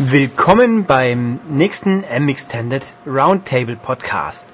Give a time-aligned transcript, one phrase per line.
[0.00, 4.46] Willkommen beim nächsten M-Extended Roundtable Podcast.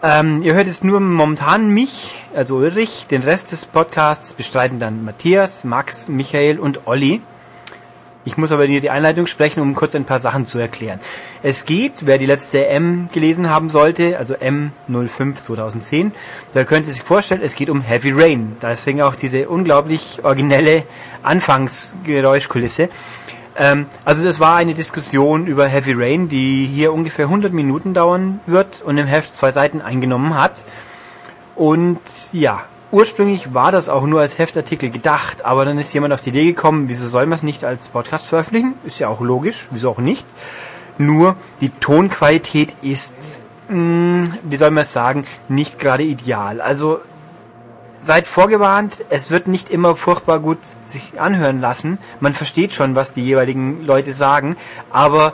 [0.00, 3.08] Ähm, ihr hört jetzt nur momentan mich, also Ulrich.
[3.10, 7.20] Den Rest des Podcasts bestreiten dann Matthias, Max, Michael und Olli.
[8.24, 11.00] Ich muss aber hier die Einleitung sprechen, um kurz ein paar Sachen zu erklären.
[11.42, 16.12] Es geht, wer die letzte M gelesen haben sollte, also M05 2010,
[16.54, 18.56] da könnte sich vorstellen, es geht um Heavy Rain.
[18.62, 20.84] Deswegen auch diese unglaublich originelle
[21.24, 22.88] Anfangsgeräuschkulisse.
[23.58, 28.40] Ähm, also das war eine Diskussion über Heavy Rain, die hier ungefähr 100 Minuten dauern
[28.46, 30.62] wird und im Heft zwei Seiten eingenommen hat.
[31.54, 32.00] Und
[32.32, 36.28] ja, ursprünglich war das auch nur als Heftartikel gedacht, aber dann ist jemand auf die
[36.30, 38.74] Idee gekommen, wieso soll man es nicht als Podcast veröffentlichen?
[38.84, 40.26] Ist ja auch logisch, wieso auch nicht.
[40.98, 46.60] Nur die Tonqualität ist, mh, wie soll man es sagen, nicht gerade ideal.
[46.60, 47.00] Also
[48.06, 51.98] seid vorgewarnt, es wird nicht immer furchtbar gut sich anhören lassen.
[52.20, 54.56] Man versteht schon, was die jeweiligen Leute sagen,
[54.92, 55.32] aber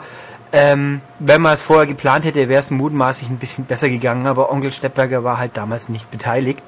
[0.51, 4.51] ähm, wenn man es vorher geplant hätte, wäre es mutmaßlich ein bisschen besser gegangen, aber
[4.51, 6.63] Onkel Steppberger war halt damals nicht beteiligt.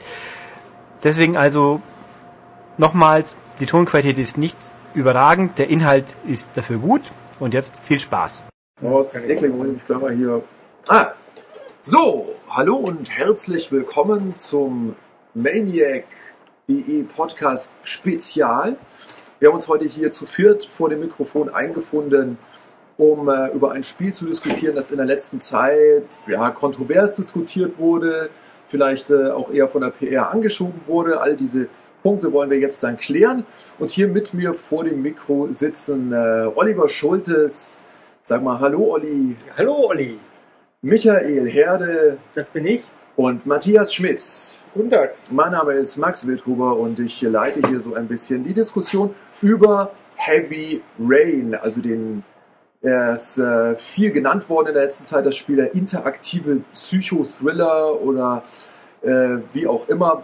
[1.03, 1.81] Deswegen also
[2.77, 4.57] nochmals, die Tonqualität ist nicht
[4.93, 7.01] überragend, der Inhalt ist dafür gut
[7.39, 8.43] und jetzt viel Spaß.
[10.87, 11.07] Ah,
[11.81, 14.95] so, hallo und herzlich willkommen zum
[15.35, 18.77] Maniac.de Podcast Spezial.
[19.39, 22.37] Wir haben uns heute hier zu viert vor dem Mikrofon eingefunden,
[22.97, 27.77] um äh, über ein Spiel zu diskutieren, das in der letzten Zeit ja, kontrovers diskutiert
[27.77, 28.29] wurde,
[28.69, 31.19] vielleicht äh, auch eher von der PR angeschoben wurde.
[31.19, 31.67] All diese
[32.01, 33.43] Punkte wollen wir jetzt dann klären.
[33.77, 37.83] Und hier mit mir vor dem Mikro sitzen äh, Oliver Schultes.
[38.21, 39.35] Sag mal Hallo Olli.
[39.57, 40.17] Hallo Olli.
[40.81, 42.19] Michael Herde.
[42.35, 42.83] Das bin ich
[43.15, 44.21] und Matthias Schmidt.
[44.73, 45.15] Guten Tag.
[45.31, 49.91] Mein Name ist Max Wildhuber und ich leite hier so ein bisschen die Diskussion über
[50.15, 52.23] Heavy Rain, also den
[52.81, 57.99] er ist äh, viel genannt worden in der letzten Zeit, das Spiel der interaktive Psychothriller
[58.01, 58.43] oder
[59.01, 60.23] äh, wie auch immer.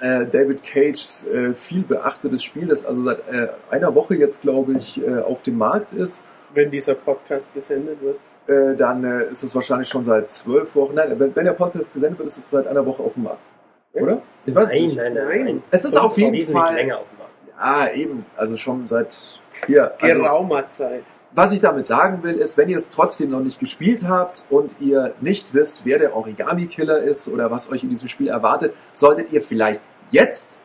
[0.00, 4.74] Äh, David Cages äh, viel beachtetes Spiel, das also seit äh, einer Woche jetzt, glaube
[4.74, 6.22] ich, äh, auf dem Markt ist.
[6.52, 8.18] Wenn dieser Podcast gesendet wird
[8.48, 10.94] äh, dann äh, ist es wahrscheinlich schon seit zwölf Wochen.
[10.94, 13.40] Nein, wenn, wenn der Podcast gesendet wird, ist es seit einer Woche auf dem Markt.
[13.92, 14.22] Oder?
[14.46, 14.96] Ich weiß nein, nicht.
[14.96, 15.62] Nein, nein, nein.
[15.70, 17.32] Es ist das auf ist jeden Fall länger auf dem Markt.
[17.60, 18.26] Ja, eben.
[18.36, 19.92] Also schon seit hier.
[20.00, 21.02] Also, geraumer Zeit.
[21.32, 24.80] Was ich damit sagen will, ist, wenn ihr es trotzdem noch nicht gespielt habt und
[24.80, 29.30] ihr nicht wisst, wer der Origami-Killer ist oder was euch in diesem Spiel erwartet, solltet
[29.30, 30.60] ihr vielleicht jetzt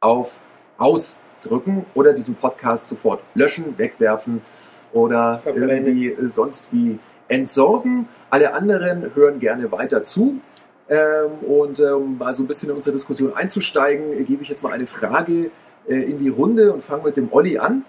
[0.00, 0.40] auf
[0.76, 4.42] Ausdrücken oder diesen Podcast sofort löschen, wegwerfen
[4.92, 5.86] oder Verbrennen.
[5.86, 6.98] irgendwie sonst wie
[7.28, 8.08] entsorgen.
[8.30, 10.40] Alle anderen hören gerne weiter zu.
[10.88, 14.72] Ähm, und um mal so ein bisschen in unsere Diskussion einzusteigen, gebe ich jetzt mal
[14.72, 15.50] eine Frage
[15.88, 17.84] äh, in die Runde und fange mit dem Olli an,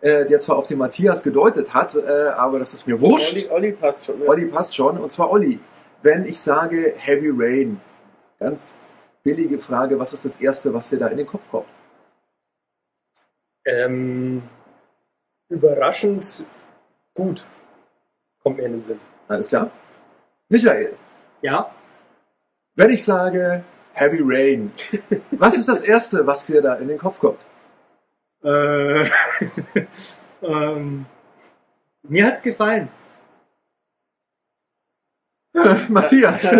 [0.00, 3.34] äh, der zwar auf den Matthias gedeutet hat, äh, aber das ist mir wurscht.
[3.34, 4.22] Olli, Olli passt schon.
[4.22, 4.28] Ja.
[4.28, 4.96] Olli passt schon.
[4.98, 5.60] Und zwar Olli,
[6.02, 7.80] wenn ich sage Heavy Rain,
[8.38, 8.78] ganz
[9.22, 11.66] billige Frage, was ist das Erste, was dir da in den Kopf kommt?
[13.66, 14.42] Ähm,
[15.50, 16.44] überraschend
[17.12, 17.46] gut
[18.48, 19.00] kommt mir in den Sinn.
[19.28, 19.70] Alles klar.
[20.48, 20.96] Michael.
[21.42, 21.70] Ja?
[22.76, 24.72] Wenn ich sage Heavy Rain,
[25.32, 27.38] was ist das Erste, was dir da in den Kopf kommt?
[28.42, 29.04] Äh,
[30.42, 31.04] ähm,
[32.04, 32.88] mir hat's gefallen.
[35.90, 36.50] Matthias.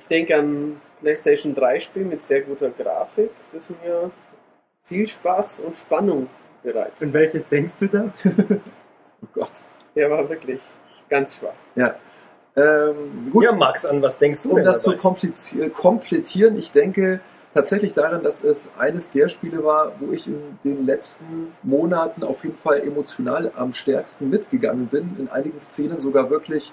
[0.00, 4.10] ich denke an PlayStation 3 Spiel mit sehr guter Grafik, das mir
[4.82, 6.28] viel Spaß und Spannung
[6.64, 7.02] bereitet.
[7.02, 8.12] Und welches denkst du da?
[9.22, 9.64] oh Gott.
[9.94, 10.60] Der war wirklich
[11.08, 11.54] ganz schwach.
[11.74, 11.94] Ja.
[12.56, 13.44] Ähm, gut.
[13.44, 17.20] Ja, Max, an was denkst du Um das zu komplettieren, ich denke
[17.54, 22.44] tatsächlich daran, dass es eines der Spiele war, wo ich in den letzten Monaten auf
[22.44, 25.16] jeden Fall emotional am stärksten mitgegangen bin.
[25.18, 26.72] In einigen Szenen sogar wirklich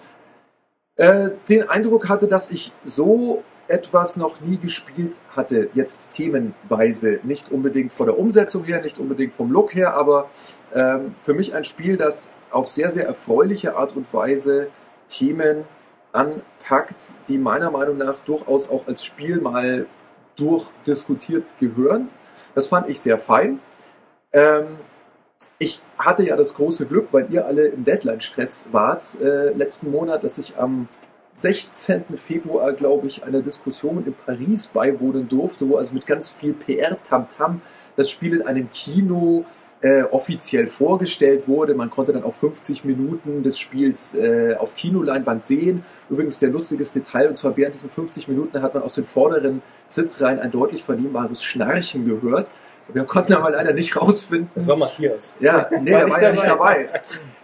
[0.96, 7.20] äh, den Eindruck hatte, dass ich so etwas noch nie gespielt hatte, jetzt themenweise.
[7.24, 10.30] Nicht unbedingt von der Umsetzung her, nicht unbedingt vom Look her, aber
[10.74, 14.68] ähm, für mich ein Spiel, das auf sehr, sehr erfreuliche Art und Weise
[15.08, 15.66] Themen
[16.12, 19.86] anpackt, die meiner Meinung nach durchaus auch als Spiel mal
[20.38, 22.10] durchdiskutiert gehören.
[22.56, 23.60] Das fand ich sehr fein.
[24.32, 24.66] Ähm,
[25.58, 30.24] ich hatte ja das große Glück, weil ihr alle im Deadline-Stress wart äh, letzten Monat,
[30.24, 30.88] dass ich am
[31.34, 32.04] 16.
[32.18, 37.62] Februar, glaube ich, einer Diskussion in Paris beiwohnen durfte, wo also mit ganz viel PR-Tamtam
[37.96, 39.46] das Spiel in einem Kino
[39.82, 41.74] äh, offiziell vorgestellt wurde.
[41.74, 45.84] Man konnte dann auch 50 Minuten des Spiels äh, auf Kinoleinwand sehen.
[46.10, 49.62] Übrigens sehr lustiges Detail, und zwar während diesen 50 Minuten hat man aus den vorderen
[49.88, 52.48] Sitzreihen ein deutlich vernehmbares Schnarchen gehört.
[52.94, 54.50] Wir konnten aber leider nicht rausfinden.
[54.56, 55.38] Das war Matthias.
[55.40, 56.90] Ja, nee, War der war ja nicht dabei.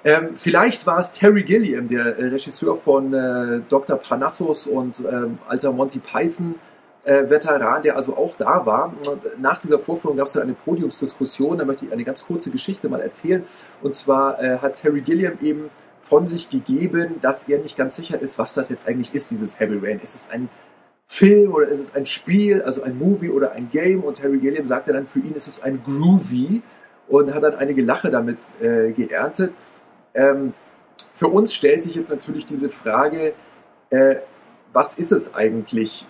[0.04, 3.98] Ähm, vielleicht war es Terry Gilliam, der äh, Regisseur von äh, Dr.
[3.98, 6.56] Parnassus und ähm, alter Monty Python
[7.06, 8.94] äh, Veteran, der also auch da war.
[9.08, 12.52] Und nach dieser Vorführung gab es dann eine Podiumsdiskussion, da möchte ich eine ganz kurze
[12.52, 13.44] Geschichte mal erzählen.
[13.82, 15.70] Und zwar äh, hat Terry Gilliam eben
[16.02, 19.60] von sich gegeben, dass er nicht ganz sicher ist, was das jetzt eigentlich ist, dieses
[19.60, 20.00] Heavy Rain.
[20.00, 20.50] Ist es ein
[21.08, 24.04] Film oder ist es ein Spiel, also ein Movie oder ein Game?
[24.04, 26.62] Und Terry Gilliam sagte dann, für ihn ist es ein Groovy
[27.08, 29.54] und hat dann einige Lache damit äh, geerntet.
[30.14, 30.54] Ähm,
[31.12, 33.34] für uns stellt sich jetzt natürlich diese Frage,
[33.90, 34.18] äh,
[34.74, 36.06] was ist es eigentlich?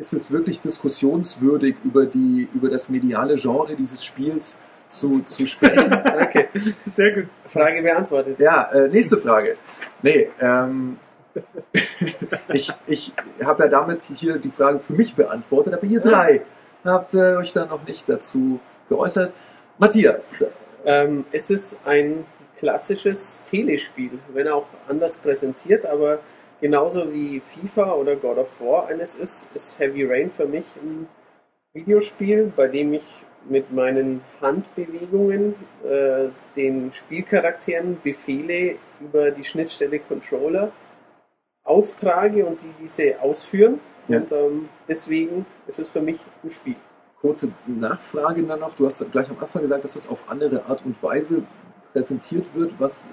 [0.00, 4.56] Ist es wirklich diskussionswürdig, über, die, über das mediale Genre dieses Spiels
[4.86, 5.90] zu, zu sprechen?
[5.90, 6.48] Danke.
[6.86, 7.26] Sehr gut.
[7.44, 8.40] Frage beantwortet.
[8.40, 9.56] Ja, äh, nächste Frage.
[10.00, 10.96] Nee, ähm,
[12.48, 13.12] ich, ich
[13.44, 16.40] habe ja damit hier die Frage für mich beantwortet, aber ihr drei
[16.82, 18.58] habt äh, euch da noch nicht dazu
[18.88, 19.34] geäußert.
[19.76, 20.42] Matthias,
[20.86, 22.24] Ähm, es ist ein
[22.58, 26.20] klassisches Telespiel, wenn auch anders präsentiert, aber
[26.60, 31.08] genauso wie FIFA oder God of War eines ist, ist Heavy Rain für mich ein
[31.72, 35.54] Videospiel, bei dem ich mit meinen Handbewegungen
[35.84, 40.72] äh, den Spielcharakteren Befehle über die Schnittstelle Controller
[41.64, 43.80] auftrage und die diese ausführen.
[44.08, 44.18] Ja.
[44.18, 46.76] Und ähm, deswegen ist es für mich ein Spiel.
[47.20, 48.74] kurze Nachfrage dann noch.
[48.74, 51.42] Du hast gleich am Anfang gesagt, dass das auf andere Art und Weise
[51.92, 52.72] präsentiert wird.
[52.78, 53.08] Was,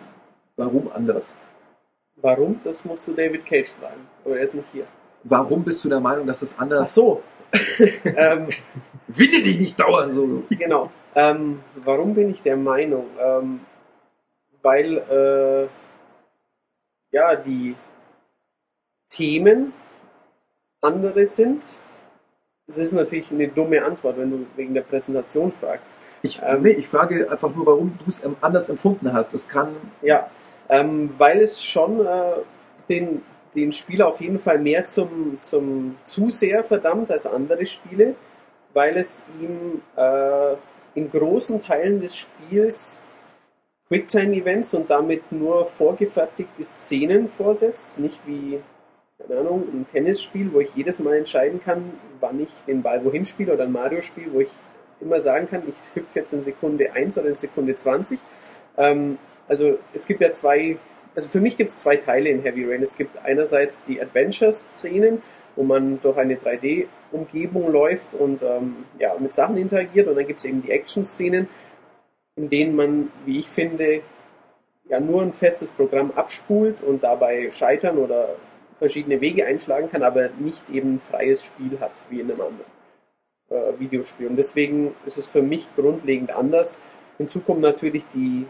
[0.55, 1.33] warum anders?
[2.17, 2.59] Warum?
[2.63, 4.07] Das musst du David Cage fragen.
[4.25, 4.85] Aber er ist nicht hier.
[5.23, 6.83] Warum bist du der Meinung, dass es anders?
[6.83, 7.23] Ach so.
[8.03, 8.47] ähm,
[9.07, 10.43] Winde dich nicht dauern so.
[10.49, 10.91] genau.
[11.15, 13.05] Ähm, warum bin ich der Meinung?
[13.19, 13.59] Ähm,
[14.61, 15.67] weil äh,
[17.11, 17.75] ja die
[19.09, 19.73] Themen
[20.81, 21.63] andere sind.
[22.69, 25.97] Es ist natürlich eine dumme Antwort, wenn du wegen der Präsentation fragst.
[26.21, 29.33] Ich, Ähm, nee, ich frage einfach nur, warum du es ähm, anders empfunden hast.
[29.33, 29.69] Das kann
[30.01, 30.29] Ja,
[30.69, 32.33] ähm, weil es schon äh,
[32.89, 33.21] den,
[33.55, 38.15] den Spieler auf jeden Fall mehr zum, zum Zuseher verdammt als andere Spiele,
[38.73, 40.55] weil es ihm äh,
[40.95, 43.01] in großen Teilen des Spiels
[43.89, 48.59] Quicktime-Events und damit nur vorgefertigte Szenen vorsetzt, nicht wie,
[49.17, 53.23] keine Ahnung, ein Tennisspiel, wo ich jedes Mal entscheiden kann, wann ich den Ball wohin
[53.23, 54.51] spiele oder ein Mario-Spiel, wo ich
[54.99, 58.19] immer sagen kann, ich hüpfe jetzt in Sekunde 1 oder in Sekunde 20.
[58.77, 59.17] Ähm,
[59.47, 60.77] also es gibt ja zwei,
[61.15, 62.83] also für mich gibt es zwei Teile in Heavy Rain.
[62.83, 65.21] Es gibt einerseits die Adventure-Szenen,
[65.55, 70.39] wo man durch eine 3D-Umgebung läuft und ähm, ja, mit Sachen interagiert und dann gibt
[70.39, 71.47] es eben die Action-Szenen,
[72.35, 74.01] in denen man, wie ich finde,
[74.89, 78.35] ja nur ein festes Programm abspult und dabei scheitern oder
[78.75, 82.71] verschiedene Wege einschlagen kann, aber nicht eben freies Spiel hat, wie in einem anderen
[83.50, 84.27] äh, Videospiel.
[84.27, 86.79] Und deswegen ist es für mich grundlegend anders.
[87.17, 88.45] Hinzu kommt natürlich die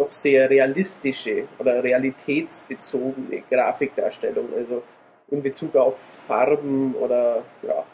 [0.00, 4.82] doch sehr realistische oder realitätsbezogene Grafikdarstellung, also
[5.30, 7.84] in Bezug auf Farben oder ja,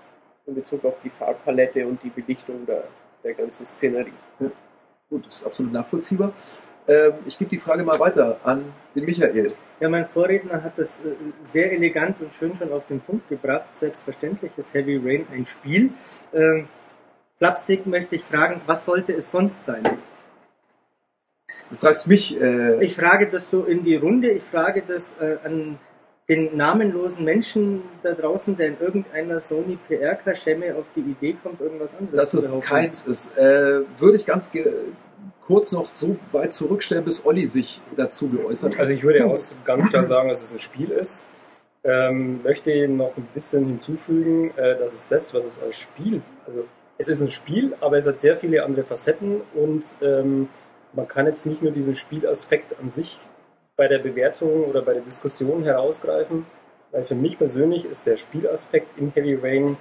[0.47, 2.85] in Bezug auf die Farbpalette und die Belichtung der,
[3.25, 4.13] der ganzen Szenerie.
[5.11, 6.33] gut, das ist absolut nachvollziehbar.
[6.87, 8.65] Ähm, ich gebe die Frage mal weiter an
[8.95, 9.49] den Michael.
[9.81, 13.75] Ja, mein Vorredner hat das äh, sehr elegant und schön schon auf den Punkt gebracht.
[13.75, 15.91] Selbstverständlich ist Heavy Rain ein Spiel.
[16.33, 16.69] Ähm,
[17.39, 19.83] flapsig möchte ich fragen, was sollte es sonst sein?
[21.71, 25.39] Du fragst mich, äh, Ich frage das so in die Runde, ich frage das äh,
[25.45, 25.79] an
[26.29, 31.97] den namenlosen Menschen da draußen, der in irgendeiner Sony PR-Kaschemme auf die Idee kommt, irgendwas
[31.97, 32.67] anderes dass zu es behaupten.
[32.69, 33.39] keins ist.
[33.39, 34.51] Äh, würde ich ganz
[35.41, 38.81] kurz noch so weit zurückstellen, bis Olli sich dazu geäußert hat.
[38.81, 41.29] Also ich würde auch ganz klar sagen, dass es ein Spiel ist.
[41.85, 46.65] Ähm, möchte noch ein bisschen hinzufügen, äh, dass es das, was es als Spiel, also
[46.99, 50.49] es ist ein Spiel, aber es hat sehr viele andere Facetten und ähm,
[50.93, 53.19] man kann jetzt nicht nur diesen Spielaspekt an sich
[53.77, 56.47] bei der Bewertung oder bei der Diskussion herausgreifen,
[56.93, 59.77] weil für mich persönlich ist der Spielaspekt in Heavy Rain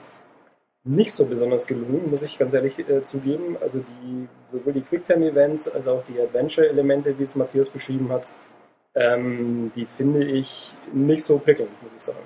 [0.83, 3.57] nicht so besonders gelungen, muss ich ganz ehrlich äh, zugeben.
[3.59, 8.33] Also die, sowohl die Quicktime-Events als auch die Adventure-Elemente, wie es Matthias beschrieben hat,
[8.93, 12.19] ähm, die finde ich nicht so prickelnd, muss ich sagen.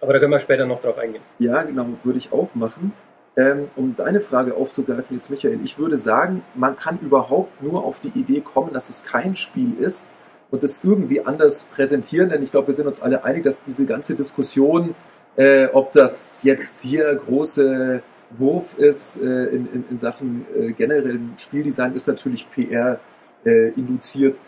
[0.00, 1.22] Aber da können wir später noch drauf eingehen.
[1.38, 2.92] Ja, genau, würde ich auch machen.
[3.36, 7.98] Ähm, um deine Frage aufzugreifen, jetzt Michael, ich würde sagen, man kann überhaupt nur auf
[7.98, 10.08] die Idee kommen, dass es kein Spiel ist
[10.52, 13.86] und es irgendwie anders präsentieren, denn ich glaube, wir sind uns alle einig, dass diese
[13.86, 14.94] ganze Diskussion,
[15.34, 21.34] äh, ob das jetzt hier große Wurf ist äh, in, in, in Sachen äh, generellen
[21.36, 23.00] Spieldesign, ist natürlich PR
[23.44, 24.38] äh, induziert.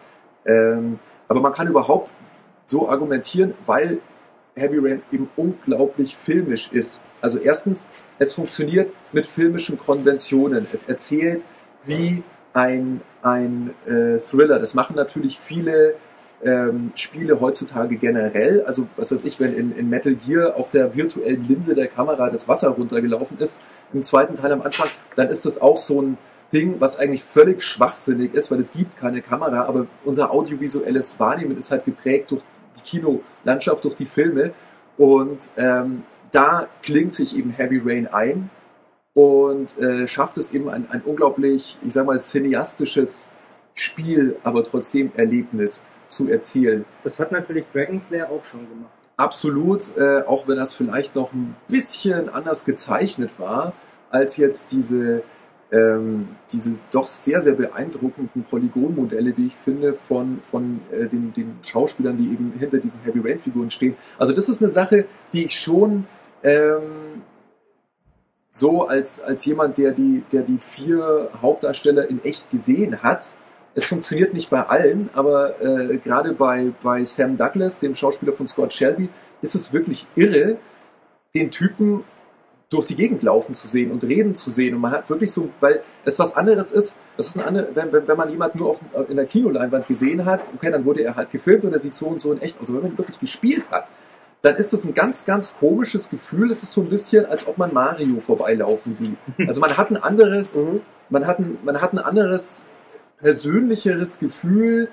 [0.44, 2.12] Ähm, aber man kann überhaupt
[2.66, 3.98] so argumentieren, weil
[4.58, 7.00] Heavy Rain eben unglaublich filmisch ist.
[7.20, 10.66] Also erstens, es funktioniert mit filmischen Konventionen.
[10.72, 11.44] Es erzählt
[11.84, 12.22] wie
[12.54, 14.58] ein, ein äh, Thriller.
[14.58, 15.94] Das machen natürlich viele
[16.42, 18.62] ähm, Spiele heutzutage generell.
[18.64, 22.30] Also was weiß ich, wenn in, in Metal Gear auf der virtuellen Linse der Kamera
[22.30, 23.60] das Wasser runtergelaufen ist,
[23.92, 26.16] im zweiten Teil am Anfang, dann ist das auch so ein
[26.54, 31.58] Ding, was eigentlich völlig schwachsinnig ist, weil es gibt keine Kamera, aber unser audiovisuelles Wahrnehmen
[31.58, 32.42] ist halt geprägt durch
[32.76, 34.52] die Kinolandschaft, durch die Filme.
[34.96, 38.50] Und ähm, da klingt sich eben Heavy Rain ein
[39.14, 43.30] und äh, schafft es eben ein, ein unglaublich, ich sag mal, cineastisches
[43.74, 46.84] Spiel, aber trotzdem Erlebnis zu erzielen.
[47.02, 48.92] Das hat natürlich Dragon's Lair auch schon gemacht.
[49.16, 53.72] Absolut, äh, auch wenn das vielleicht noch ein bisschen anders gezeichnet war,
[54.10, 55.22] als jetzt diese,
[55.72, 61.58] ähm, diese doch sehr, sehr beeindruckenden Polygonmodelle, wie ich finde, von, von äh, den, den
[61.62, 63.96] Schauspielern, die eben hinter diesen Heavy Rain-Figuren stehen.
[64.18, 66.06] Also das ist eine Sache, die ich schon
[66.42, 67.22] ähm,
[68.50, 73.36] so als, als jemand, der die, der die vier Hauptdarsteller in echt gesehen hat,
[73.74, 78.46] es funktioniert nicht bei allen, aber äh, gerade bei, bei Sam Douglas, dem Schauspieler von
[78.46, 79.10] Scott Shelby,
[79.42, 80.56] ist es wirklich irre,
[81.34, 82.02] den Typen
[82.70, 84.74] durch die Gegend laufen zu sehen und reden zu sehen.
[84.74, 87.92] Und man hat wirklich so, weil es was anderes ist, das ist ein andere, wenn,
[87.92, 91.14] wenn, wenn man jemanden nur auf, in der Kinoleinwand gesehen hat, okay, dann wurde er
[91.14, 92.68] halt gefilmt und er sieht so und so in echt aus.
[92.68, 93.92] Aber wenn man wirklich gespielt hat,
[94.42, 96.50] dann ist das ein ganz, ganz komisches Gefühl.
[96.50, 99.18] Es ist so ein bisschen, als ob man Mario vorbeilaufen sieht.
[99.46, 100.80] Also man hat ein anderes, Mhm.
[101.08, 102.66] man hat ein, man hat ein anderes
[103.20, 104.88] persönlicheres Gefühl,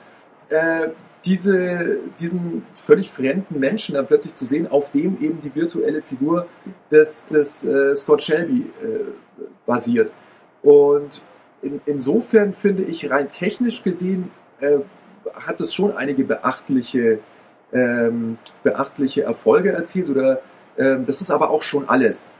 [0.50, 0.90] äh,
[1.26, 6.48] diese, diesen völlig fremden Menschen dann plötzlich zu sehen, auf dem eben die virtuelle Figur
[6.92, 9.00] des, des äh, Scott Shelby äh,
[9.66, 10.14] basiert.
[10.62, 11.22] Und
[11.62, 14.80] in, insofern finde ich, rein technisch gesehen, äh,
[15.34, 17.20] hat es schon einige beachtliche,
[17.72, 20.10] ähm, beachtliche Erfolge erzielt.
[20.10, 20.42] Oder
[20.78, 22.34] ähm, das ist aber auch schon alles.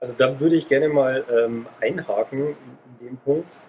[0.00, 2.56] Also da würde ich gerne mal ähm, einhaken
[3.00, 3.60] in dem Punkt,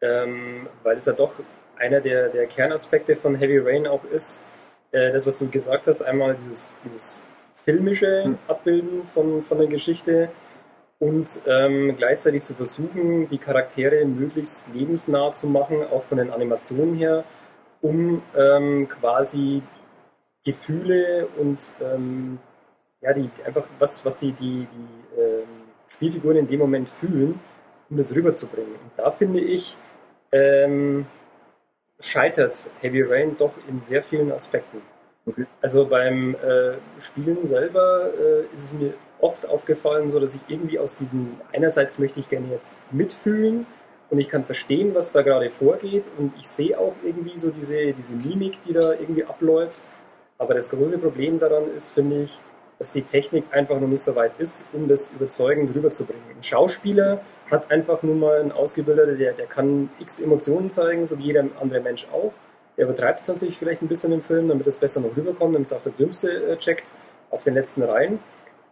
[0.00, 1.36] ähm, weil es ja doch
[1.80, 4.44] einer der, der Kernaspekte von Heavy Rain auch ist,
[4.92, 7.22] äh, das, was du gesagt hast, einmal dieses, dieses
[7.52, 8.38] filmische Hm.
[8.48, 10.28] Abbilden von, von der Geschichte
[10.98, 16.94] und ähm, gleichzeitig zu versuchen, die Charaktere möglichst lebensnah zu machen, auch von den Animationen
[16.94, 17.24] her,
[17.80, 19.62] um ähm, quasi
[20.44, 22.38] Gefühle und ähm,
[23.00, 25.48] ja, die einfach was, was die, die, die ähm,
[25.88, 27.40] Spielfiguren in dem Moment fühlen,
[27.88, 28.72] um das rüberzubringen.
[28.72, 29.76] Und da finde ich,
[30.32, 31.06] ähm,
[32.00, 34.82] scheitert Heavy Rain doch in sehr vielen Aspekten.
[35.26, 35.46] Okay.
[35.60, 40.78] Also beim äh, Spielen selber äh, ist es mir oft aufgefallen, so dass ich irgendwie
[40.78, 43.66] aus diesen einerseits möchte ich gerne jetzt mitfühlen
[44.08, 47.92] und ich kann verstehen, was da gerade vorgeht und ich sehe auch irgendwie so diese,
[47.92, 49.86] diese Mimik, die da irgendwie abläuft.
[50.38, 52.40] Aber das große Problem daran ist, finde ich,
[52.78, 56.22] dass die Technik einfach noch nicht so weit ist, um das überzeugend rüberzubringen.
[56.34, 61.18] Ein Schauspieler hat einfach nur mal einen Ausgebildeter, der, der kann x Emotionen zeigen, so
[61.18, 62.32] wie jeder andere Mensch auch.
[62.76, 65.66] Der übertreibt es natürlich vielleicht ein bisschen im Film, damit es besser noch rüberkommt, damit
[65.66, 66.94] es auch der Dümmste äh, checkt
[67.30, 68.18] auf den letzten Reihen,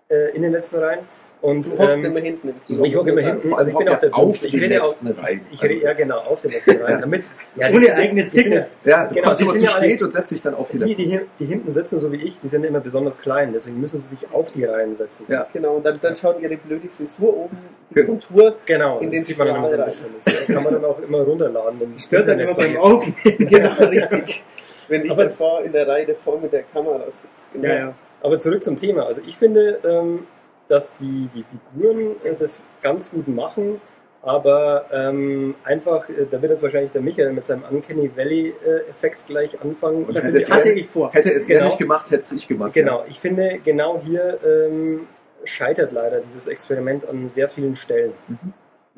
[0.08, 1.00] äh, in den letzten Reihen.
[1.40, 2.84] Und, Du hockst ähm, immer hinten im Kino.
[2.84, 4.46] ich hocke immer hinten, also ich bin auch der er auf Dümmste.
[4.48, 5.40] Ich den rede letzten Reihen.
[5.52, 7.00] ich rede, ja genau, auf den letzten Reihen.
[7.00, 8.66] Damit, ja, Ohne die eigenes die Ticket.
[8.84, 10.78] Ja, du Genau, kommst die immer sind zu spät und setzt dich dann auf die
[10.78, 11.02] Die, letzten.
[11.02, 14.16] die, die hinten sitzen, so wie ich, die sind immer besonders klein, deswegen müssen sie
[14.16, 15.26] sich auf die Reihen setzen.
[15.28, 15.46] Ja.
[15.52, 17.56] Genau, und dann, dann schaut ihre blöde Frisur oben,
[17.90, 18.08] die Genau.
[18.08, 18.56] Kontur.
[18.66, 20.08] Genau, In das den sieht man dann immer so ein bisschen.
[20.24, 21.78] Das kann man dann auch immer runterladen.
[21.92, 23.14] das Stört dann immer beim Aufnehmen.
[23.48, 24.42] Genau, richtig.
[24.88, 27.46] Wenn ich Aber- davor in der Reihe voll mit der Kamera sitze.
[27.52, 27.68] Genau.
[27.68, 27.94] Ja, ja.
[28.22, 29.06] Aber zurück zum Thema.
[29.06, 30.26] Also ich finde, ähm,
[30.68, 33.80] dass die, die Figuren äh, das ganz gut machen,
[34.22, 39.60] aber ähm, einfach, äh, da wird jetzt wahrscheinlich der Michael mit seinem Uncanny Valley-Effekt gleich
[39.62, 40.04] anfangen.
[40.04, 41.12] Und Ich hätte es hatte er- ich vor.
[41.12, 41.64] Hätte es er Genau.
[41.66, 42.74] nicht gemacht, hätte es ich gemacht.
[42.74, 45.06] Genau, ich finde, genau hier ähm,
[45.44, 48.12] scheitert leider dieses Experiment an sehr vielen Stellen.
[48.28, 48.36] Ja.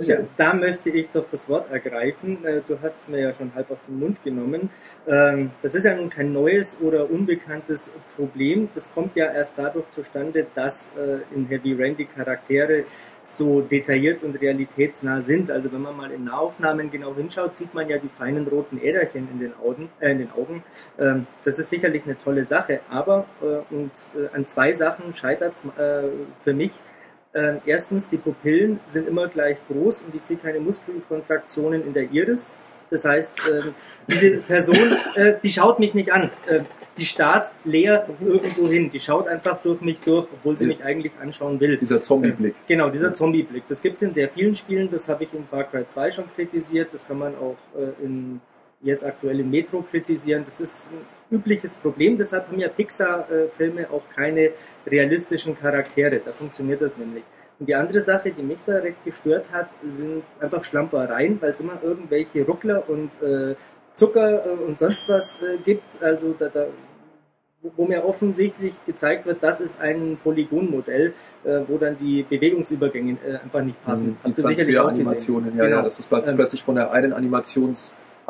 [0.03, 2.43] Ja, da möchte ich doch das Wort ergreifen.
[2.45, 4.71] Äh, Du hast es mir ja schon halb aus dem Mund genommen.
[5.07, 8.71] Ähm, Das ist ja nun kein neues oder unbekanntes Problem.
[8.75, 12.85] Das kommt ja erst dadurch zustande, dass äh, in Heavy Rain die Charaktere
[13.25, 15.51] so detailliert und realitätsnah sind.
[15.51, 19.29] Also wenn man mal in Nahaufnahmen genau hinschaut, sieht man ja die feinen roten Äderchen
[19.31, 19.91] in den Augen.
[20.01, 20.65] Äh, in den Augen.
[20.99, 22.81] Ähm, Das ist sicherlich eine tolle Sache.
[22.89, 23.93] Aber äh, und
[24.33, 25.67] an zwei Sachen scheitert es
[26.43, 26.73] für mich.
[27.33, 32.11] Ähm, erstens, die Pupillen sind immer gleich groß und ich sehe keine Muskelkontraktionen in der
[32.11, 32.57] Iris.
[32.91, 33.75] Das heißt, ähm,
[34.09, 34.77] diese Person,
[35.15, 36.31] äh, die schaut mich nicht an.
[36.49, 36.61] Äh,
[36.99, 38.91] die starrt leer irgendwo hin.
[38.91, 41.77] Die schaut einfach durch mich durch, obwohl sie mich eigentlich anschauen will.
[41.77, 42.55] dieser Zombie-Blick.
[42.67, 43.63] Genau, dieser Zombie-Blick.
[43.69, 44.91] Das gibt es in sehr vielen Spielen.
[44.91, 46.93] Das habe ich in Far Cry 2 schon kritisiert.
[46.93, 48.41] Das kann man auch äh, in
[48.83, 50.43] jetzt aktuell im Metro kritisieren.
[50.45, 50.91] Das ist
[51.31, 52.19] übliches Problem.
[52.19, 54.51] Deshalb haben ja Pixar-Filme auch keine
[54.87, 56.21] realistischen Charaktere.
[56.25, 57.25] Da funktioniert das nämlich.
[57.59, 61.61] Und die andere Sache, die mich da recht gestört hat, sind einfach Schlampereien, weil es
[61.61, 63.55] immer irgendwelche Ruckler und äh,
[63.95, 66.03] Zucker äh, und sonst was äh, gibt.
[66.03, 66.67] Also da, da
[67.77, 71.13] wo mir offensichtlich gezeigt wird, das ist ein Polygonmodell,
[71.45, 74.17] äh, wo dann die Bewegungsübergänge äh, einfach nicht passen.
[74.25, 75.77] Die Transferanimationen, ja, genau.
[75.77, 77.13] ja, das ist plötzlich, ähm, plötzlich von der einen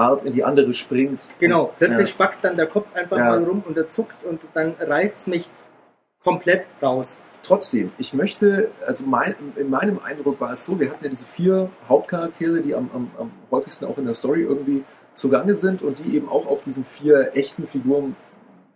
[0.00, 1.28] Animationsart in die andere springt.
[1.38, 2.14] Genau, plötzlich ja.
[2.14, 3.24] spackt dann der Kopf einfach ja.
[3.24, 5.48] mal rum und er zuckt und dann reißt es mich
[6.22, 7.24] komplett raus.
[7.42, 11.24] Trotzdem, ich möchte, also mein, in meinem Eindruck war es so, wir hatten ja diese
[11.24, 15.98] vier Hauptcharaktere, die am, am, am häufigsten auch in der Story irgendwie zugange sind und
[16.00, 18.14] die eben auch auf diesen vier echten Figuren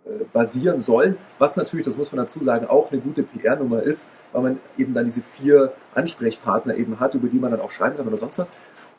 [0.07, 4.11] äh, basieren sollen, was natürlich, das muss man dazu sagen, auch eine gute PR-Nummer ist,
[4.33, 7.99] weil man eben dann diese vier Ansprechpartner eben hat, über die man dann auch schreiben
[7.99, 8.50] kann oder sonst was.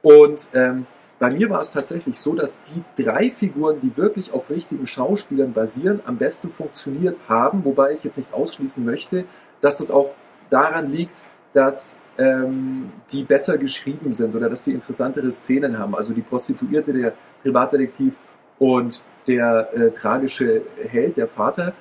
[0.03, 0.85] Und ähm,
[1.17, 5.53] bei mir war es tatsächlich so, dass die drei Figuren, die wirklich auf richtigen Schauspielern
[5.53, 9.23] basieren, am besten funktioniert haben, wobei ich jetzt nicht ausschließen möchte,
[9.61, 10.13] dass das auch
[10.49, 15.95] daran liegt, dass ähm, die besser geschrieben sind oder dass die interessantere Szenen haben.
[15.95, 18.13] Also die Prostituierte, der Privatdetektiv
[18.59, 21.73] und der äh, tragische Held, der Vater,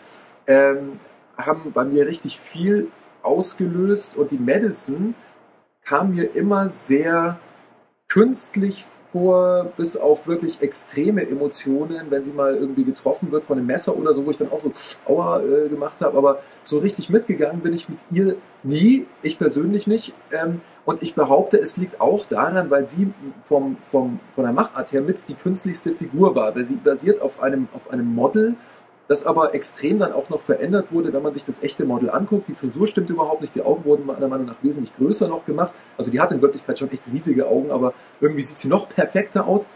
[0.46, 1.00] ähm,
[1.36, 2.88] haben bei mir richtig viel
[3.22, 5.14] ausgelöst und die Madison
[5.84, 7.38] kam mir immer sehr
[8.08, 13.68] künstlich vor, bis auf wirklich extreme Emotionen, wenn sie mal irgendwie getroffen wird von einem
[13.68, 17.10] Messer oder so, wo ich dann auch so Aua äh, gemacht habe, aber so richtig
[17.10, 20.14] mitgegangen bin ich mit ihr nie, ich persönlich nicht.
[20.32, 24.92] Ähm, und ich behaupte, es liegt auch daran, weil sie vom, vom, von der Machart
[24.92, 28.56] her mit die künstlichste Figur war, weil sie basiert auf einem, auf einem Model,
[29.08, 32.48] das aber extrem dann auch noch verändert wurde, wenn man sich das echte Model anguckt.
[32.48, 35.74] Die Frisur stimmt überhaupt nicht, die Augen wurden meiner Meinung nach wesentlich größer noch gemacht.
[35.98, 39.46] Also die hat in Wirklichkeit schon echt riesige Augen, aber irgendwie sieht sie noch perfekter
[39.46, 39.68] aus.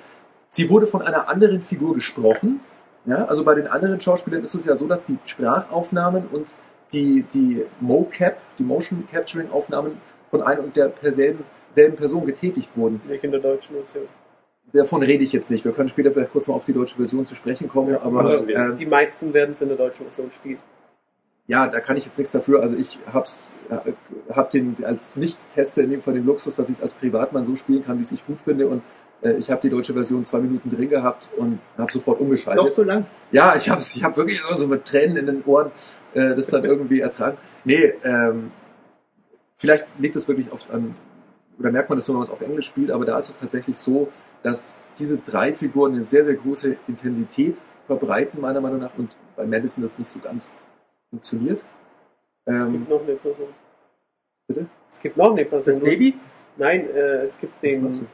[0.48, 2.60] Sie wurde von einer anderen Figur gesprochen.
[3.04, 6.54] Ja, also bei den anderen Schauspielern ist es ja so, dass die Sprachaufnahmen und
[6.92, 9.98] die, die MoCap, die Motion Capturing Aufnahmen
[10.30, 13.00] von einer und der selben, selben Person getätigt wurden.
[13.06, 14.08] Nicht in der deutschen Version.
[14.72, 15.64] Davon rede ich jetzt nicht.
[15.64, 17.90] Wir können später vielleicht kurz mal auf die deutsche Version zu sprechen kommen.
[17.90, 20.58] Ja, aber äh, die meisten werden es in der deutschen Version spielen.
[21.46, 22.60] Ja, da kann ich jetzt nichts dafür.
[22.60, 23.50] Also ich hab's,
[24.30, 27.56] hab den als Nicht-Tester in dem Fall den Luxus, dass ich es als Privatmann so
[27.56, 28.66] spielen kann, wie es ich gut finde.
[28.66, 28.82] Und
[29.22, 32.62] äh, ich habe die deutsche Version zwei Minuten drin gehabt und habe sofort umgeschaltet.
[32.62, 33.06] Doch so lang?
[33.32, 35.70] Ja, ich habe ich hab wirklich so mit Tränen in den Ohren
[36.12, 37.38] äh, das dann irgendwie ertragen.
[37.64, 38.50] Nee, ähm,
[39.58, 40.94] Vielleicht liegt es wirklich oft an,
[41.58, 43.40] oder merkt man das nur, wenn man es auf Englisch spielt, aber da ist es
[43.40, 44.08] tatsächlich so,
[44.42, 49.46] dass diese drei Figuren eine sehr, sehr große Intensität verbreiten, meiner Meinung nach, und bei
[49.46, 50.52] Madison das nicht so ganz
[51.10, 51.62] funktioniert.
[52.44, 53.48] Es ähm, gibt noch eine Person.
[54.46, 54.66] Bitte?
[54.90, 55.74] Es gibt noch eine Person.
[55.74, 56.14] Das Baby?
[56.56, 58.06] Nein, äh, es gibt den,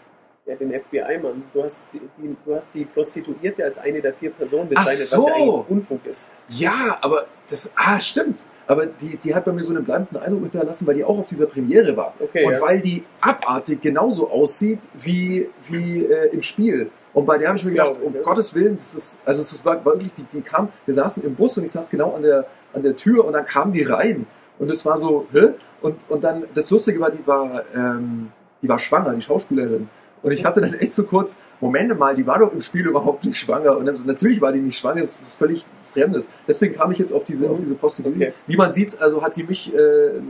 [0.47, 1.45] ja, den FBI-Mann.
[1.53, 5.23] Du hast die, die, du hast die Prostituierte als eine der vier Personen bezeichnet, so.
[5.23, 6.31] was ja eigentlich Unfug ist.
[6.49, 10.43] Ja, aber das, ah, stimmt aber die, die hat bei mir so einen bleibenden Eindruck
[10.43, 12.15] hinterlassen, weil die auch auf dieser Premiere war.
[12.19, 12.61] Okay, und ja.
[12.61, 16.91] weil die abartig genauso aussieht wie, wie äh, im Spiel.
[17.13, 18.15] Und bei der habe ich mir gedacht, um.
[18.23, 21.57] Gottes Willen, das ist, also es war wirklich, die, die kam, wir saßen im Bus
[21.59, 24.27] und ich saß genau an der, an der Tür und dann kamen die rein.
[24.59, 25.51] Und es war so, hä?
[25.83, 29.89] Und, und dann, das Lustige war, die war, ähm, die war schwanger, die Schauspielerin.
[30.23, 33.25] Und ich hatte dann echt so kurz, Momente mal, die war doch im Spiel überhaupt
[33.25, 33.77] nicht schwanger.
[33.77, 36.31] Und also, natürlich war die nicht schwanger, das ist völlig Fremdes.
[36.47, 37.53] Deswegen kam ich jetzt auf diese, mhm.
[37.53, 38.25] auf diese Possibility.
[38.25, 38.35] Okay.
[38.47, 40.21] Wie man sieht, also hat die mich äh,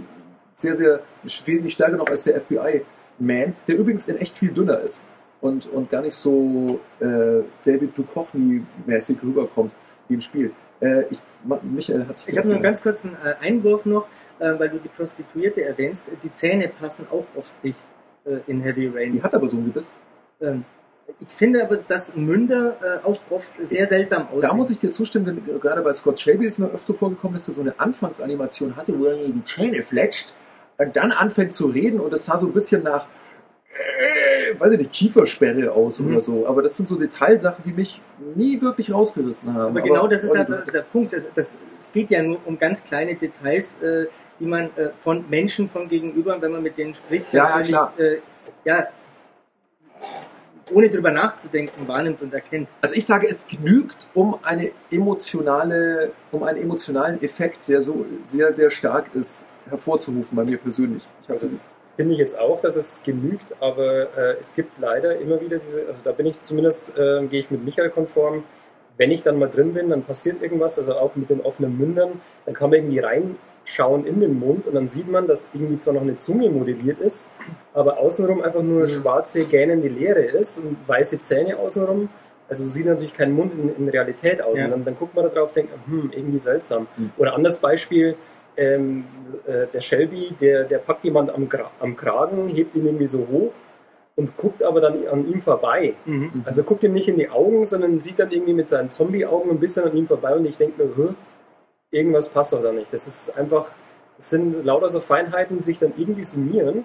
[0.55, 1.00] sehr, sehr
[1.44, 5.03] wesentlich stärker noch als der FBI-Man, der übrigens in echt viel dünner ist
[5.40, 9.74] und, und gar nicht so äh, David Duchovny-mäßig rüberkommt
[10.09, 10.53] wie im Spiel.
[10.81, 11.18] Äh, ich,
[11.62, 14.07] Michael hat sich Ich habe nur einen ganz kurzen äh, Einwurf noch,
[14.38, 16.09] äh, weil du die Prostituierte erwähnst.
[16.22, 17.81] Die Zähne passen auch oft nicht
[18.24, 19.12] äh, in Heavy Rain.
[19.12, 19.92] Die hat aber so ein Gebiss.
[20.40, 20.64] Ähm,
[21.21, 24.40] ich finde aber, dass Münder äh, auch oft sehr seltsam aussehen.
[24.40, 27.49] Da muss ich dir zustimmen, denn gerade bei Scott Shelby ist mir öfter vorgekommen, dass
[27.49, 30.33] er so eine Anfangsanimation hatte, wo er die Zähne fletscht
[30.79, 33.07] und dann anfängt zu reden und das sah so ein bisschen nach,
[33.71, 36.11] äh, weiß ich nicht, Kiefersperre aus mhm.
[36.11, 36.47] oder so.
[36.47, 38.01] Aber das sind so Detailsachen, die mich
[38.35, 39.61] nie wirklich rausgerissen haben.
[39.61, 41.12] Aber, aber genau das ist ja der, der Punkt.
[41.12, 44.07] Das, das, es geht ja nur um ganz kleine Details, äh,
[44.40, 47.93] die man äh, von Menschen von gegenüber, wenn man mit denen spricht, ja, ja, klar.
[47.99, 48.17] Äh,
[48.64, 48.88] ja,
[50.72, 52.70] ohne drüber nachzudenken, wahrnimmt und erkennt.
[52.81, 58.53] Also ich sage, es genügt, um eine emotionale, um einen emotionalen Effekt, der so sehr,
[58.55, 61.03] sehr stark ist, hervorzurufen bei mir persönlich.
[61.22, 61.48] Ich also,
[61.96, 65.87] finde ich jetzt auch, dass es genügt, aber äh, es gibt leider immer wieder diese,
[65.87, 68.44] also da bin ich zumindest, äh, gehe ich mit Michael konform,
[68.96, 72.20] wenn ich dann mal drin bin, dann passiert irgendwas, also auch mit den offenen Mündern,
[72.46, 75.79] dann kann man irgendwie rein schauen in den Mund und dann sieht man, dass irgendwie
[75.79, 77.33] zwar noch eine Zunge modelliert ist,
[77.72, 82.09] aber außenrum einfach nur schwarze, gähnende Leere ist und weiße Zähne außenrum
[82.48, 84.59] Also so sieht natürlich kein Mund in, in Realität aus.
[84.59, 84.66] Ja.
[84.66, 86.87] Und dann, dann guckt man da drauf und denkt, hm, irgendwie seltsam.
[86.96, 87.11] Hm.
[87.16, 88.16] Oder anderes Beispiel,
[88.57, 89.05] ähm,
[89.46, 93.27] äh, der Shelby, der, der packt jemand am, Gra am Kragen, hebt ihn irgendwie so
[93.31, 93.53] hoch
[94.16, 95.94] und guckt aber dann an ihm vorbei.
[96.05, 96.44] Mhm.
[96.44, 99.59] Also guckt ihm nicht in die Augen, sondern sieht dann irgendwie mit seinen Zombie-Augen ein
[99.59, 101.14] bisschen an ihm vorbei und ich denke mir,
[101.95, 102.93] irgendwas passt doch da nicht.
[102.93, 103.71] Das ist einfach,
[104.17, 106.85] das sind lauter so Feinheiten, die sich dann irgendwie summieren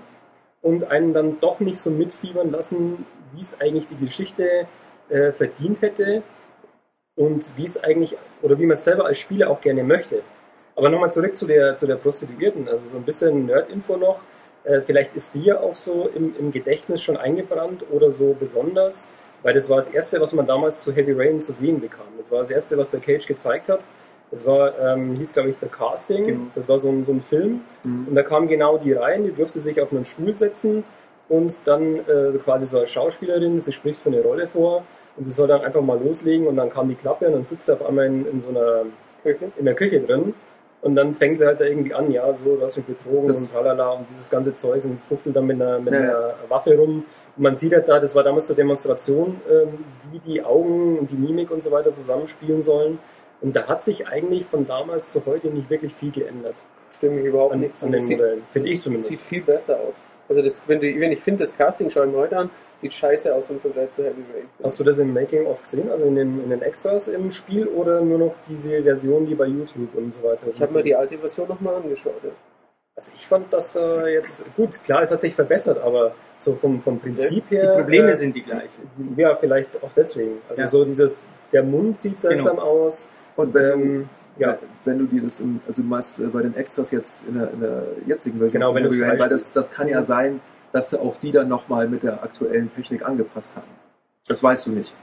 [0.62, 4.68] und einen dann doch nicht so mitfiebern lassen, wie es eigentlich die Geschichte
[5.10, 6.22] äh, verdient hätte
[7.16, 10.22] und wie es eigentlich, oder wie man es selber als Spieler auch gerne möchte.
[10.76, 14.22] Aber nochmal zurück zu der, zu der Prostituierten, also so ein bisschen Nerd-Info noch.
[14.64, 19.12] Äh, vielleicht ist die ja auch so im, im Gedächtnis schon eingebrannt oder so besonders,
[19.42, 22.08] weil das war das Erste, was man damals zu Heavy Rain zu sehen bekam.
[22.18, 23.90] Das war das Erste, was der Cage gezeigt hat.
[24.32, 26.26] Das war, ähm, hieß glaube ich, The Casting.
[26.26, 26.42] Genau.
[26.56, 27.62] Das war so ein, so ein Film.
[27.84, 28.08] Mhm.
[28.10, 30.84] Und da kam genau die rein, die durfte sich auf einen Stuhl setzen
[31.30, 34.84] und dann äh, so quasi so als Schauspielerin, sie spricht für eine Rolle vor
[35.18, 37.66] und sie soll dann einfach mal loslegen und dann kam die Klappe und dann sitzt
[37.66, 38.84] sie auf einmal in, in so einer
[39.24, 39.52] Küche.
[39.58, 40.34] in der Küche drin
[40.82, 43.40] und dann fängt sie halt da irgendwie an, ja, so, du hast mich betrogen Das-
[43.42, 46.10] und tralala und dieses ganze Zeug und fuchtelt dann mit einer, mit Ja, ja.
[46.18, 47.04] einer Waffe rum.
[47.36, 51.12] Und man sieht halt da, das war damals zur Demonstration, ähm, wie die Augen und
[51.12, 52.98] die Mimik und so weiter zusammenspielen sollen.
[53.42, 56.62] Und da hat sich eigentlich von damals zu heute nicht wirklich viel geändert.
[56.92, 57.86] Stimme ich überhaupt An, nicht zu.
[57.86, 58.44] an den Modellen.
[58.52, 59.10] Finde ich das zumindest.
[59.10, 60.04] Sieht viel besser aus.
[60.28, 62.94] Also das, wenn, du, wenn ich finde, das Casting schaue ich mir heute an, sieht
[62.94, 64.46] scheiße aus im Vergleich zu Heavy Rain.
[64.64, 68.02] Hast du das im Making-of gesehen, also in den, in den Extras im Spiel oder
[68.02, 70.48] nur noch diese Version, die bei YouTube und so weiter?
[70.54, 72.20] Ich habe mir die alte Version nochmal angeschaut.
[72.24, 72.30] Ja.
[72.96, 76.82] Also ich fand, dass da jetzt, gut, klar, es hat sich verbessert, aber so vom,
[76.82, 77.76] vom Prinzip Die her.
[77.76, 78.70] Probleme äh, sind die gleichen.
[78.98, 80.40] die- Ja, vielleicht auch deswegen.
[80.50, 80.68] Also Ja.
[80.68, 83.10] so dieses, der Mund sieht seltsam aus.
[83.40, 86.42] Und wenn, Ähm, du, ja, wenn du dir das, im, also du meinst äh, bei
[86.42, 89.54] den Extras jetzt in der, in der jetzigen Version, Genau, wenn du Rain, weil das,
[89.54, 90.42] das kann ja sein,
[90.74, 93.68] dass auch die dann nochmal mit der aktuellen Technik angepasst haben.
[94.28, 94.94] Das weißt du nicht.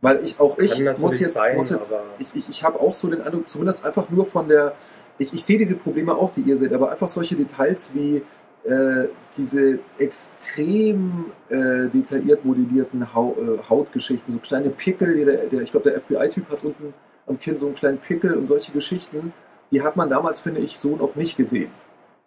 [0.00, 3.08] Weil ich auch ich muss jetzt, sein, muss jetzt ich, ich, ich habe auch so
[3.08, 4.74] den Eindruck, zumindest einfach nur von der,
[5.18, 8.22] ich, ich sehe diese Probleme auch, die ihr seht, aber einfach solche Details wie
[8.68, 15.70] äh, diese extrem äh, detailliert modellierten Hau, äh, Hautgeschichten, so kleine Pickel, der, der, ich
[15.70, 16.92] glaube der FBI-Typ hat unten
[17.26, 19.32] am Kinn so einen kleinen Pickel und solche Geschichten,
[19.70, 21.70] die hat man damals, finde ich, so noch nicht gesehen.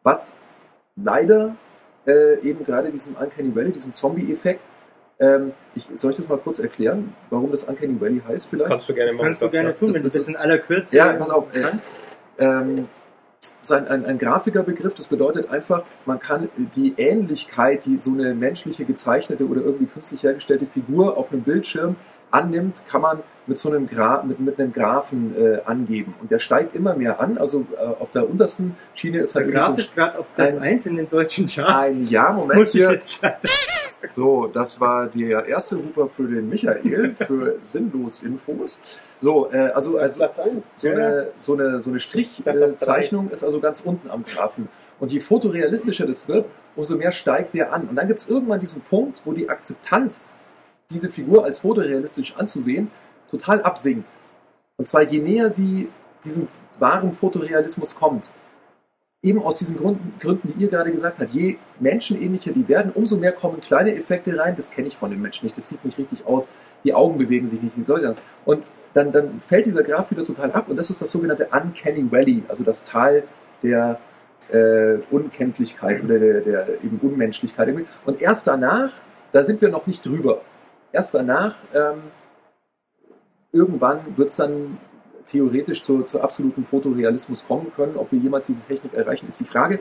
[0.03, 0.35] Was
[0.95, 1.55] leider
[2.05, 4.63] äh, eben gerade diesem Uncanny Valley, diesem Zombie-Effekt,
[5.19, 8.69] ähm, ich, soll ich das mal kurz erklären, warum das Uncanny Valley heißt vielleicht?
[8.69, 9.25] kannst du gerne machen.
[9.25, 11.29] Kannst du gerne tun, das- wenn du das das ist- in aller Kürze Ja, pass
[11.29, 11.91] auf, äh, kannst.
[12.37, 12.87] ähm,
[13.61, 18.85] sein, ein, ein Grafikerbegriff, das bedeutet einfach, man kann die Ähnlichkeit, die so eine menschliche
[18.85, 21.95] gezeichnete oder irgendwie künstlich hergestellte Figur auf einem Bildschirm
[22.31, 26.13] annimmt, kann man mit so einem, Gra mit, mit einem Graphen äh, angeben.
[26.21, 27.39] Und der steigt immer mehr an.
[27.39, 30.35] Also äh, auf der untersten Schiene ist Der halt irgendwie Graf so ist gerade auf
[30.35, 31.97] Platz ein- 1 in den deutschen Charts.
[31.97, 33.19] ein Ja, Moment Muss ich jetzt
[34.11, 39.01] So, das war der erste Huper für den Michael, für sinnlos Infos.
[39.21, 40.25] So, äh, also, also
[40.75, 41.99] so, eine, so eine, so eine.
[41.99, 44.69] Strichzeichnung ist also ganz unten am Graphen.
[44.99, 47.87] Und je fotorealistischer das wird, umso mehr steigt der an.
[47.87, 50.35] Und dann gibt es irgendwann diesen Punkt, wo die Akzeptanz,
[50.89, 52.89] diese Figur als fotorealistisch anzusehen,
[53.29, 54.09] total absinkt.
[54.77, 55.89] Und zwar je näher sie
[56.23, 56.47] diesem
[56.79, 58.31] wahren Fotorealismus kommt,
[59.21, 63.17] eben aus diesen Gründen, Gründen, die ihr gerade gesagt habt, je menschenähnlicher die werden, umso
[63.17, 64.55] mehr kommen kleine Effekte rein.
[64.55, 66.51] Das kenne ich von den Menschen nicht, das sieht nicht richtig aus.
[66.83, 68.17] Die Augen bewegen sich nicht, wie soll ich.
[68.45, 72.09] Und dann, dann fällt dieser Graph wieder total ab und das ist das sogenannte Uncanny
[72.11, 73.23] Valley, also das Tal
[73.61, 73.99] der
[74.51, 77.75] äh, Unkenntlichkeit oder der, der eben Unmenschlichkeit.
[78.05, 78.89] Und erst danach,
[79.33, 80.41] da sind wir noch nicht drüber,
[80.93, 81.99] erst danach ähm,
[83.51, 84.77] irgendwann wird es dann
[85.29, 87.95] theoretisch zu, zu absoluten Fotorealismus kommen können.
[87.95, 89.79] Ob wir jemals diese Technik erreichen, ist die Frage.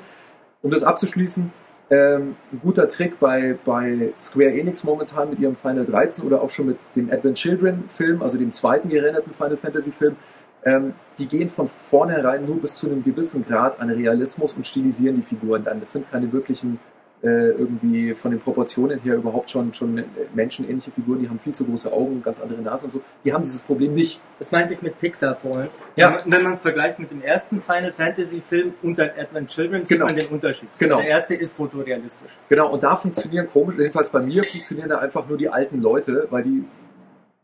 [0.62, 1.52] Um das abzuschließen,
[1.90, 6.50] ähm, ein guter Trick bei, bei Square Enix momentan mit ihrem Final 13 oder auch
[6.50, 10.16] schon mit dem Advent Children Film, also dem zweiten gerenderten Final Fantasy Film,
[10.64, 15.16] ähm, die gehen von vornherein nur bis zu einem gewissen Grad an Realismus und stilisieren
[15.16, 15.78] die Figuren dann.
[15.78, 16.78] Das sind keine wirklichen
[17.22, 20.04] äh, irgendwie von den Proportionen her überhaupt schon, schon
[20.34, 23.00] menschenähnliche Figuren, die haben viel zu große Augen, ganz andere Nase und so.
[23.24, 24.20] Die haben dieses Problem nicht.
[24.38, 25.68] Das meinte ich mit Pixar vorhin.
[25.96, 26.20] Ja.
[26.24, 29.98] Wenn man es vergleicht mit dem ersten Final Fantasy Film und dann Advent Children, sieht
[29.98, 30.06] Genau.
[30.06, 30.68] man den Unterschied.
[30.78, 30.98] Genau.
[30.98, 32.38] Der erste ist fotorealistisch.
[32.48, 36.28] Genau, und da funktionieren komisch, jedenfalls bei mir funktionieren da einfach nur die alten Leute,
[36.30, 36.64] weil die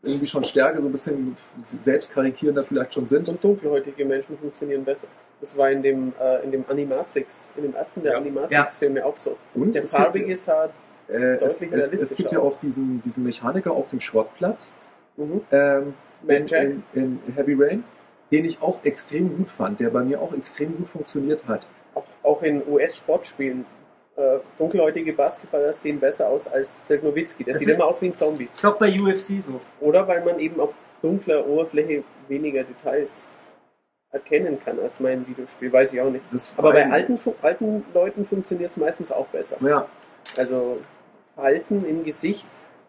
[0.05, 3.27] irgendwie schon stärker, so ein bisschen selbstkarikierender vielleicht schon sind.
[3.29, 5.07] Und dunkelhäutige Menschen funktionieren besser.
[5.41, 8.17] Das war in dem, äh, in dem Animatrix, in dem ersten der Ja.
[8.19, 9.37] Animatrix-Filme auch so.
[9.53, 10.69] Und Der es farbige sah.
[11.07, 12.55] Äh, es, deutlich es, es realistischer gibt ja aus.
[12.55, 14.75] auch diesen, diesen Mechaniker auf dem Schrottplatz
[15.17, 15.41] Mhm.
[15.51, 17.83] ähm, Man in, in, in Heavy Rain,
[18.31, 21.65] den ich auch extrem gut fand, der bei mir auch extrem gut funktioniert hat.
[21.93, 23.65] Auch, auch in US-Sportspielen
[24.17, 27.43] äh, dunkelhäutige Basketballer sehen besser aus als Dirk Nowitzki.
[27.43, 28.47] Der Das sieht immer aus wie ein Zombie.
[28.51, 29.59] Ist auch bei UFC so.
[29.81, 33.29] Oder weil man eben auf dunkler Oberfläche weniger Details
[34.11, 36.23] erkennen kann als mein Videospiel, weiß ich auch nicht.
[36.57, 39.57] Aber bei alten, alten Leuten funktioniert es meistens auch besser.
[39.59, 39.87] Ja,
[40.37, 40.79] Also
[41.35, 42.47] Falten im Gesicht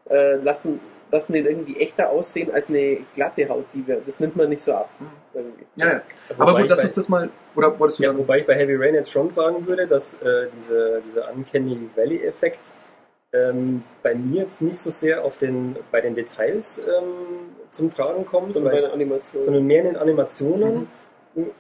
[0.09, 0.81] äh, lassen,
[1.17, 4.01] lassen den irgendwie echter aussehen als eine glatte Haut, die wir.
[4.05, 4.89] Das nimmt man nicht so ab.
[5.35, 5.65] Irgendwie.
[5.77, 6.03] ja, ja.
[6.29, 7.29] Also Aber wobei gut, das bei- ist das mal.
[7.55, 10.47] Oder wolltest du Ja, wobei ich bei Heavy Rain jetzt schon sagen würde, dass äh,
[10.57, 12.75] diese, dieser Uncanny Valley-Effekt
[13.33, 17.05] ähm, bei mir jetzt nicht so sehr auf den, bei den Details ähm,
[17.71, 19.43] zum Tragen kommt, Sondern bei weil, einer Animation.
[19.43, 20.89] sondern mehr in den Animationen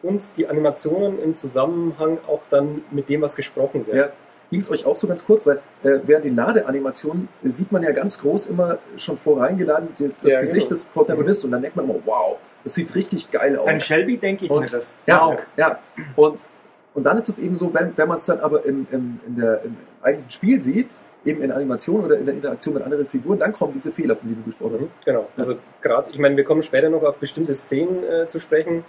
[0.02, 4.06] und die Animationen im Zusammenhang auch dann mit dem, was gesprochen wird.
[4.06, 4.12] Ja.
[4.50, 7.82] Ging es euch auch so ganz kurz, weil äh, während den Ladeanimationen äh, sieht man
[7.82, 10.70] ja ganz groß immer schon voreingeladen das, das Ja, Gesicht genau.
[10.70, 13.66] des Protagonisten und dann denkt man immer, wow, das sieht richtig geil aus.
[13.66, 14.98] Beim Shelby denke ich Und- mir das.
[15.06, 15.38] Ja, Wow.
[15.56, 15.78] ja.
[16.14, 16.46] Und,
[16.94, 19.36] und dann ist es eben so, wenn, wenn man es dann aber im, im, in
[19.36, 20.88] der, im eigentlichen Spiel sieht,
[21.24, 24.28] eben in Animation oder in der Interaktion mit anderen Figuren, dann kommen diese Fehler, von
[24.28, 24.82] denen du gesprochen hast.
[24.84, 25.28] Mhm, Genau.
[25.36, 28.84] Also gerade, ich meine, wir kommen später noch auf bestimmte Szenen äh, zu sprechen,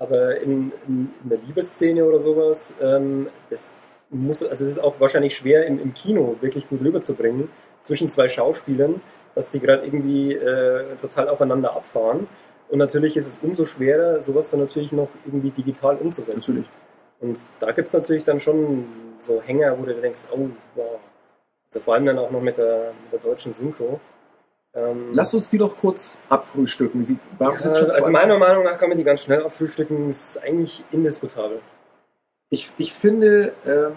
[0.00, 3.74] aber in, in, in der Liebesszene oder sowas, ähm, das
[4.10, 7.48] muss, also es ist auch wahrscheinlich schwer im, im Kino wirklich gut rüberzubringen
[7.82, 9.00] zwischen zwei Schauspielern,
[9.34, 12.26] dass die gerade irgendwie äh, total aufeinander abfahren.
[12.68, 16.40] Und natürlich ist es umso schwerer, sowas dann natürlich noch irgendwie digital umzusetzen.
[16.40, 16.66] Natürlich.
[17.20, 18.86] Und da gibt es natürlich dann schon
[19.18, 20.98] so Hänger, wo du denkst, oh, wow.
[21.68, 24.00] Also vor allem dann auch noch mit der, mit der deutschen Synchro.
[24.74, 27.04] Ähm, Lass uns die doch kurz abfrühstücken.
[27.04, 27.96] Sie, warum ja, sind schon zwei?
[27.96, 30.10] also meiner Meinung nach kann man die ganz schnell abfrühstücken.
[30.10, 31.60] Ist eigentlich indiskutabel.
[32.50, 33.92] Ich, ich finde, ähm,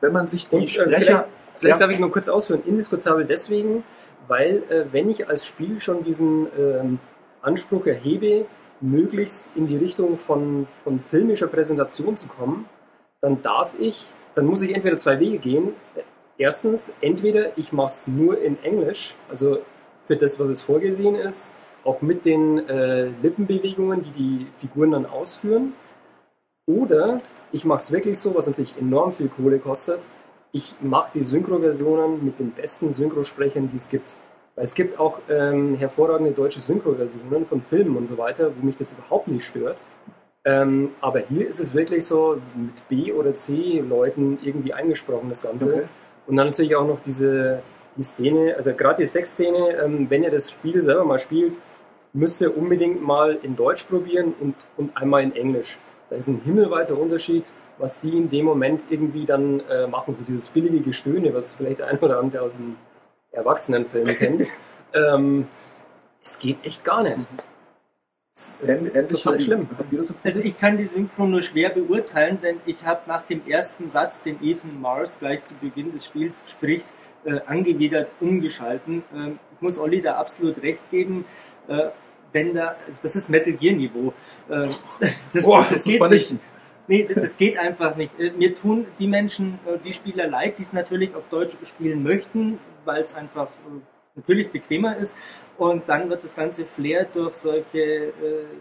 [0.00, 0.90] wenn man sich die Und, Sprecher...
[0.90, 1.24] vielleicht
[1.56, 1.86] vielleicht Ja.
[1.86, 2.62] darf ich nur kurz ausführen.
[2.66, 3.84] Indiskutabel deswegen,
[4.28, 6.98] weil äh, wenn ich als Spiel schon diesen ähm,
[7.42, 8.46] Anspruch erhebe,
[8.80, 12.66] möglichst in die Richtung von, von filmischer Präsentation zu kommen,
[13.20, 15.72] dann darf ich, dann muss ich entweder zwei Wege gehen.
[16.36, 19.60] Erstens, entweder ich mache es nur in Englisch, also
[20.06, 25.06] für das, was es vorgesehen ist, auch mit den äh, Lippenbewegungen, die die Figuren dann
[25.06, 25.74] ausführen.
[26.66, 27.18] Oder
[27.52, 30.00] ich mache es wirklich so, was natürlich enorm viel Kohle kostet.
[30.52, 34.16] Ich mache die Synchroversionen mit den besten Synchrosprechern, die es gibt.
[34.54, 38.76] Weil es gibt auch ähm, hervorragende deutsche Synchroversionen von Filmen und so weiter, wo mich
[38.76, 39.84] das überhaupt nicht stört.
[40.44, 45.74] Ähm, aber hier ist es wirklich so mit B- oder C-Leuten irgendwie eingesprochen, das Ganze.
[45.74, 45.84] Okay.
[46.26, 47.62] Und dann natürlich auch noch diese
[47.96, 51.58] die Szene, also gerade die Sexszene, ähm, wenn ihr das Spiel selber mal spielt,
[52.12, 55.78] müsst ihr unbedingt mal in Deutsch probieren und, und einmal in Englisch.
[56.14, 60.14] Da ist ein himmelweiter Unterschied, was die in dem Moment irgendwie dann äh, machen.
[60.14, 62.76] So dieses billige Gestöhne, was vielleicht der ein oder andere aus dem
[63.32, 64.44] Erwachsenenfilm kennt.
[64.94, 65.48] ähm,
[66.22, 67.26] es geht echt gar nicht.
[68.32, 69.68] Es End- ist endlich total schlimm.
[69.90, 70.14] Das?
[70.22, 74.22] Also ich kann die Synchro nur schwer beurteilen, denn ich habe nach dem ersten Satz,
[74.22, 79.02] den Ethan Mars gleich zu Beginn des Spiels spricht, äh, angewidert umgeschalten.
[79.12, 81.24] Ähm, ich muss Olli da absolut recht geben.
[81.66, 81.88] Äh,
[82.34, 84.12] da, das ist Metal Gear Niveau.
[84.48, 84.62] Äh,
[85.32, 86.40] das, Boah, das das ist geht vernichtend.
[86.86, 88.18] Nee, das- geht einfach nicht.
[88.20, 92.02] Äh, Mir tun die Menschen, äh, die Spieler leid, die es natürlich auf Deutsch spielen
[92.02, 93.80] möchten, weil es einfach äh,
[94.16, 95.16] natürlich bequemer ist.
[95.56, 98.12] Und dann wird das ganze Flair durch solche äh,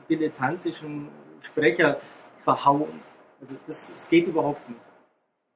[0.09, 1.09] dilettantischen
[1.41, 1.99] Sprecher
[2.39, 3.01] verhauen.
[3.41, 4.79] Also das, das geht überhaupt nicht.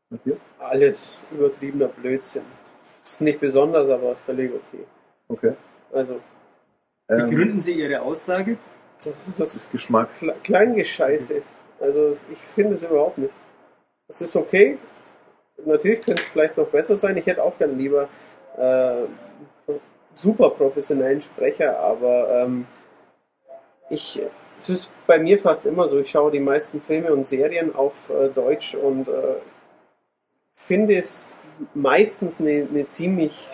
[0.09, 0.39] Matthias?
[0.59, 2.43] Alles übertriebener Blödsinn.
[3.03, 4.83] Ist nicht besonders, aber völlig okay.
[5.29, 5.53] Okay.
[5.93, 6.19] Also, Ähm,
[7.07, 8.57] Begründen Sie Ihre Aussage?
[8.97, 10.09] das ist das ist Geschmack.
[10.19, 11.41] Kle- Kleingescheiße.
[11.79, 13.33] Also, ich finde es überhaupt nicht.
[14.07, 14.77] Es ist okay.
[15.65, 17.17] Natürlich könnte es vielleicht noch besser sein.
[17.17, 18.09] Ich hätte auch gern lieber
[18.57, 19.03] äh,
[20.13, 22.65] super professionellen Sprecher, aber ähm,
[23.89, 24.21] ich,
[24.57, 25.99] es ist bei mir fast immer so.
[25.99, 29.35] Ich schaue die meisten Filme und Serien auf äh, Deutsch und äh,
[30.53, 31.29] finde es
[31.73, 33.49] meistens eine, eine ziemlich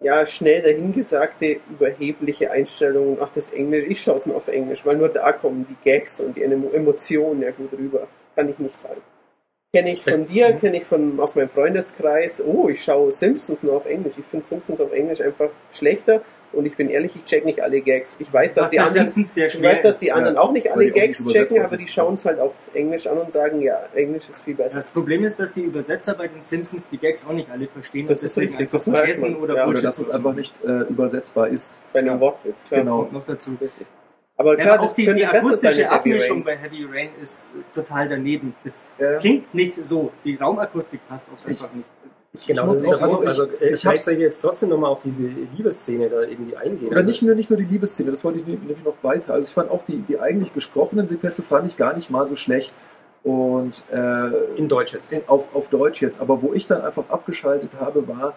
[0.00, 3.18] ja, schnell dahingesagte, überhebliche Einstellung.
[3.20, 6.20] Ach, das Englisch, ich schaue es nur auf Englisch, weil nur da kommen die Gags
[6.20, 8.06] und die Emo- Emotionen ja gut rüber.
[8.36, 9.00] Kann ich nicht teilen.
[9.74, 12.42] Kenne ich von dir, kenne ich von, aus meinem Freundeskreis.
[12.44, 14.14] Oh, ich schaue Simpsons nur auf Englisch.
[14.18, 16.22] Ich finde Simpsons auf Englisch einfach schlechter
[16.54, 18.16] und ich bin ehrlich, ich check nicht alle Gags.
[18.18, 21.26] Ich weiß, dass die anderen, ich weiß, dass die anderen Ja, auch nicht alle Gags
[21.26, 24.54] checken, aber die schauen es halt auf Englisch an und sagen, ja, Englisch ist viel
[24.54, 24.78] besser.
[24.78, 28.06] Das Problem ist, dass die Übersetzer bei den Simpsons die Gags auch nicht alle verstehen
[28.06, 30.82] Das und ist deswegen richtig, einfach vergessen oder Ja, Oder dass es einfach nicht äh,
[30.88, 31.78] übersetzbar ist.
[31.92, 32.80] Bei einem Wortwitz, klar.
[32.80, 32.98] Genau.
[32.98, 33.56] Kommt noch dazu.
[33.60, 33.86] Richtig.
[34.36, 38.08] Aber Ja, klar, aber auch das die, die akustische Abmischung bei Heavy Rain ist total
[38.08, 38.54] daneben.
[38.64, 40.12] Das Ähm, klingt nicht so.
[40.24, 41.86] Die Raumakustik passt auch einfach nicht.
[42.36, 44.70] Ich, Genau, ich das muss also ich, also, äh, ich vielleicht soll ich jetzt trotzdem
[44.70, 45.24] nochmal auf diese
[45.56, 46.88] Liebesszene da irgendwie eingehen.
[46.88, 49.34] oder Also, nicht nur, nicht nur die Liebesszene, das wollte ich nämlich noch weiter.
[49.34, 52.34] Also ich fand auch die, die eigentlich gesprochenen Sequenzen fand ich gar nicht mal so
[52.34, 52.74] schlecht.
[53.22, 55.12] Und äh, In Deutsches.
[55.12, 58.34] in, auf, auf Deutsch jetzt, aber wo ich dann einfach abgeschaltet habe, war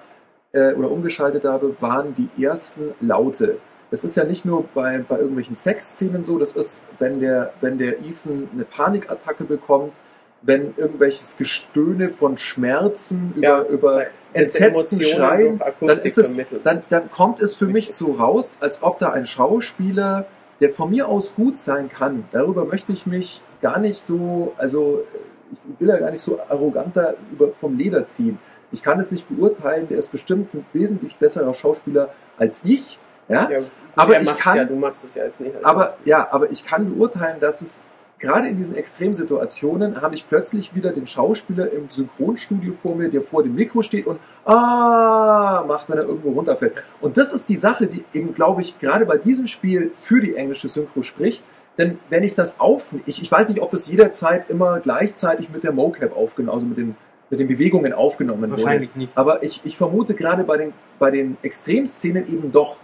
[0.53, 3.57] äh, oder umgeschaltet habe, waren die ersten Laute.
[3.89, 7.77] Das ist ja nicht nur bei, bei irgendwelchen Sexszenen so, das ist, wenn der, wenn
[7.77, 9.93] der Ethan eine Panikattacke bekommt,
[10.41, 17.41] wenn irgendwelches Gestöhne von Schmerzen Ja, über, entsetzten Schreien, dann, ist es, dann, dann kommt
[17.41, 20.25] es für mich so raus, als ob da ein Schauspieler,
[20.61, 25.03] der von mir aus gut sein kann, darüber möchte ich mich gar nicht so, also
[25.51, 28.37] ich will ja gar nicht so arroganter über, vom Leder ziehen.
[28.71, 32.99] Ich kann es nicht beurteilen, der ist bestimmt ein wesentlich besserer Schauspieler als ich.
[33.29, 33.59] Ja, Ja,
[33.95, 35.53] aber er ich kann- ja, du machst es ja jetzt nicht.
[35.63, 37.81] Aber ja, aber ich kann beurteilen, dass es
[38.19, 43.21] gerade in diesen Extremsituationen habe ich plötzlich wieder den Schauspieler im Synchronstudio vor mir, der
[43.21, 46.73] vor dem Mikro steht und ah macht, wenn er irgendwo runterfällt.
[47.01, 50.35] Und das ist die Sache, die eben, glaube ich, gerade bei diesem Spiel für die
[50.35, 51.43] englische Synchro spricht.
[51.77, 55.63] Denn wenn ich das aufnehme, ich, ich weiß nicht, ob das jederzeit immer gleichzeitig mit
[55.63, 56.95] der Mocap aufgenommen, also mit den,
[57.29, 58.63] mit den Bewegungen aufgenommen wurde.
[58.63, 59.11] Wahrscheinlich nicht.
[59.15, 62.79] Aber ich, ich vermute gerade bei den, bei den Extremszenen eben doch.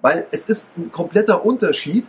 [0.00, 2.06] Weil es ist ein kompletter Unterschied,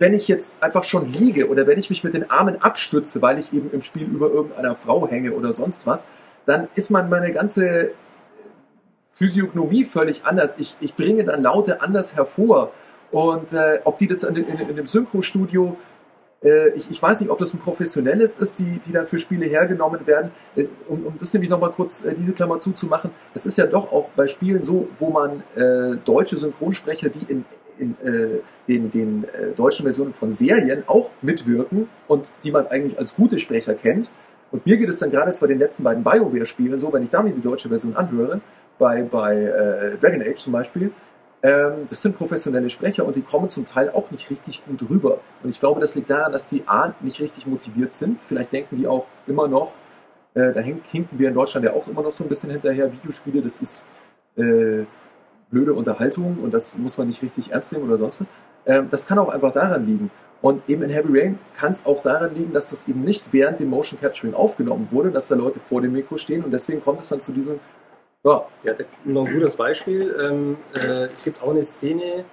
[0.00, 3.38] wenn ich jetzt einfach schon liege oder wenn ich mich mit den Armen abstütze, weil
[3.38, 6.08] ich eben im Spiel über irgendeiner Frau hänge oder sonst was,
[6.46, 7.90] dann ist man meine ganze
[9.12, 10.58] Physiognomie völlig anders.
[10.58, 12.72] Ich, ich bringe dann Laute anders hervor.
[13.12, 15.76] Und äh, ob die das in, in, in dem Synchro-Studio,
[16.42, 19.44] äh, ich, ich weiß nicht, ob das ein professionelles ist, die, die dann für Spiele
[19.44, 20.30] hergenommen werden.
[20.56, 23.92] Äh, um, um das nämlich nochmal kurz äh, diese Klammer zuzumachen, es ist ja doch
[23.92, 27.44] auch bei Spielen so, wo man äh, deutsche Synchronsprecher, die in,
[27.80, 32.98] in äh, den, den äh, deutschen Versionen von Serien auch mitwirken und die man eigentlich
[32.98, 34.08] als gute Sprecher kennt.
[34.52, 37.10] Und mir geht es dann gerade jetzt bei den letzten beiden BioWare-Spielen so, wenn ich
[37.10, 38.40] da mir die deutsche Version anhöre,
[38.78, 40.90] bei, bei äh, Dragon Age zum Beispiel,
[41.42, 45.20] ähm, das sind professionelle Sprecher und die kommen zum Teil auch nicht richtig gut rüber.
[45.42, 48.18] Und ich glaube, das liegt daran, dass die A nicht richtig motiviert sind.
[48.26, 49.74] Vielleicht denken die auch immer noch,
[50.34, 52.92] äh, da hin- hinken wir in Deutschland ja auch immer noch so ein bisschen hinterher.
[52.92, 53.86] Videospiele, das ist
[54.36, 54.84] äh,
[55.50, 58.26] blöde Unterhaltung und das muss man nicht richtig ernst nehmen oder sonst was.
[58.66, 60.10] Ähm, das kann auch einfach daran liegen.
[60.42, 63.60] Und eben in Heavy Rain kann es auch daran liegen, dass das eben nicht während
[63.60, 67.00] dem Motion Capturing aufgenommen wurde, dass da Leute vor dem Mikro stehen und deswegen kommt
[67.00, 67.60] es dann zu diesem,
[68.24, 70.14] ja, Ja, noch ein gutes Beispiel.
[70.20, 72.24] Ähm, äh, es gibt auch eine Szene,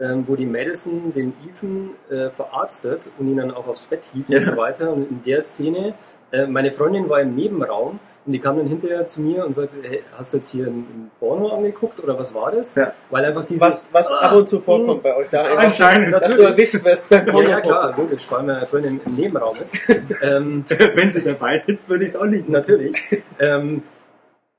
[0.00, 4.30] ähm, wo die Madison den Ethan äh, verarztet und ihn dann auch aufs Bett hieft
[4.30, 4.38] Ja.
[4.38, 4.92] und so weiter.
[4.92, 5.94] Und in der Szene,
[6.32, 9.78] äh, meine Freundin war im Nebenraum und die kam dann hinterher zu mir und sagte,
[9.82, 12.76] hey, hast du jetzt hier ein, Porno angeguckt oder was war das?
[12.76, 12.92] Ja.
[13.10, 13.60] Weil einfach diese...
[13.60, 15.42] was, was Ah, ab und zu vorkommt bei euch da.
[15.42, 19.14] Anscheinend, Dass du erwischt wirst Ja, ja, klar, logisch, vor allem wenn meine Freundin im
[19.14, 19.76] Nebenraum ist.
[20.22, 22.52] ähm, Wenn sie dabei sitzt, würde ich es auch lieben.
[22.52, 22.96] Natürlich.
[23.40, 23.82] ähm,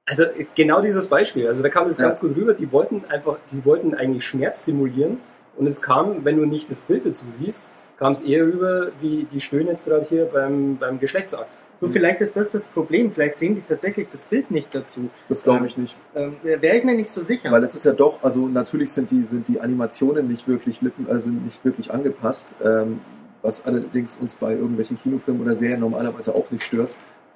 [0.05, 2.03] also genau dieses Beispiel, also da kam es Ja.
[2.05, 5.19] ganz gut rüber, die wollten einfach, die wollten eigentlich Schmerz simulieren
[5.55, 9.25] und es kam, wenn du nicht das Bild dazu siehst, kam es eher rüber, wie
[9.31, 11.57] die stöhnen jetzt gerade hier beim, beim Geschlechtsakt.
[11.83, 13.11] Du, vielleicht ist das das Problem.
[13.11, 15.09] Vielleicht sehen die tatsächlich das Bild nicht dazu.
[15.27, 15.97] das glaube ich nicht.
[16.15, 17.51] Ähm, Wäre ich mir nicht so sicher.
[17.51, 21.07] Weil es ist ja doch, also natürlich sind die, sind die Animationen nicht wirklich Lippen,
[21.09, 23.01] also nicht wirklich angepasst, ähm,
[23.41, 26.91] was allerdings uns bei irgendwelchen Kinofilmen oder Serien normalerweise auch nicht stört.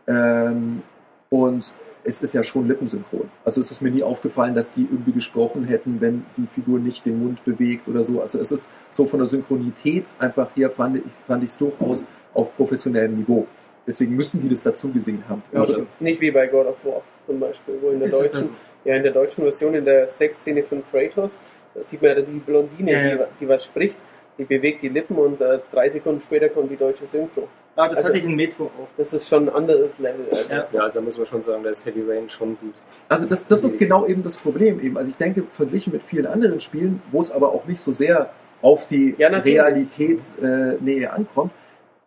[0.07, 0.81] Ähm,
[1.29, 1.73] und
[2.05, 3.29] es ist ja schon lippensynchron.
[3.43, 7.05] Also es ist mir nie aufgefallen, dass die irgendwie gesprochen hätten, wenn die Figur nicht
[7.05, 8.21] den Mund bewegt oder so.
[8.21, 12.05] Also es ist so von der Synchronität einfach her fand ich fand ich es durchaus
[12.33, 13.45] auf professionellem Niveau.
[13.87, 15.41] Deswegen müssen die das dazu gesehen haben.
[15.53, 18.49] Ja, Oder- nicht wie bei God of War zum Beispiel, wo in der Ist deutschen,
[18.85, 21.41] ja in der deutschen Version in der Sexszene von Kratos,
[21.73, 23.15] da sieht man ja die Blondine, Ja, ja.
[23.15, 23.97] Die, die was spricht,
[24.37, 27.47] die bewegt die Lippen und äh, drei Sekunden später kommt die deutsche Synchro.
[27.75, 28.87] Ah, das Also- hatte ich in Metro auch.
[28.97, 30.25] Das ist schon ein anderes Level.
[30.29, 30.51] Also.
[30.51, 30.67] Ja.
[30.73, 32.73] Ja, da muss man schon sagen, da ist Heavy Rain schon gut.
[33.07, 34.97] Also das, das ist genau eben das Problem eben.
[34.97, 38.31] Also ich denke, verglichen mit vielen anderen Spielen, wo es aber auch nicht so sehr
[38.61, 39.15] auf die.
[39.19, 41.51] Realität äh, näher ankommt,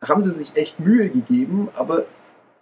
[0.02, 2.06] haben sie sich echt Mühe gegeben, aber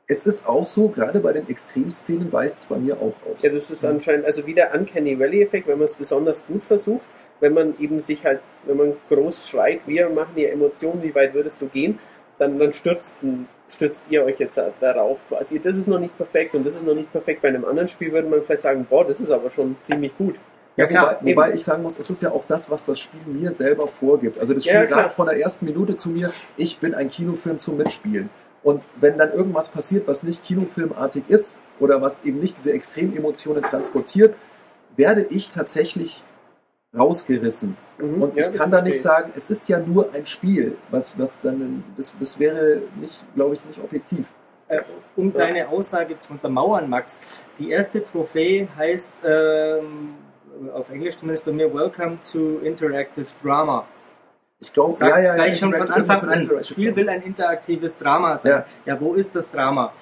[0.07, 3.43] es ist auch so, gerade bei den Extremszenen weist es bei mir auch aus.
[3.43, 6.63] Ja, das ist anscheinend, also wie der Uncanny Valley Effekt, wenn man es besonders gut
[6.63, 7.07] versucht,
[7.41, 11.35] wenn man eben sich halt, wenn man groß schreit, wir machen hier Emotionen, wie weit
[11.35, 11.99] würdest du gehen,
[12.39, 13.19] dann, dann stürzt,
[13.69, 15.61] stürzt ihr euch jetzt darauf quasi.
[15.61, 17.43] Das ist noch nicht perfekt und das ist noch nicht perfekt.
[17.43, 20.37] Bei einem anderen Spiel würde man vielleicht sagen, boah, das ist aber schon ziemlich gut.
[20.79, 23.21] Ja, klar, wobei, wobei ich sagen muss, es ist ja auch das, was das Spiel
[23.27, 24.39] mir selber vorgibt.
[24.39, 27.09] Also das Ja, Spiel ja, sagt von der ersten Minute zu mir, ich bin ein
[27.11, 28.31] Kinofilm zum Mitspielen.
[28.63, 33.63] Und wenn dann irgendwas passiert, was nicht kinofilmartig ist oder was eben nicht diese Extrememotionen
[33.63, 34.35] transportiert,
[34.97, 36.23] werde ich tatsächlich
[36.97, 37.77] rausgerissen.
[37.99, 39.03] Mhm, Und ja, ich kann da nicht ich.
[39.03, 43.55] sagen, es ist ja nur ein Spiel, was, was dann, das, das wäre nicht, glaube
[43.55, 44.25] ich, nicht objektiv.
[44.69, 44.83] Äh,
[45.17, 47.23] um deine Aussage zu untermauern, Max,
[47.59, 50.15] die erste Trophäe heißt ähm,
[50.75, 53.87] auf Englisch zumindest bei mir Welcome to Interactive Drama.
[54.61, 56.49] Ich glaube, Sagt ja, ja, ja, gleich schon von Anfang an.
[56.49, 58.53] Das Spiel will ein interaktives Drama sein.
[58.53, 58.95] Ja.
[58.95, 59.93] Ja, wo ist das Drama?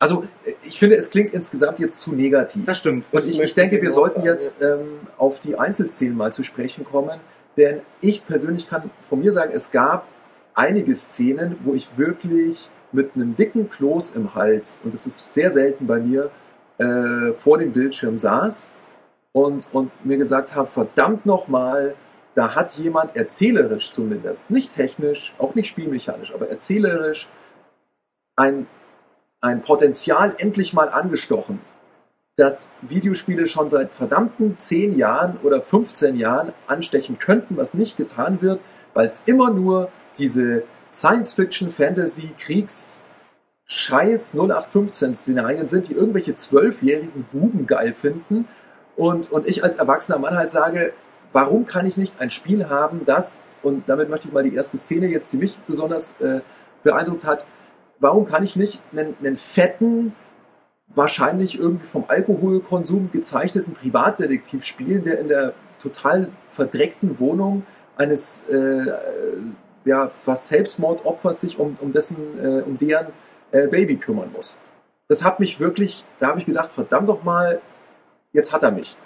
[0.00, 0.22] Also,
[0.62, 2.64] ich finde, es klingt insgesamt jetzt zu negativ.
[2.64, 3.06] Das stimmt.
[3.06, 6.44] Und Das ich, ich denke, wir sollten sagen, jetzt ähm, auf die Einzelszenen mal zu
[6.44, 7.18] sprechen kommen,
[7.56, 10.06] denn ich persönlich kann von mir sagen, es gab
[10.54, 15.50] einige Szenen, wo ich wirklich mit einem dicken Kloß im Hals, und das ist sehr
[15.50, 16.30] selten bei mir,
[16.78, 18.72] äh, vor dem Bildschirm saß
[19.44, 21.94] und, und mir gesagt habe, verdammt nochmal,
[22.34, 27.28] da hat jemand erzählerisch zumindest, nicht technisch, auch nicht spielmechanisch, aber erzählerisch
[28.36, 28.66] ein,
[29.40, 31.60] ein Potenzial endlich mal angestochen,
[32.36, 38.42] dass Videospiele schon seit verdammten 10 Jahren oder 15 Jahren anstechen könnten, was nicht getan
[38.42, 38.60] wird,
[38.94, 40.62] weil es immer nur diese
[40.92, 43.02] Science-Fiction, Fantasy, Kriegs,
[43.66, 48.48] Scheiß 0815-Szenarien sind, die irgendwelche zwölfjährigen Buben geil finden.
[48.98, 50.92] Und, und ich als erwachsener Mann halt sage,
[51.32, 54.76] warum kann ich nicht ein Spiel haben, das, und damit möchte ich mal die erste
[54.76, 56.40] Szene jetzt, die mich besonders äh,
[56.82, 57.44] beeindruckt hat,
[58.00, 60.14] warum kann ich nicht einen, einen fetten,
[60.88, 67.64] wahrscheinlich irgendwie vom Alkoholkonsum gezeichneten Privatdetektiv spielen, der in der total verdreckten Wohnung
[67.96, 68.92] eines äh,
[69.84, 73.06] ja, fast Selbstmordopfers sich um, um dessen, äh, um deren
[73.52, 74.58] äh, Baby kümmern muss.
[75.06, 77.60] Das hat mich wirklich, da habe ich gedacht, verdammt doch mal,
[78.32, 78.96] jetzt hat er mich.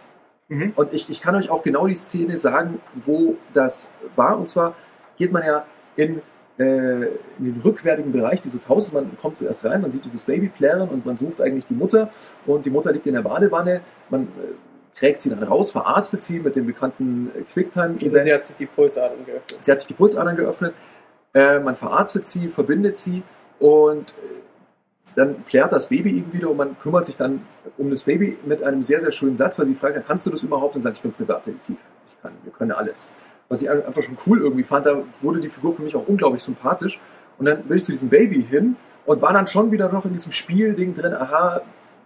[0.48, 0.72] Mhm.
[0.76, 4.38] Und ich, ich kann euch auch genau die Szene sagen, wo das war.
[4.38, 4.74] Und zwar
[5.16, 5.64] geht man ja
[5.96, 6.20] in,
[6.58, 8.92] äh, in den rückwärtigen Bereich dieses Hauses.
[8.92, 12.10] Man kommt zuerst rein, man sieht dieses Baby plären und man sucht eigentlich die Mutter.
[12.46, 13.80] Und die Mutter liegt in der Badewanne.
[14.10, 14.26] Man äh,
[14.94, 18.04] trägt sie dann raus, verarztet sie mit dem bekannten äh, Quicktime-Event.
[18.04, 19.58] Also sie hat sich die Pulsadern geöffnet.
[19.60, 20.74] Sie hat sich die Pulsadern geöffnet,
[21.34, 23.22] äh, man verarztet sie, verbindet sie
[23.58, 24.12] und äh,
[25.14, 27.42] dann plärt das Baby eben wieder und man kümmert sich dann
[27.76, 30.42] um das Baby mit einem sehr, sehr schönen Satz, weil sie fragt, kannst du das
[30.42, 30.76] überhaupt?
[30.76, 31.76] Und sagt, ich bin Privatdetektiv.
[32.06, 33.14] Ich kann, wir können alles.
[33.48, 36.42] Was ich einfach schon cool irgendwie fand, da wurde die Figur für mich auch unglaublich
[36.42, 37.00] sympathisch.
[37.38, 40.12] Und dann bin ich zu diesem Baby hin und war dann schon wieder noch in
[40.12, 41.60] diesem Spielding drin, aha,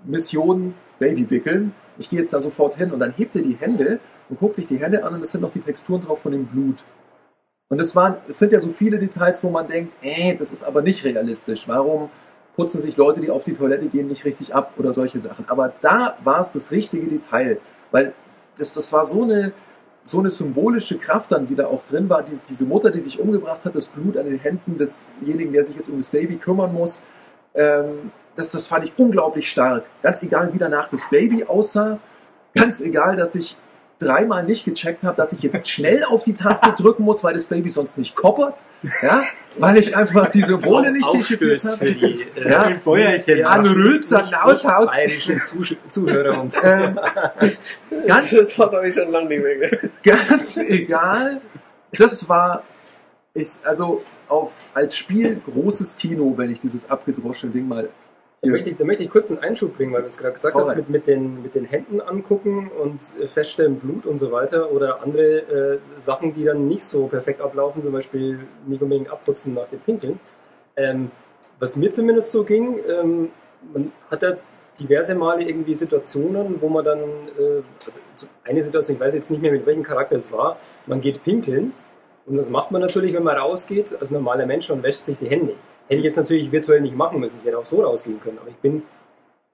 [0.04, 1.72] Mission Baby wickeln.
[1.98, 4.66] Ich gehe jetzt da sofort hin und dann hebt er die Hände und guckt sich
[4.66, 6.84] die Hände an und es sind noch die Texturen drauf von dem Blut.
[7.68, 10.64] Und es waren, es sind ja so viele Details, wo man denkt, äh, das ist
[10.64, 11.68] aber nicht realistisch.
[11.68, 12.10] Warum
[12.56, 15.44] putzen sich Leute, die auf die Toilette gehen, nicht richtig ab oder solche Sachen?
[15.48, 17.58] Aber da war es das richtige Detail,
[17.92, 18.14] weil
[18.56, 19.52] das, das war so eine,
[20.02, 22.22] so eine symbolische Kraft dann, die da auch drin war.
[22.22, 25.76] Die, diese Mutter, die sich umgebracht hat, das Blut an den Händen desjenigen, der sich
[25.76, 27.02] jetzt um das Baby kümmern muss.
[27.54, 29.84] Ähm, das, das fand ich unglaublich stark.
[30.02, 31.98] Ganz egal, wie danach das Baby aussah.
[32.54, 33.56] Ganz egal, dass ich
[33.98, 37.46] dreimal nicht gecheckt habe, dass ich jetzt schnell auf die Taste drücken muss, weil das
[37.46, 38.64] Baby sonst nicht koppert.
[39.02, 39.22] Ja,
[39.58, 41.86] weil ich einfach die Symbole nicht aufstößt habe.
[41.86, 43.38] für die äh, Ja, Bäuerchen.
[43.38, 44.88] ja, an Rülpser aushaut.
[44.88, 45.40] bayerischen
[45.88, 46.98] Zuhörer und Ähm,
[48.06, 49.70] ganz, Das war glaube ich schon lange nicht mehr.
[50.02, 51.40] ganz egal.
[51.92, 52.62] Das war,
[53.32, 57.88] ist also auf, als Spiel großes Kino, wenn ich dieses abgedroschene Ding mal
[58.42, 60.56] Da möchte, ich, da möchte ich kurz einen Einschub bringen, weil du es gerade gesagt
[60.56, 60.88] hast, Alright.
[60.88, 65.02] mit, mit, den, mit den Händen angucken und äh, feststellen, Blut und so weiter oder
[65.02, 69.68] andere äh, Sachen, die dann nicht so perfekt ablaufen, zum Beispiel nicht unbedingt abputzen nach
[69.68, 70.20] dem Pinkeln.
[70.76, 71.10] Ähm,
[71.58, 73.30] was mir zumindest so ging, ähm,
[73.72, 74.36] man hat ja
[74.78, 79.30] diverse Male irgendwie Situationen, wo man dann, äh, also so eine Situation, ich weiß jetzt
[79.30, 81.72] nicht mehr mit welchem Charakter es war, man geht pinkeln
[82.26, 85.28] und das macht man natürlich, wenn man rausgeht, als normaler Mensch und wäscht sich die
[85.28, 85.54] Hände.
[85.88, 87.38] Hätte ich jetzt natürlich virtuell nicht machen müssen.
[87.40, 88.38] Ich hätte auch so rausgehen können.
[88.38, 88.82] Aber ich bin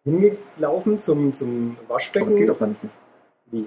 [0.05, 2.25] hingelaufen zum, zum Waschbecken.
[2.25, 2.93] Aber es geht auch dann nicht mehr.
[3.51, 3.67] Wie?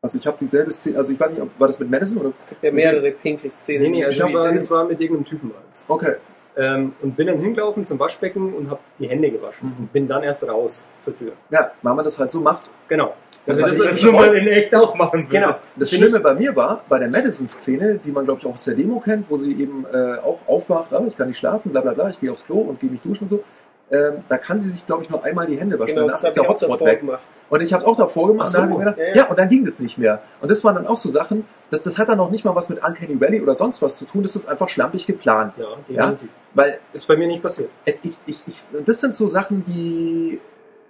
[0.00, 2.32] Also ich habe dieselbe Szene, also ich weiß nicht, ob war das mit Madison oder
[2.50, 3.82] Es ja mehrere Pinkelszenen.
[3.82, 5.84] Nee, nee, die also das sie- war, das war mit irgendeinem Typen das.
[5.88, 6.16] Okay.
[6.56, 9.68] Ähm, und bin dann hingelaufen zum Waschbecken und habe die Hände gewaschen.
[9.68, 9.74] Mhm.
[9.84, 11.32] Und bin dann erst raus zur Tür.
[11.50, 12.64] Ja, weil man das halt so macht.
[12.88, 13.14] Genau.
[13.46, 15.46] Also Also das das, Das du mal in echt auch machen Genau.
[15.46, 15.74] würdest.
[15.78, 18.64] Das Finde Schlimme bei mir war, bei der Madison-Szene, die man glaube ich auch aus
[18.64, 21.80] der Demo kennt, wo sie eben äh, auch aufwacht, ah, ich kann nicht schlafen, bla
[21.80, 23.44] bla bla, ich gehe aufs Klo und gehe mich duschen und so.
[23.92, 25.96] Ähm, da kann sie sich, glaube ich, nur einmal die Hände waschen.
[25.96, 27.00] Genau, Danach ist der Hotspot weg.
[27.00, 27.26] gemacht.
[27.50, 28.46] Und ich habe es auch davor gemacht.
[28.46, 29.24] Und so, mir gedacht, ja, ja, ja.
[29.26, 30.22] und dann ging das nicht mehr.
[30.40, 32.70] Und das waren dann auch so Sachen, das, das hat dann noch nicht mal was
[32.70, 34.22] mit Uncanny Valley oder sonst was zu tun.
[34.22, 35.52] Das ist einfach schlampig geplant.
[35.58, 36.30] Ja, definitiv.
[36.54, 37.68] Weil Ist bei mir nicht passiert.
[37.84, 38.54] es, ich, ich, ich,
[38.86, 40.40] das sind so Sachen, die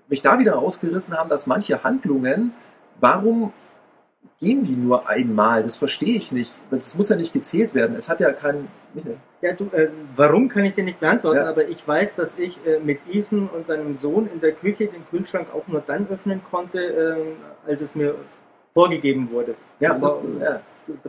[0.08, 2.52] mich da wieder rausgerissen haben, dass manche Handlungen,
[3.00, 3.52] warum
[4.42, 5.62] gehen die nur einmal?
[5.62, 6.50] Das verstehe ich nicht.
[6.70, 7.94] Das muss ja nicht gezählt werden.
[7.96, 8.68] Es hat ja keinen.
[9.40, 11.48] Ja, du, äh, warum kann ich dir nicht beantworten, Ja.
[11.48, 15.06] aber ich weiß, dass ich äh, mit Ethan und seinem Sohn in der Küche den
[15.10, 17.36] Kühlschrank auch nur dann öffnen konnte, ähm,
[17.66, 18.14] als es mir
[18.74, 19.54] vorgegeben wurde.
[19.80, 20.60] Ja, Davor, das,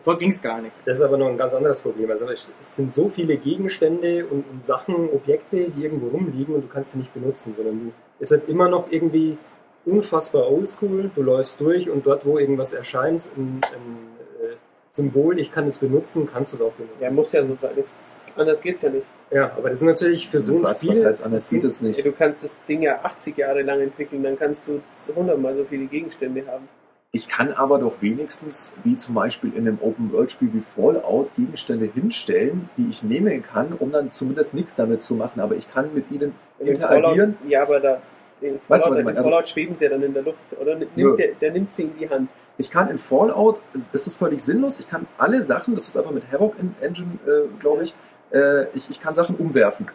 [0.05, 0.13] ja.
[0.15, 0.75] ging es gar nicht.
[0.85, 2.09] Das ist aber noch ein ganz anderes Problem.
[2.09, 6.61] Also es es sind so viele Gegenstände und, und Sachen, Objekte, die irgendwo rumliegen und
[6.61, 9.37] du kannst sie nicht benutzen, sondern du, es ist immer noch irgendwie
[9.85, 11.11] unfassbar oldschool.
[11.15, 13.97] Du läufst durch und dort, wo irgendwas erscheint, ein, ein,
[14.41, 14.55] äh,
[14.89, 17.01] Symbol, ich kann es benutzen, kannst du es auch benutzen.
[17.01, 17.71] Ja, muss ja so sein.
[17.75, 19.05] Das, anders geht's ja nicht.
[19.31, 20.91] Ja, aber das ist natürlich für so ein was, Spiel.
[20.91, 21.97] was heißt anders geht es nicht.
[21.97, 25.55] Ja, du kannst das Ding ja 80 Jahre lang entwickeln, dann kannst du 100 mal
[25.55, 26.67] so viele Gegenstände haben.
[27.15, 32.69] Ich kann aber doch wenigstens, wie zum Beispiel in einem Open-World-Spiel wie Fallout, Gegenstände hinstellen,
[32.75, 35.39] die ich nehmen kann, um dann zumindest nichts damit zu machen.
[35.39, 37.35] Aber ich kann mit ihnen in interagieren.
[37.35, 38.01] Fallout, ja, aber da,
[38.43, 39.11] in Weißt du, was Fallout, ich meine?
[39.11, 40.43] in Also- Fallout schweben sie ja dann in der Luft.
[40.59, 42.29] Oder nimmt, der, der nimmt sie in die Hand.
[42.57, 46.11] Ich kann in Fallout, das ist völlig sinnlos, ich kann alle Sachen, das ist einfach
[46.11, 47.95] mit Havoc Engine, äh, glaube ich,
[48.31, 49.87] äh, ich, ich kann Sachen umwerfen.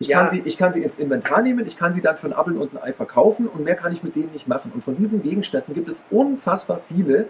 [0.00, 0.18] Ich, Ja.
[0.20, 2.56] kann sie, ich kann sie ins Inventar nehmen, ich kann sie dann für einen Appel
[2.56, 4.72] und ein Ei verkaufen und mehr kann ich mit denen nicht machen.
[4.74, 7.26] Und von diesen Gegenständen gibt es unfassbar viele.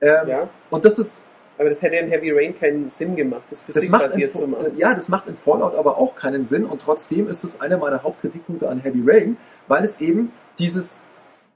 [0.00, 1.24] Ähm, Ja, Und das ist
[1.58, 4.46] aber das hätte in Heavy Rain keinen Sinn gemacht, das das macht, in, physikbasiert zu
[4.48, 4.76] machen.
[4.76, 8.02] ja, das macht in Fallout aber auch keinen Sinn und trotzdem ist es einer meiner
[8.02, 9.36] Hauptkritikpunkte an Heavy Rain,
[9.68, 11.04] weil es eben dieses,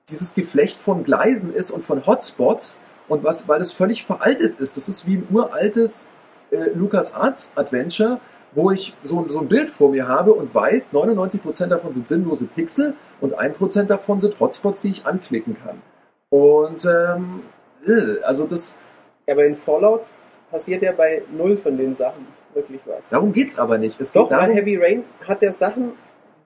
[0.09, 4.77] dieses Geflecht von Gleisen ist und von Hotspots und was, weil es völlig veraltet ist.
[4.77, 6.11] Das ist wie ein uraltes
[6.51, 8.21] äh, Lucas Arts Adventure,
[8.53, 12.47] wo ich so, so ein Bild vor mir habe und weiß, 99% davon sind sinnlose
[12.47, 15.81] Pixel und 1% davon sind Hotspots, die ich anklicken kann.
[16.31, 17.43] Und ähm,
[17.87, 18.77] äh, also das,
[19.31, 20.03] Aber in Fallout
[20.51, 23.11] passiert ja bei null von den Sachen wirklich was.
[23.11, 24.01] darum geht's aber nicht.
[24.01, 25.93] Es Doch, geht darum, Heavy Rain hat ja Sachen,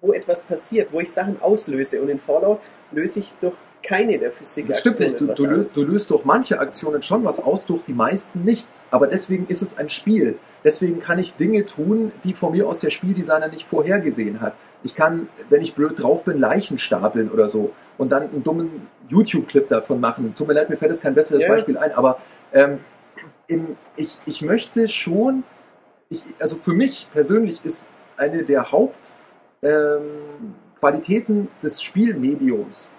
[0.02, 2.02] wo etwas passiert, wo ich Sachen auslöse.
[2.02, 2.58] Und in Fallout
[2.90, 4.66] löse ich durch keine der Physik.
[4.66, 5.20] Das stimmt nicht.
[5.20, 8.86] Du, du, löst, du löst durch manche Aktionen schon was aus, durch die meisten nichts.
[8.90, 10.38] Aber deswegen ist es ein Spiel.
[10.62, 14.54] Deswegen kann ich Dinge tun, die von mir aus der Spieldesigner nicht vorhergesehen hat.
[14.84, 18.86] Ich kann, wenn ich blöd drauf bin, Leichen stapeln oder so und dann einen dummen
[19.08, 20.32] YouTube-Clip davon machen.
[20.34, 21.48] Tut mir leid, mir fällt jetzt kein besseres Ja.
[21.48, 22.18] Beispiel ein, aber
[22.52, 22.78] ähm,
[23.46, 25.44] im, ich, ich möchte schon,
[26.08, 29.21] ich, also für mich persönlich ist eine der Hauptqualitäten
[29.62, 32.92] ähm, Qualitäten des Spielmediums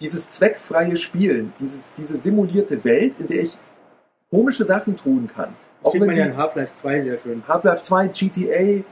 [0.00, 3.52] dieses zweckfreie Spielen, dieses, diese simulierte Welt, in der ich
[4.30, 5.54] komische Sachen tun kann.
[5.82, 7.42] Das sieht man sie ja in Half-Life 2 sehr schön.
[7.46, 8.84] Half-Life 2, GTA,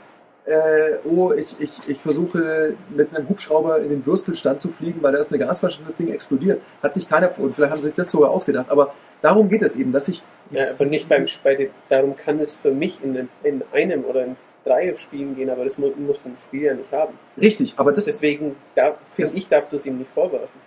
[0.46, 5.12] äh, oh, ich, ich, ich versuche mit einem Hubschrauber in den Würstelstand zu fliegen, weil
[5.12, 6.62] da ist eine Gasflasche und das Ding explodiert.
[6.82, 9.76] Hat sich keiner, und vielleicht haben sie sich das sogar ausgedacht, aber darum geht es
[9.76, 10.22] eben, dass ich...
[10.50, 14.24] Ja, aber nicht beim, bei dem, darum kann es für mich in in einem oder
[14.24, 17.14] in drei Spielen gehen, aber das mu muss ein Spiel ja nicht haben.
[17.40, 20.60] Richtig, aber das, Deswegen, da, finde ich, darfst du es ihm nicht vorwerfen.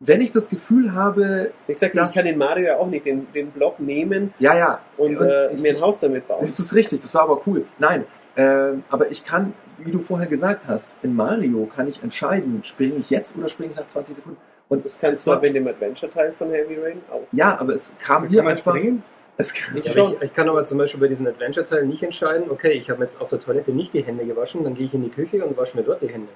[0.00, 3.06] wenn ich das Gefühl habe, Wie gesagt, Das- ich kann in Mario ja auch nicht
[3.06, 6.40] den, den Block nehmen ja, ja, und, und äh, ich- mir ein Haus damit bauen.
[6.42, 7.64] Das ist richtig, das war aber cool.
[7.78, 8.04] Nein,
[8.36, 12.96] ähm, aber ich kann, wie du vorher gesagt hast, in Mario kann ich entscheiden, springe
[12.96, 14.38] ich jetzt oder springe ich nach 20 Sekunden.
[14.68, 17.22] Und Das kannst du aber in dem Adventure-Teil von Heavy Rain auch.
[17.32, 18.76] ja, aber es kam Da hier kann man einfach.
[18.76, 19.02] springen.
[19.38, 20.06] Es, Ich Ja, schon.
[20.06, 23.02] aber ich, ich kann aber zum Beispiel bei diesen Adventure-Teilen nicht entscheiden, okay, ich habe
[23.02, 25.56] jetzt auf der Toilette nicht die Hände gewaschen, dann gehe ich in die Küche und
[25.56, 26.32] wasche mir dort die Hände.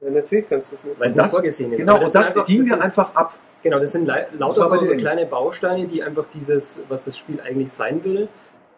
[0.00, 1.00] Ja, natürlich kannst du es nicht.
[1.00, 1.78] Weil es das- nicht vorgesehen ist.
[1.78, 3.34] genau, sind das einfach- ging das mir sind- einfach ab.
[3.62, 7.40] Genau, das sind Das lauter so, so kleine Bausteine, die einfach dieses, was das Spiel
[7.40, 8.28] eigentlich sein will,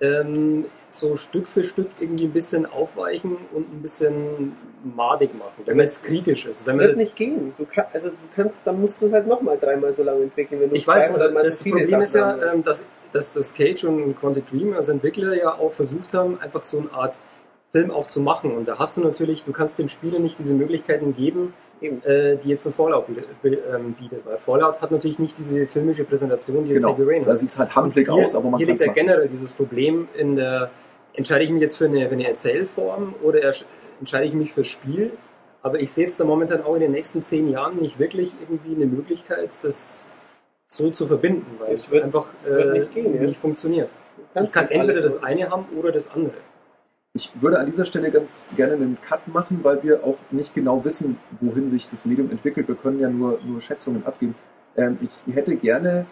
[0.01, 4.57] ähm, so Stück für Stück irgendwie ein bisschen aufweichen und ein bisschen
[4.95, 6.63] madig machen, wenn jetzt kritisch ist.
[6.63, 7.55] Das Wenn man wird nicht gehen.
[7.57, 10.71] Du kann, also du kannst, dann musst du halt nochmal dreimal so lange entwickeln, wenn
[10.71, 13.55] du ich weiß, 200 Mal das so Problem ist ja, Sachen ähm, dass, dass das
[13.55, 17.21] Cage und Quantic Dream als Entwickler ja auch versucht haben, einfach so eine Art
[17.73, 18.53] Film auch zu machen.
[18.53, 21.55] Und da hast du natürlich, du kannst dem Spieler nicht diese Möglichkeiten geben, Eben.
[21.83, 24.25] Äh, die jetzt ein Fallout bietet, ähm, bietet.
[24.25, 27.39] Weil Fallout hat natürlich nicht diese filmische Präsentation, die jetzt Genau, Heavy Rain da hat.
[27.39, 30.37] sieht es halt Handblick hier, aus, aber man hier liegt ja generell dieses Problem in
[30.37, 30.71] der,
[31.15, 33.41] entscheide ich mich jetzt für eine, für eine Erzählform oder
[34.01, 35.11] entscheide ich mich fürs Spiel?
[35.63, 38.75] Aber ich sehe jetzt da momentan auch in den nächsten zehn Jahren nicht wirklich irgendwie
[38.77, 40.09] eine Möglichkeit, das
[40.69, 43.23] so zu verbinden, weil Das es wird- einfach wird äh, nicht gehen, ja.
[43.23, 43.91] nicht funktioniert.
[44.35, 46.35] Du Ich kann entweder das eine haben oder das andere.
[47.17, 50.85] Ich würde an dieser Stelle ganz gerne einen Cut machen, weil wir auch nicht genau
[50.85, 52.69] wissen, wohin sich das Medium entwickelt.
[52.69, 54.35] Wir können ja nur, nur Schätzungen abgeben.
[54.77, 56.05] Ähm, ich hätte gerne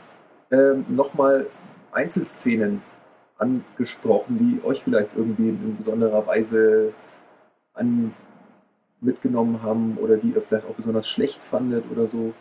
[0.51, 1.47] ähm, nochmal
[1.93, 2.81] Einzelszenen
[3.37, 6.95] angesprochen, die euch vielleicht irgendwie in besonderer Weise
[7.75, 8.15] an,
[9.03, 12.33] mitgenommen haben oder die ihr vielleicht auch besonders schlecht fandet oder so.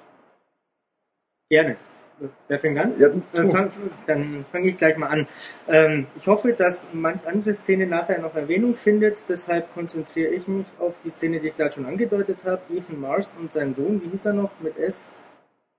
[1.49, 1.75] Gerne.
[2.47, 2.93] Wer fängt an?
[2.99, 3.51] Ja, Dann du.
[3.51, 3.71] fange
[4.05, 5.27] dann fang ich gleich mal an.
[5.67, 9.29] Ähm, ich hoffe, dass manch andere Szene nachher noch Erwähnung findet.
[9.29, 12.61] Deshalb konzentriere ich mich auf die Szene, die ich gerade schon angedeutet habe.
[12.73, 15.07] Ethan Mars und sein Sohn, wie hieß er noch mit S?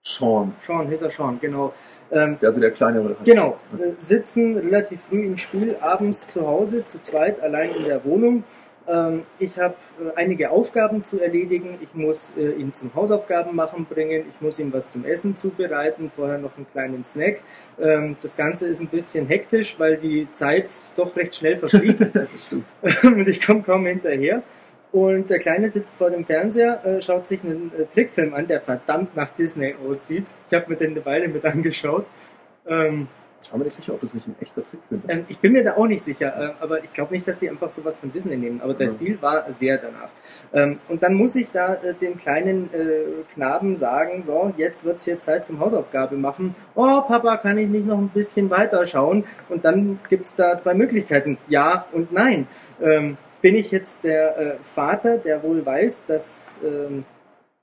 [0.06, 1.72] Sean, Sean, hieß er Sean, genau.
[2.12, 3.16] Ähm, also der kleinere.
[3.24, 8.04] Genau, äh, sitzen relativ früh im Spiel, abends zu Hause, zu zweit, allein in der
[8.04, 8.44] Wohnung.
[8.86, 11.78] Ähm, ich habe äh, einige Aufgaben zu erledigen.
[11.82, 14.24] Ich muss äh, ihn zum Hausaufgaben machen bringen.
[14.28, 17.40] Ich muss ihm was zum Essen zubereiten, vorher noch einen kleinen Snack.
[17.80, 22.12] Ähm, das Ganze ist ein bisschen hektisch, weil die Zeit doch recht schnell verfliegt
[23.04, 24.42] und ich komme kaum hinterher.
[24.92, 28.60] Und der Kleine sitzt vor dem Fernseher, äh, schaut sich einen äh, Trickfilm an, der
[28.60, 30.26] verdammt nach Disney aussieht.
[30.46, 32.06] Ich habe mir den eine Weile mit angeschaut.
[32.66, 33.08] Ähm,
[33.44, 35.12] Ich war mir nicht sicher, ob das nicht ein echter Trickfilm ist.
[35.14, 37.50] Ähm, ich bin mir da auch nicht sicher, äh, aber ich glaube nicht, dass die
[37.50, 38.62] einfach sowas von Disney nehmen.
[38.62, 38.92] Aber der Ja.
[38.92, 40.10] Stil war sehr danach.
[40.54, 45.04] Ähm, und dann muss ich da äh, dem kleinen äh, Knaben sagen, so, jetzt wird's
[45.04, 46.54] hier Zeit zum Hausaufgabe machen.
[46.74, 49.24] Oh, Papa, kann ich nicht noch ein bisschen weiter schauen?
[49.50, 52.46] Und dann gibt's da zwei Möglichkeiten, ja und nein.
[52.82, 57.04] Ähm, bin ich jetzt der äh, Vater, der wohl weiß, dass ähm,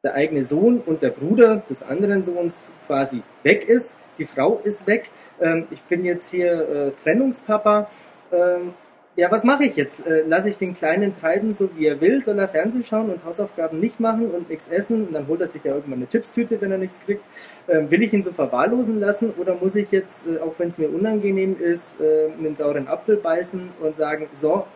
[0.03, 3.99] der eigene Sohn und der Bruder des anderen Sohns quasi weg ist.
[4.21, 5.09] Die Frau ist weg.
[5.41, 7.89] Ähm, ich bin jetzt hier äh, Trennungspapa.
[8.31, 8.75] Ähm,
[9.15, 10.05] ja, was mache ich jetzt?
[10.05, 12.21] Äh, Lasse ich den Kleinen treiben, so wie er will?
[12.21, 15.07] Soll er Fernsehen schauen und Hausaufgaben nicht machen und nichts essen?
[15.07, 17.25] Und dann holt er sich ja irgendwann eine Chipstüte, wenn er nichts kriegt.
[17.67, 20.77] Ähm, will ich ihn so verwahrlosen lassen oder muss ich jetzt, äh, auch wenn es
[20.77, 24.67] mir unangenehm ist, äh, einen sauren Apfel beißen und sagen, so,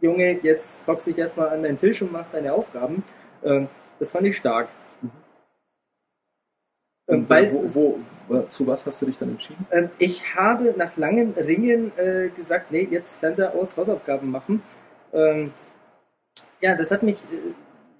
[0.00, 3.04] Junge, jetzt hockst dich erstmal an deinen Tisch und machst deine Aufgaben?
[3.44, 4.68] Ähm, das fand ich stark.
[7.08, 7.98] Ähm, Und, äh, wo, wo,
[8.48, 9.66] zu was hast du dich dann entschieden?
[9.70, 14.62] ähm, ich habe nach langem Ringen äh, gesagt, nee, jetzt Fernseher aus, Hausaufgaben machen.
[15.12, 15.52] Ähm,
[16.60, 17.52] ja, das hat mich äh,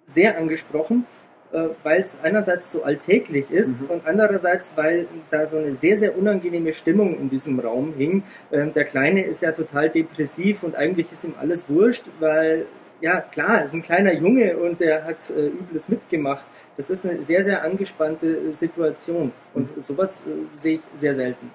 [0.06, 1.06] sehr angesprochen,
[1.52, 3.90] äh, weil es einerseits so alltäglich ist Mhm.
[3.90, 8.22] und andererseits, weil da so eine sehr, sehr unangenehme Stimmung in diesem Raum hing.
[8.52, 12.66] Ähm, der Kleine ist ja total depressiv und eigentlich ist ihm alles wurscht, weil
[13.04, 16.46] ja, klar, ist ein kleiner Junge und der hat äh, Übles mitgemacht.
[16.78, 19.30] Das ist eine sehr, sehr angespannte äh, Situation.
[19.52, 21.50] Und sowas äh, sehe ich sehr selten.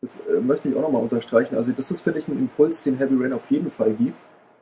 [0.00, 1.56] Das äh, möchte ich auch nochmal unterstreichen.
[1.56, 4.16] Also das ist, finde ich, ein Impuls, den Heavy Rain auf jeden Fall gibt.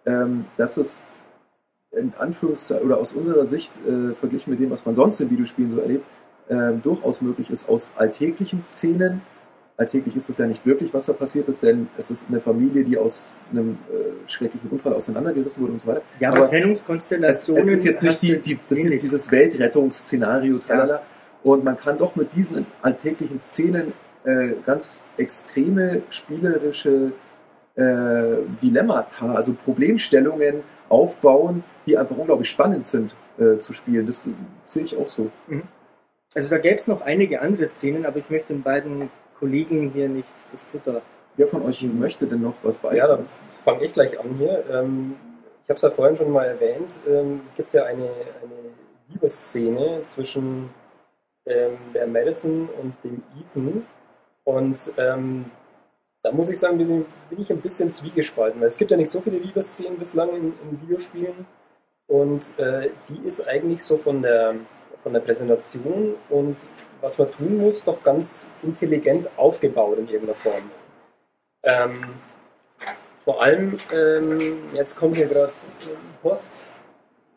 [0.04, 1.00] Ähm, dass es
[1.92, 5.70] in Anführungszeichen oder aus unserer Sicht äh, verglichen mit dem, was man sonst in Videospielen
[5.70, 6.04] so erlebt,
[6.50, 9.20] ähm, durchaus möglich ist, aus alltäglichen Szenen,
[9.76, 12.84] alltäglich ist es ja nicht wirklich, was da passiert ist, denn es ist eine Familie,
[12.84, 16.02] die aus einem äh, schrecklichen Unfall auseinandergerissen wurde und so weiter.
[16.20, 17.62] Ja, aber, Aber es, Trennungskonstellationen.
[17.62, 18.94] es ist jetzt nicht die, die das ähnlich.
[18.94, 21.02] ist dieses Weltrettungsszenario, tralala.
[21.42, 23.92] Und man kann doch mit diesen alltäglichen Szenen
[24.24, 27.12] äh, ganz extreme spielerische
[27.74, 34.06] äh, Dilemmata, also Problemstellungen aufbauen, die einfach unglaublich spannend sind äh, zu spielen.
[34.06, 34.28] Das
[34.66, 35.30] sehe ich auch so.
[36.34, 39.10] Also da gäbe es noch einige andere Szenen, aber ich möchte den beiden
[39.42, 41.02] Kollegen hier nicht das Futter.
[41.36, 43.08] Wer von euch möchte denn noch was Ja, beitragen?
[43.16, 43.26] dann
[43.64, 44.64] fange ich gleich an hier.
[44.70, 45.16] Ähm,
[45.64, 47.00] ich habe es ja vorhin schon mal erwähnt.
[47.08, 48.60] Ähm, gibt ja eine, eine
[49.08, 50.70] Liebesszene zwischen
[51.46, 53.84] ähm, der Madison und dem Ethan.
[54.44, 55.46] Und ähm,
[56.22, 59.10] da muss ich sagen, bin, bin ich ein bisschen zwiegespalten, weil es gibt ja nicht
[59.10, 61.46] so viele Liebesszenen bislang in, in Videospielen.
[62.06, 64.54] Und äh, die ist eigentlich so von der,
[65.02, 66.56] von der Präsentation und
[67.00, 70.70] was man tun muss, doch ganz intelligent aufgebaut in irgendeiner Form.
[71.64, 72.04] Ähm,
[73.24, 74.40] vor allem, ähm,
[74.74, 75.52] jetzt kommt hier gerade
[76.22, 76.64] Post.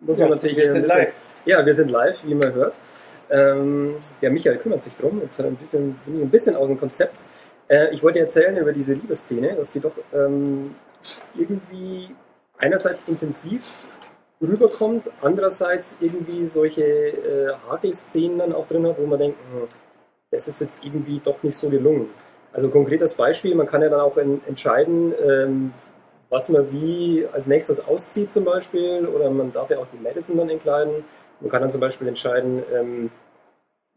[0.01, 1.13] Muss man Ja, natürlich wir sind bisschen- live.
[1.45, 2.81] Ja, wir sind live, wie man hört.
[3.29, 5.21] Ähm, der Michael kümmert sich drum.
[5.21, 7.23] Jetzt ein bisschen, bin ich ein bisschen aus dem Konzept.
[7.67, 10.75] Äh, ich wollte erzählen über diese Liebesszene, dass sie doch ähm,
[11.35, 12.09] irgendwie
[12.57, 13.63] einerseits intensiv
[14.41, 19.67] rüberkommt, andererseits irgendwie solche äh, Hakelszenen dann auch drin hat, wo man denkt, hm,
[20.31, 22.09] das ist jetzt irgendwie doch nicht so gelungen.
[22.51, 25.73] Also konkretes Beispiel, man kann ja dann auch en entscheiden, ähm,
[26.29, 30.37] was man wie als nächstes auszieht zum Beispiel, oder man darf ja auch die Madison
[30.37, 31.03] dann entkleiden.
[31.39, 33.11] Man kann dann zum Beispiel entscheiden, ähm,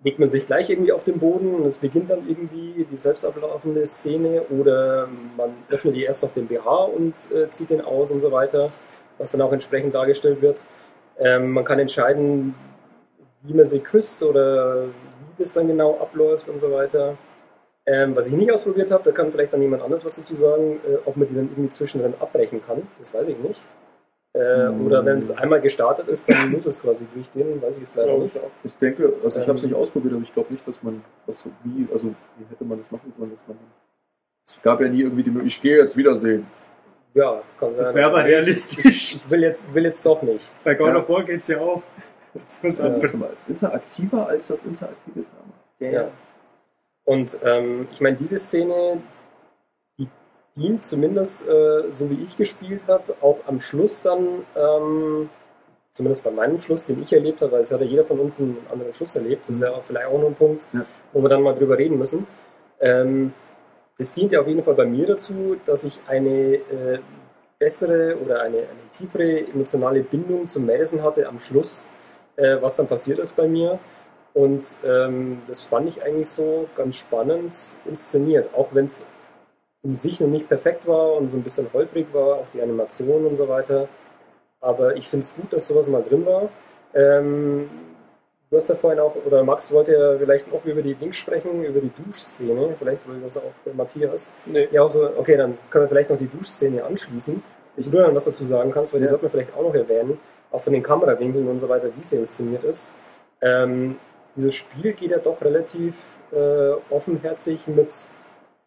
[0.03, 3.25] legt man sich gleich irgendwie auf den Boden und es beginnt dann irgendwie die selbst
[3.25, 8.13] ablaufende Szene oder man öffnet ihr erst noch den BH und äh, zieht den aus
[8.13, 8.71] und so weiter,
[9.19, 10.65] was dann auch entsprechend dargestellt wird.
[11.19, 12.55] Ähm, man kann entscheiden,
[13.43, 17.17] wie man sie küsst oder wie das dann genau abläuft und so weiter.
[17.87, 20.79] Ähm, was ich nicht ausprobiert habe, da kann vielleicht dann jemand anders was dazu sagen,
[20.87, 22.87] äh, ob man die dann irgendwie zwischendrin abbrechen kann.
[22.99, 23.65] Das weiß ich nicht.
[24.35, 24.87] Äh, Hm.
[24.87, 27.61] Oder wenn es einmal gestartet ist, dann muss es quasi durchgehen.
[27.63, 28.19] Weiß ich jetzt leider Ja.
[28.19, 28.37] nicht.
[28.63, 31.03] Ich denke, also ich habe es Ähm, nicht ausprobiert, aber ich glaube nicht, dass man
[31.27, 33.57] was so wie, also wie hätte man das machen sollen, dass man
[34.47, 36.47] es gab ja nie irgendwie die Möglichkeit, ich gehe jetzt wiedersehen.
[37.15, 37.79] Ja, kann sein.
[37.79, 39.15] Das wäre aber realistisch.
[39.17, 40.45] Ich will jetzt, will jetzt doch nicht.
[40.65, 40.97] Bei God Ja.
[40.99, 41.83] of War geht's ja auch.
[42.35, 45.53] Das ist Also das ist interaktiver als das interaktive Drama.
[45.81, 46.09] ja, Ja.
[47.05, 48.99] Und ähm, ich meine, diese Szene,
[49.99, 50.07] die
[50.57, 55.31] dient zumindest, äh, so wie ich gespielt habe, auch am Schluss dann, ähm,
[55.91, 58.41] zumindest bei meinem Schluss, den ich erlebt habe, weil es hat ja jeder von uns
[58.41, 60.85] einen anderen Schluss erlebt, das ist ja auch vielleicht auch noch ein Punkt, Ja.
[61.15, 62.27] wo wir dann mal drüber reden müssen.
[62.79, 63.33] Ähm,
[63.99, 67.01] das dient ja auf jeden Fall bei mir dazu, dass ich eine äh,
[67.59, 71.91] bessere oder eine, eine tiefere emotionale Bindung zu Madison hatte am Schluss,
[72.37, 73.79] äh, was dann passiert ist bei mir.
[74.35, 79.07] Und ähm, das fand ich eigentlich so ganz spannend inszeniert, auch wenn es
[79.83, 83.27] in sich noch nicht perfekt war und so ein bisschen holprig war, auch die Animation
[83.27, 83.89] und so weiter.
[84.61, 86.49] Aber ich finde es gut, dass sowas mal drin war.
[86.95, 87.69] Ähm,
[88.51, 91.65] du hast ja vorhin auch, oder Max wollte ja vielleicht noch über die Dings sprechen,
[91.65, 92.75] über die Duschszene.
[92.75, 94.35] Vielleicht wollte das auch der Matthias.
[94.47, 94.69] Nee.
[94.71, 97.43] Ja, also, okay, dann können wir vielleicht noch die Duschszene anschließen.
[97.77, 99.11] Ich nur dann was dazu sagen kannst, weil die Ja.
[99.11, 100.19] sollten wir vielleicht auch noch erwähnen,
[100.51, 102.93] auch von den Kamerawinkeln und so weiter, wie sie inszeniert ist.
[103.41, 103.97] Ähm,
[104.35, 108.09] dieses Spiel geht ja doch relativ äh, offenherzig mit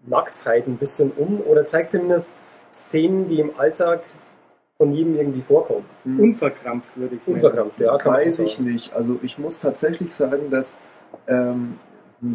[0.05, 2.41] Nacktheit ein bisschen um oder zeigt zumindest
[2.73, 4.01] Szenen, die im Alltag
[4.81, 5.85] von jedem irgendwie vorkommen.
[6.05, 7.35] Unverkrampft, würde ich sagen.
[7.35, 8.95] Unverkrampft, ja, kann Weiß ich nicht.
[8.95, 10.79] Also ich muss tatsächlich sagen, dass
[11.27, 11.75] ähm,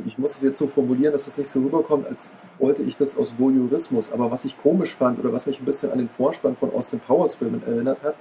[0.06, 2.30] ich muss es jetzt so formulieren, dass es nicht so rüberkommt, als
[2.60, 4.12] wollte ich das aus Voyeurismus.
[4.12, 7.00] Aber was ich komisch fand oder was mich ein bisschen an den Vorspann von Austin
[7.00, 8.14] Powers Filmen erinnert hat,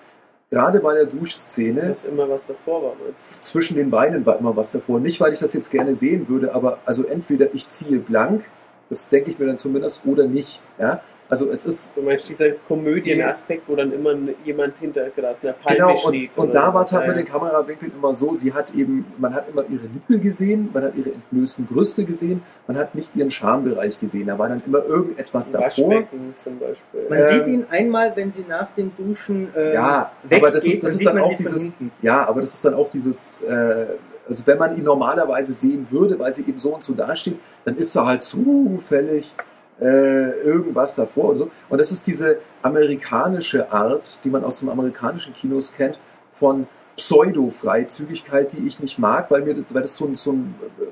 [0.49, 2.93] gerade bei der Duschszene, Dass immer was davor war.
[3.05, 4.99] meinst zwischen den Beinen war immer was davor.
[4.99, 8.43] Nicht, weil ich das jetzt gerne sehen würde, aber also entweder ich ziehe blank,
[8.89, 10.59] das denke ich mir dann zumindest, oder nicht.
[10.79, 11.01] Ja?
[11.27, 14.13] Also es ist Du meinst dieser Komödienaspekt, wo dann immer
[14.43, 16.29] jemand hinter gerade einer Palme Genau, und, steht.
[16.35, 19.49] und da war es halt mit den Kamerawinkeln immer so, sie hat eben, man hat
[19.49, 23.99] immer ihre Nippel gesehen, man hat ihre entblößten Brüste gesehen, man hat nicht ihren Schambereich
[23.99, 25.89] gesehen, da war dann immer irgendetwas davor.
[25.89, 27.09] Waschbecken zum Beispiel.
[27.09, 30.65] Man Ähm, sieht ihn einmal, wenn sie nach dem Duschen äh, Ja, weggeht, aber das
[30.65, 31.71] ist, das dann ist sieht dann auch dieses,
[32.01, 33.85] ja, aber das ist dann auch dieses, äh,
[34.27, 37.77] also wenn man ihn normalerweise sehen würde, weil sie eben so und so dasteht, dann
[37.77, 39.31] ist da halt zufällig
[39.79, 41.51] äh, irgendwas davor und so.
[41.69, 45.97] Und das ist diese amerikanische Art, die man aus dem amerikanischen Kinos kennt,
[46.31, 50.55] von Pseudo-Freizügigkeit, die ich nicht mag, weil mir das, weil das so ein, so ein
[50.79, 50.85] äh,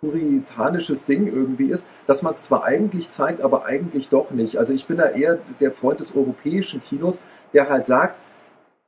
[0.00, 4.56] puritanisches Ding irgendwie ist, dass man es zwar eigentlich zeigt, aber eigentlich doch nicht.
[4.56, 7.20] Also ich bin da eher der Freund des europäischen Kinos,
[7.52, 8.16] der halt sagt,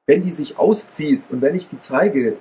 [0.06, 2.36] wenn die sich auszieht und wenn ich die zeige,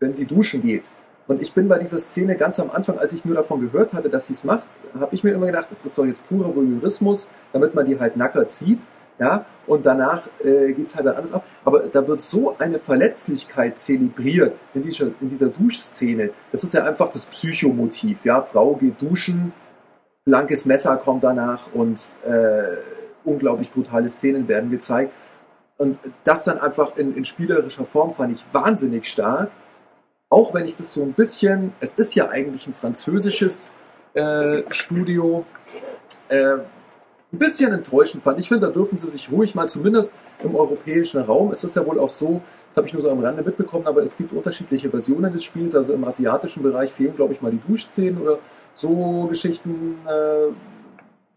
[0.00, 0.84] wenn sie duschen geht,
[1.28, 4.08] und ich bin bei dieser Szene ganz am Anfang, als ich nur davon gehört hatte,
[4.08, 4.66] dass sie es macht,
[4.98, 8.16] habe ich mir immer gedacht, das ist doch jetzt purer Voyeurismus, damit man die halt
[8.16, 8.80] nacker zieht.
[9.20, 11.44] Ja, und danach äh, geht es halt dann alles ab.
[11.64, 16.30] Aber da wird so eine Verletzlichkeit zelebriert in dieser, in dieser Duschszene.
[16.52, 18.24] Das ist ja einfach das Psychomotiv.
[18.24, 19.52] Ja, Frau geht duschen,
[20.24, 22.76] blankes Messer kommt danach und äh,
[23.24, 25.12] unglaublich brutale Szenen werden gezeigt.
[25.78, 29.50] Und das dann einfach in, in spielerischer Form fand ich wahnsinnig stark.
[30.30, 33.72] Auch wenn ich das so ein bisschen, es ist ja eigentlich ein französisches
[34.14, 35.44] äh, Studio,
[36.28, 36.54] äh,
[37.30, 38.38] ein bisschen enttäuschend fand.
[38.38, 41.84] Ich finde, da dürfen sie sich ruhig mal, zumindest im europäischen Raum, es ist ja
[41.86, 44.90] wohl auch so, das habe ich nur so am Rande mitbekommen, aber es gibt unterschiedliche
[44.90, 45.74] Versionen des Spiels.
[45.74, 48.38] Also im asiatischen Bereich fehlen, glaube ich, mal die Duschszenen oder
[48.74, 49.98] so Geschichten.
[50.06, 50.52] Äh,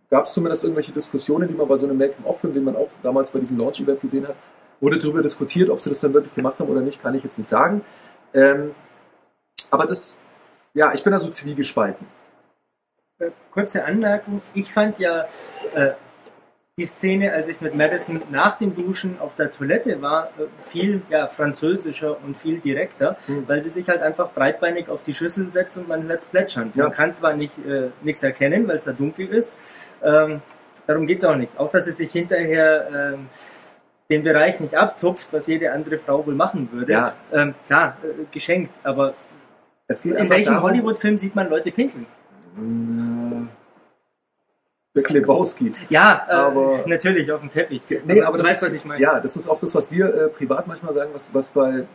[0.09, 3.31] Gab es zumindest irgendwelche Diskussionen, die man bei so einem Making-of-Film, den man auch damals
[3.31, 4.35] bei diesem Launch-Event gesehen hat,
[4.81, 7.37] wurde darüber diskutiert, ob sie das dann wirklich gemacht haben oder nicht, kann ich jetzt
[7.37, 7.81] nicht sagen.
[8.34, 8.75] Ähm,
[9.69, 10.21] aber das,
[10.73, 12.05] ja, ich bin da so zwiegespalten.
[13.19, 14.41] Äh, kurze Anmerkung.
[14.53, 15.25] Ich fand ja
[15.73, 15.91] äh,
[16.77, 21.01] die Szene, als ich mit Madison nach dem Duschen auf der Toilette war, äh, viel
[21.09, 23.47] ja, französischer und viel direkter, Mhm.
[23.47, 26.71] weil sie sich halt einfach breitbeinig auf die Schüssel setzt und man hört plätschern.
[26.75, 26.86] Ja.
[26.86, 29.57] Man kann zwar nicht äh, nichts erkennen, weil es da dunkel ist.
[30.01, 30.41] Ähm,
[30.88, 31.57] darum geht's auch nicht.
[31.59, 33.27] Auch, dass sie sich hinterher ähm,
[34.12, 36.91] den Bereich nicht abtupft, was jede andere Frau wohl machen würde.
[36.93, 37.14] Ja.
[37.34, 38.80] Ähm, klar, äh, geschenkt.
[38.84, 39.14] Aber
[39.88, 42.05] Es geht in welchem Hollywood-Film sieht man Leute pinkeln?
[42.57, 43.47] Äh,
[44.93, 45.72] Big Lebowski.
[45.89, 47.82] Ja, äh, Aber- natürlich auf dem Teppich.
[48.05, 49.01] Nee, aber du weißt, was ich meine.
[49.01, 51.86] Ja, das ist auch das, was wir äh, privat manchmal sagen, was, was bei,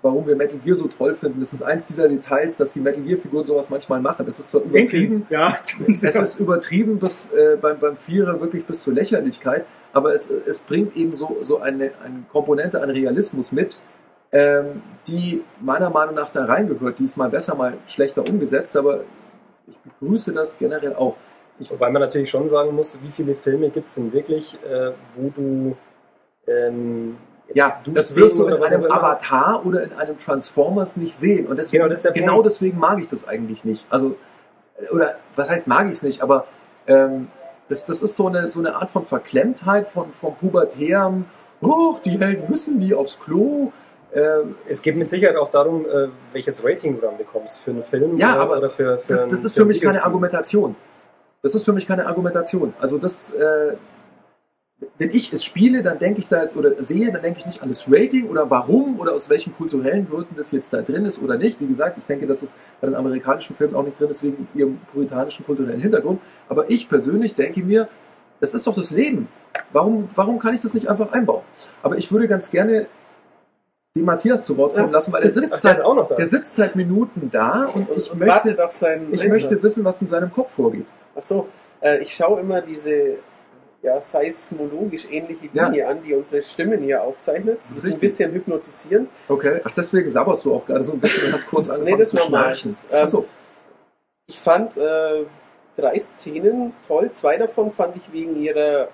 [0.00, 1.40] warum wir Metal Gear so toll finden.
[1.40, 4.24] Das ist eins dieser Details, dass die Metal Gear Figuren sowas manchmal machen.
[4.24, 5.26] Das ist zwar übertrieben.
[5.28, 5.54] Ja,
[5.86, 10.58] Es ist übertrieben bis äh, beim, beim Vierer wirklich bis zur Lächerlichkeit, aber es, es
[10.58, 13.78] bringt eben so, so eine, eine Komponente an Realismus mit,
[14.32, 16.98] ähm, die meiner Meinung nach da reingehört.
[16.98, 19.00] Die ist mal besser, mal schlechter umgesetzt, aber
[19.66, 21.16] ich begrüße das generell auch.
[21.58, 24.92] Ich, Wobei man natürlich schon sagen muss, wie viele Filme gibt es denn wirklich, äh,
[25.16, 25.76] wo du
[26.46, 27.16] ähm,
[27.52, 29.24] ja, das wirst du in einem immer hast.
[29.30, 31.46] Avatar oder in einem Transformers nicht sehen.
[31.46, 33.84] Und deswegen, Genau, genau deswegen mag ich das eigentlich nicht.
[33.90, 34.16] Also,
[34.92, 36.46] oder was heißt mag ich es nicht, aber
[36.86, 37.28] ähm,
[37.70, 41.24] das, das ist so eine, so eine Art von Verklemmtheit, von, von pubertärem,
[41.60, 43.72] oh, die Helden müssen die aufs Klo.
[44.12, 47.84] Ähm, Es geht mit Sicherheit auch darum, äh, welches Rating du dann bekommst für einen
[47.84, 50.02] Film Ja, oder, aber oder für, für das, das ist für für mich keine.
[50.02, 50.74] Argumentation.
[51.42, 52.74] Das ist für mich keine Argumentation.
[52.80, 53.74] Also das, äh,
[54.98, 57.62] wenn ich es spiele, dann denke ich da jetzt oder sehe, dann denke ich nicht
[57.62, 61.22] an das Rating oder warum oder aus welchen kulturellen Gründen das jetzt da drin ist
[61.22, 61.60] oder nicht.
[61.60, 64.48] Wie gesagt, ich denke, dass es bei den amerikanischen Filmen auch nicht drin ist wegen
[64.54, 66.20] ihrem puritanischen kulturellen Hintergrund.
[66.48, 67.88] Aber ich persönlich denke mir,
[68.40, 69.28] das ist doch das Leben.
[69.72, 71.42] Warum, warum kann ich das nicht einfach einbauen?
[71.82, 72.86] Aber ich würde ganz gerne
[73.96, 76.14] den Matthias zu Wort kommen lassen, weil er sitzt seit, auch noch da.
[76.14, 79.28] der sitzt seit Minuten da und Und, ich und möchte ich Einsatz.
[79.28, 80.86] möchte wissen, was in seinem Kopf vorgeht.
[81.16, 81.48] Ach so,
[81.80, 83.18] äh, ich schaue immer diese
[83.82, 85.66] ja, seismologisch ähnliche Ja.
[85.68, 87.58] Linie an, die unsere Stimmen hier aufzeichnet.
[87.60, 88.00] Das Das ist ist ein richtig.
[88.10, 89.08] bisschen hypnotisierend.
[89.28, 89.60] Okay.
[89.64, 92.18] Ach, deswegen sabberst du auch gerade so ein bisschen und hast kurz angefangen das zu
[92.18, 92.76] schnarchen.
[92.90, 93.24] Ähm, Achso.
[94.28, 95.24] Ich fand äh,
[95.76, 97.10] drei Szenen toll.
[97.10, 98.88] Zwei davon fand ich wegen ihrer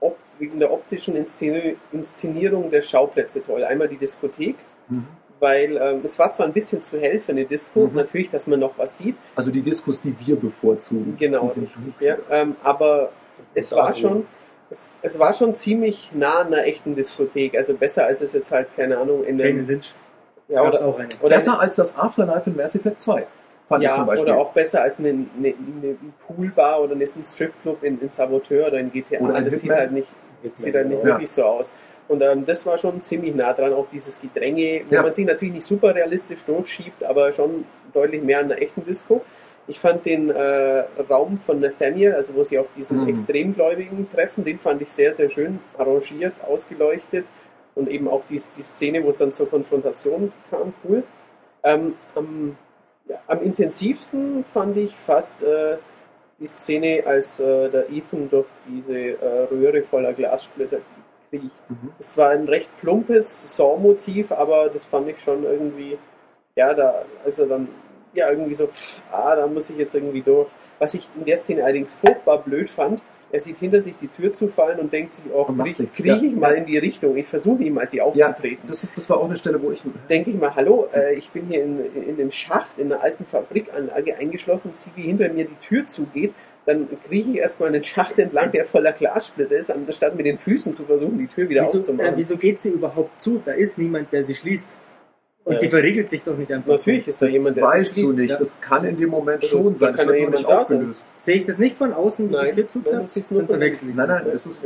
[0.00, 3.64] Op wegen der optischen Inszeni Inszenierung der Schauplätze toll.
[3.64, 4.54] Einmal die Diskothek,
[4.88, 5.06] Mhm.
[5.40, 7.96] weil ähm, es war zwar ein bisschen zu hell für eine Disco, Mhm.
[7.96, 11.16] natürlich, dass man noch was sieht, Also die Diskos, die wir bevorzugen.
[11.18, 11.68] genau, richtig,
[12.00, 13.10] ja, ähm, aber
[13.54, 14.26] es war schon,
[14.70, 18.50] es, es war schon ziemlich nah an einer echten Diskothek, also besser als es jetzt
[18.52, 19.94] halt, keine Ahnung, in Kane Lynch.
[20.48, 21.08] ja, oder, auch eine.
[21.20, 23.26] oder, Besser als das Afterlife in Mass Effect 2.
[23.68, 24.30] Fand ich ja, zum Beispiel.
[24.30, 28.78] oder auch besser als eine, eine, eine Poolbar oder eine Stripclub in, in Saboteur oder
[28.78, 30.08] in GTA, Oder in das sieht halt nicht
[30.54, 31.04] sieht halt nicht Ja.
[31.04, 31.72] wirklich so aus.
[32.06, 35.02] Und ähm, das war schon ziemlich nah dran, auch dieses Gedränge, wo Ja.
[35.02, 39.22] man sich natürlich nicht super realistisch durchschiebt, aber schon deutlich mehr an einer echten Disco.
[39.68, 43.08] Ich fand den äh, Raum von Nathaniel, also wo sie auf diesen Mhm.
[43.08, 47.26] Extremgläubigen treffen, den fand ich sehr, sehr schön arrangiert, ausgeleuchtet
[47.74, 51.02] und eben auch die, die Szene, wo es dann zur Konfrontation kam, cool.
[51.62, 52.56] Ähm, am,
[53.08, 55.76] ja, am intensivsten fand ich fast äh,
[56.40, 60.78] die Szene, als äh, der Ethan durch diese äh, Röhre voller Glassplitter
[61.28, 61.44] kriecht.
[61.68, 61.92] Mhm.
[61.98, 65.98] Es war ein recht plumpes Saw-Motiv, aber das fand ich schon irgendwie,
[66.56, 67.68] ja, da, also dann,
[68.18, 70.46] ja, irgendwie so, pff, ah, da muss ich jetzt irgendwie durch.
[70.78, 74.32] Was ich in der Szene allerdings furchtbar blöd fand, er sieht hinter sich die Tür
[74.32, 75.96] zufallen und denkt sich, oh, krieg, nichts.
[75.96, 76.16] krieg Ja.
[76.22, 77.14] ich mal in die Richtung.
[77.16, 79.70] Ich versuche ihm mal, sie Ja, aufzutreten das, ist, das war auch eine Stelle, wo
[79.70, 79.82] ich.
[80.08, 83.26] denke ich mal, hallo, äh, ich bin hier in, in dem Schacht in einer alten
[83.26, 86.32] Fabrikanlage eingeschlossen, sehe, wie hinter mir die Tür zugeht,
[86.64, 90.72] dann krieche ich erstmal einen Schacht entlang, der voller Glassplitter ist, anstatt mit den Füßen
[90.72, 92.14] zu versuchen, die Tür wieder Wieso, aufzumachen.
[92.14, 93.42] äh, wieso geht sie überhaupt zu?
[93.44, 94.74] Da ist niemand, der sie schließt.
[95.48, 95.60] Und Ja.
[95.60, 96.72] die verriegelt sich doch nicht einfach.
[96.72, 98.30] Natürlich ist da Das jemand, der weißt sie du nicht.
[98.32, 98.36] ja.
[98.38, 99.92] Das kann in dem Moment Also, schon sein.
[99.92, 100.76] Das kann nur nicht jemand da sein.
[100.76, 101.06] aufgelöst.
[101.06, 101.12] So.
[101.18, 104.08] Sehe ich das nicht von außen, wie Nein, das ist nur Dann verwechsel ich Nein,
[104.08, 104.64] nein, Das ist.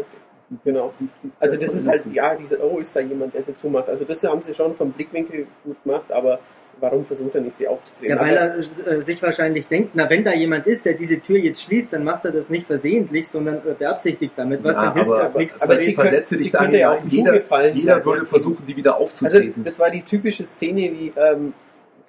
[0.64, 0.92] Genau.
[1.40, 3.88] Also das ist halt, ja, diese, oh, ist da jemand, der sie zumacht.
[3.88, 6.40] Also das haben sie schon vom Blickwinkel gut gemacht, aber
[6.82, 8.10] warum versucht er nicht, sie aufzutreten?
[8.16, 11.38] Ja, weil er äh, sich wahrscheinlich denkt, na, wenn da jemand ist, der diese Tür
[11.38, 14.62] jetzt schließt, dann macht er das nicht versehentlich, sondern äh, beabsichtigt damit.
[14.62, 15.62] Was Ja, dann hilft aber- nichts.
[15.62, 17.02] aber sie können- versetze sie können ja auch.
[17.06, 19.64] Jeder, zugefallen jeder sein, würde versuchen, die wieder Also aufzutreten.
[19.64, 21.54] das war die typische Szene wie, ähm,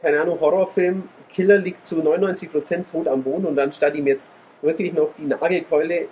[0.01, 4.31] keine Ahnung, Horrorfilm, Killer liegt zu 99% tot am Boden und dann statt ihm jetzt
[4.61, 6.07] wirklich noch die Nagelkeule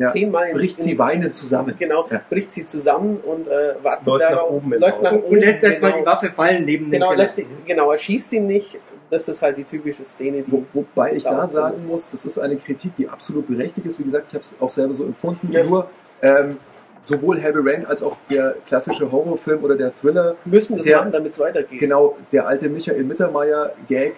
[0.00, 0.08] ja.
[0.08, 1.74] zehnmal ins, bricht sie weinend zusammen.
[1.78, 2.20] Genau, Ja.
[2.28, 3.50] bricht sie zusammen und äh,
[3.82, 6.06] wartet Läuft nach darauf, oben im läuft nach und, oben, und lässt erstmal genau, die
[6.06, 8.78] Waffe fallen neben Genau, dem die- genau, er schießt ihn nicht.
[9.12, 11.88] Das ist halt die typische Szene, die Wo, wobei ich da sagen ist.
[11.88, 13.98] muss, das ist eine Kritik, die absolut berechtigt ist.
[13.98, 15.50] Wie gesagt, ich habe es auch selber so empfunden.
[15.50, 15.64] Ja.
[15.64, 15.90] Nur
[16.22, 16.58] ähm,
[17.00, 21.12] sowohl Heavy Rain als auch der klassische Horrorfilm oder der Thriller, müssen das Der- machen,
[21.12, 21.78] damit es weitergeht.
[21.80, 24.14] genau der alte Michael Mittermeier gag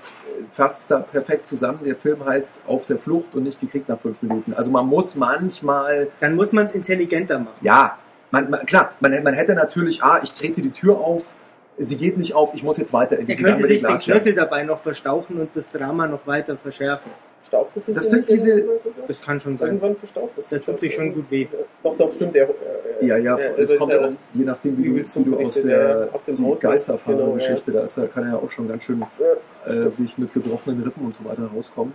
[0.51, 1.81] fasst da perfekt zusammen.
[1.85, 4.53] Der Film heißt Auf der Flucht und nicht gekriegt nach fünf Minuten.
[4.55, 7.57] Also man muss manchmal Dann muss man es intelligenter machen.
[7.63, 7.99] Ja,
[8.31, 11.35] man, man, klar, man, man hätte natürlich, ah, ich trete die Tür auf,
[11.79, 13.97] sie geht nicht auf, ich muss jetzt weiter in Er diesen könnte sich den.
[13.97, 17.11] Knöchel dabei noch verstauchen und das Drama noch weiter verschärfen.
[17.45, 18.65] Staucht das, Das sind diese-?
[19.07, 19.69] Das kann schon sein.
[19.69, 20.49] Irgendwann verstaucht das.
[20.51, 21.49] Das tut sich schon gut weh.
[21.83, 22.37] Doch, doch, stimmt.
[22.37, 25.37] Er, äh, Ja, ja, er- es kommt ja auch, je nachdem, wie du, wie du
[25.47, 26.55] aus der ja, Auto.
[26.61, 30.33] Geisterfahrer-Geschichte, da ist er, kann er ja auch schon ganz schön Ja, äh, sich mit
[30.33, 31.93] gebrochenen Rippen und so weiter rauskommen.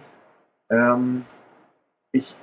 [0.70, 1.24] Ähm,
[2.12, 2.36] ich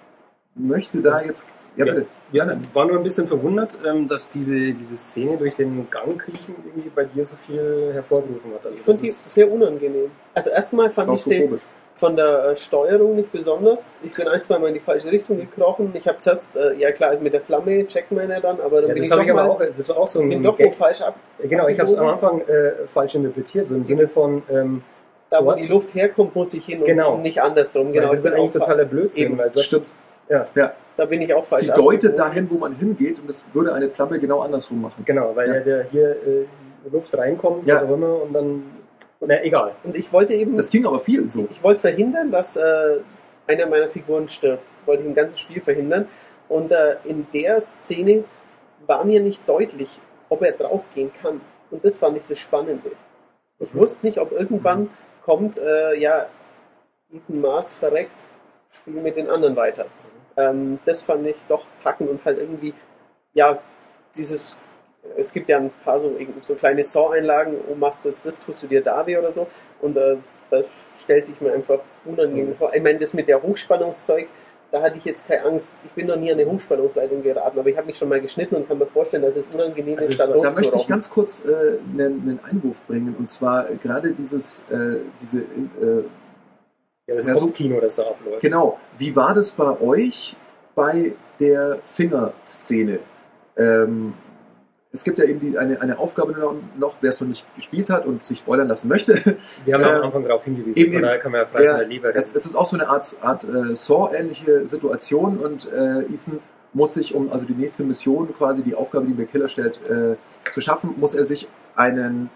[0.55, 1.46] möchte da jetzt,
[1.76, 1.92] ja, Ja.
[1.92, 6.18] bitte, Ja, war nur ein bisschen verwundert, ähm, dass diese, diese Szene durch den Gang
[6.18, 8.64] kriechen irgendwie bei dir so viel hervorgerufen hat.
[8.64, 10.11] Also Ich fand die sehr unangenehm.
[10.34, 11.62] Also erstmal fand ich sie klaustrophobisch.
[11.97, 13.99] Von der äh, Steuerung nicht besonders.
[14.03, 15.92] Ich bin ein, zwei Mal in die falsche Richtung gekrochen.
[15.95, 18.88] Ich habe zuerst, äh, ja klar, mit der Flamme checkt man ja dann, aber dann
[18.90, 20.59] ja, bin das ich ich aber mal, auch, das war auch so ein bin doch
[20.72, 21.14] falsch ab.
[21.42, 24.82] Genau, ich habe es am Anfang äh, falsch interpretiert, so im Sinne von, ähm,
[25.30, 27.14] Da wo Dort- die Luft herkommt, muss ich hin und, Genau.
[27.14, 27.92] und nicht andersrum.
[27.92, 29.24] genau, Genau, das ist bin eigentlich totaler Blödsinn.
[29.24, 29.88] Eben, weil das, Stimmt.
[30.28, 32.16] Ja, Ja, Da bin ich auch falsch sie deutet abgebogen.
[32.16, 35.03] dahin, wo man hingeht und es würde eine Flamme genau andersrum machen.
[35.05, 35.55] genau, weil Ja.
[35.55, 35.61] ja.
[35.61, 36.47] der hier äh,
[36.92, 37.74] Luft reinkommt, Ja.
[37.76, 38.62] was auch immer, und dann,
[39.27, 39.75] na egal.
[39.85, 41.47] Und ich wollte eben Das ging aber vielen so.
[41.51, 43.01] ich wollte verhindern, dass äh,
[43.47, 44.62] einer meiner Figuren stirbt.
[44.87, 46.09] Wollte ich im ganzen Spiel verhindern.
[46.49, 48.25] Und äh, in der Szene
[48.87, 51.41] war mir nicht deutlich, ob er draufgehen kann.
[51.70, 52.93] Und das fand ich das Spannende.
[53.59, 53.79] Ich Mhm.
[53.79, 54.91] wusste nicht, ob irgendwann
[55.25, 56.27] kommt, äh, ja,
[57.12, 58.27] Ethan Mars verreckt,
[58.70, 59.87] spiel mit den anderen weiter.
[60.37, 62.75] Ähm, das fand ich doch packend und halt irgendwie,
[63.33, 63.59] ja,
[64.16, 64.57] dieses,
[65.16, 68.62] es gibt ja ein paar so, so kleine Saw-Einlagen, oh, machst du jetzt das, tust
[68.62, 69.46] du dir da weh oder so.
[69.80, 70.16] Und äh,
[70.50, 72.72] das stellt sich mir einfach unangenehm vor.
[72.74, 74.28] Ich meine, das mit der Hochspannungszeug,
[74.70, 75.76] da hatte ich jetzt keine Angst.
[75.84, 78.57] Ich bin noch nie an eine Hochspannungsleitung geraten, aber ich habe mich schon mal geschnitten
[78.57, 81.44] und kann mir vorstellen, dass es unangenehm Also ist, da Da möchte ich ganz kurz
[81.44, 86.05] äh, einen, einen Einwurf bringen und zwar äh, gerade dieses, äh, diese, äh,
[87.07, 88.40] Ja, das Ja, so- Kopfkino, das da abläuft.
[88.40, 90.34] genau, wie war das bei euch
[90.74, 92.98] bei der Fingerszene.
[93.57, 94.14] Ähm,
[94.95, 97.90] es gibt ja eben die, eine, eine Aufgabe noch, noch wer es noch nicht gespielt
[97.90, 99.14] hat und sich spoilern lassen möchte.
[99.64, 101.64] Wir haben ja Äh, am Anfang darauf hingewiesen, eben, von daher kann man ja frei
[101.64, 105.66] Ja, von der Es, es ist auch so eine Art, Art äh, Saw-ähnliche Situation und
[105.72, 106.38] äh, Ethan
[106.72, 110.14] muss sich, um also die nächste Mission, quasi die Aufgabe, die mir Killer stellt, äh,
[110.49, 112.30] zu schaffen, muss er sich einen,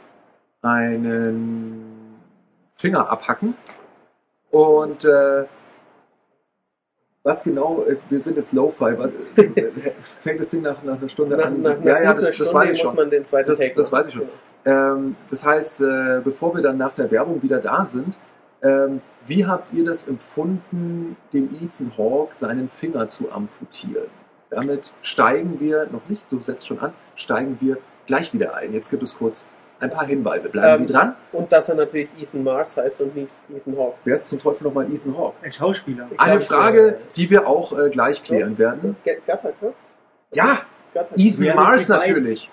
[0.62, 2.18] einen
[2.74, 3.54] Finger abhacken.
[4.50, 5.44] Und äh,
[7.28, 8.84] was genau, äh, wir sind jetzt Lo-Fi,
[9.36, 9.52] äh,
[10.18, 11.60] fängt das Ding nach, nach einer Stunde Nach, an?
[11.60, 12.96] nach, ja, ja, das, das Stunde weiß ich schon.
[12.96, 14.28] man den zweiten Das- das weiß ich schon.
[14.64, 18.16] Ähm, das heißt, äh, bevor wir dann nach der Werbung wieder da sind,
[18.62, 24.08] ähm, wie habt ihr das empfunden, dem Ethan Hawke seinen Finger zu amputieren?
[24.50, 27.76] Damit steigen wir, noch nicht, so setzt schon an, steigen wir
[28.06, 28.72] gleich wieder ein.
[28.72, 29.48] Jetzt gibt es kurz
[29.80, 30.50] ein paar Hinweise.
[30.50, 31.14] Bleiben Ähm, Sie dran.
[31.32, 33.96] Und dass er natürlich Ethan Mars heißt und nicht Ethan Hawke.
[34.04, 35.36] Wer ist zum Teufel nochmal Ethan Hawke?
[35.42, 36.08] Ein Schauspieler.
[36.10, 38.96] Ich Eine glaub, Frage, die wir auch äh, gleich klären werden.
[39.04, 39.72] G- Gattaca?
[40.34, 40.60] Ja,
[40.94, 41.14] Gattaca.
[41.16, 42.50] Ethan Reality Mars natürlich.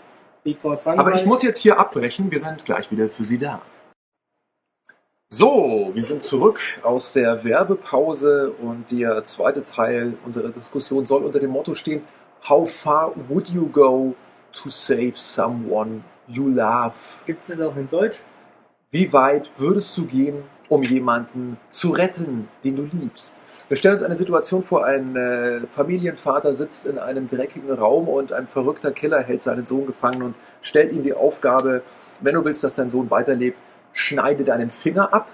[0.85, 2.29] Aber ich muss jetzt hier abbrechen.
[2.29, 3.61] Wir sind gleich wieder für Sie da.
[5.27, 11.39] So, wir sind zurück aus der Werbepause und der zweite Teil unserer Diskussion soll unter
[11.39, 12.03] dem Motto stehen:
[12.47, 14.13] How far would you go
[14.53, 16.95] to save someone you love?
[17.25, 18.23] Gibt es das auch in Deutsch?
[18.91, 23.41] Wie weit würdest du gehen, um jemanden zu retten, den du liebst?
[23.67, 28.31] Wir stellen uns eine Situation vor, ein äh, Familienvater sitzt in einem dreckigen Raum und
[28.31, 31.83] ein verrückter Killer hält seinen Sohn gefangen und stellt ihm die Aufgabe,
[32.21, 33.57] wenn du willst, dass dein Sohn weiterlebt,
[33.91, 35.29] schneide deinen Finger ab.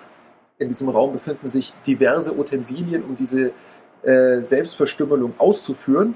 [0.58, 3.52] In diesem Raum befinden sich diverse Utensilien, um diese
[4.04, 6.16] äh, Selbstverstümmelung auszuführen.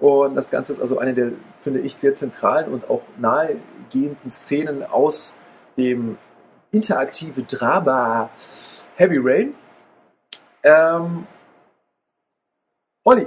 [0.00, 3.02] Und das Ganze ist also eine der, finde ich, sehr zentralen und auch
[3.90, 5.36] nahegehenden Szenen aus
[5.76, 6.18] dem
[6.72, 8.30] interaktive Drama
[8.96, 9.54] Heavy Rain.
[10.62, 11.26] Ähm,
[13.04, 13.26] Olli,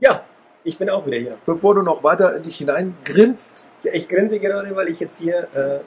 [0.00, 0.22] Ja,
[0.64, 1.38] ich bin auch wieder hier.
[1.46, 5.48] bevor du noch weiter in dich hineingrinst, Ja, ich grinse gerade, weil ich jetzt hier,
[5.54, 5.80] äh,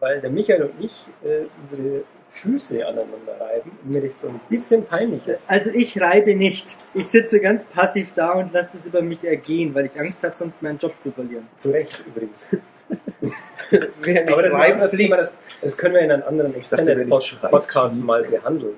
[0.00, 2.02] weil der Michael und ich äh, unsere
[2.34, 5.48] Füße aneinander reiben und mir das so ein bisschen peinlich ist.
[5.50, 6.76] Also ich reibe nicht.
[6.92, 10.34] Ich sitze ganz passiv da und lasse das über mich ergehen, weil ich Angst habe,
[10.34, 11.46] sonst meinen Job zu verlieren.
[11.56, 12.50] Zu Recht übrigens.
[13.70, 16.52] Wer nicht Aber das, ist reibt, anderes Thema, das, das können wir in einem anderen
[16.52, 18.06] dachte, wer nicht Extended schreit, Podcast fliegt.
[18.06, 18.74] mal behandeln.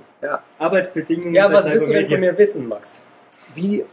[0.59, 1.34] Arbeitsbedingungen.
[1.34, 3.07] Ja, was willst du denn von mir wissen, Max?
[3.54, 3.84] wie äh,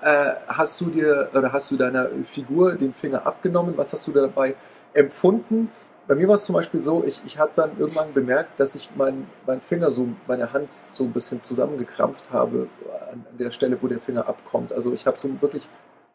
[0.47, 3.75] hast du dir oder hast du deiner Figur den Finger abgenommen?
[3.77, 4.55] Was hast du dabei
[4.93, 5.69] empfunden?
[6.07, 8.89] Bei mir war es zum Beispiel so, ich, ich habe dann irgendwann bemerkt, dass ich
[8.95, 12.67] meinen mein Finger so, meine Hand so ein bisschen zusammengekrampft habe
[13.11, 14.73] an, der Stelle, wo der Finger abkommt.
[14.73, 15.69] Also ich habe so wirklich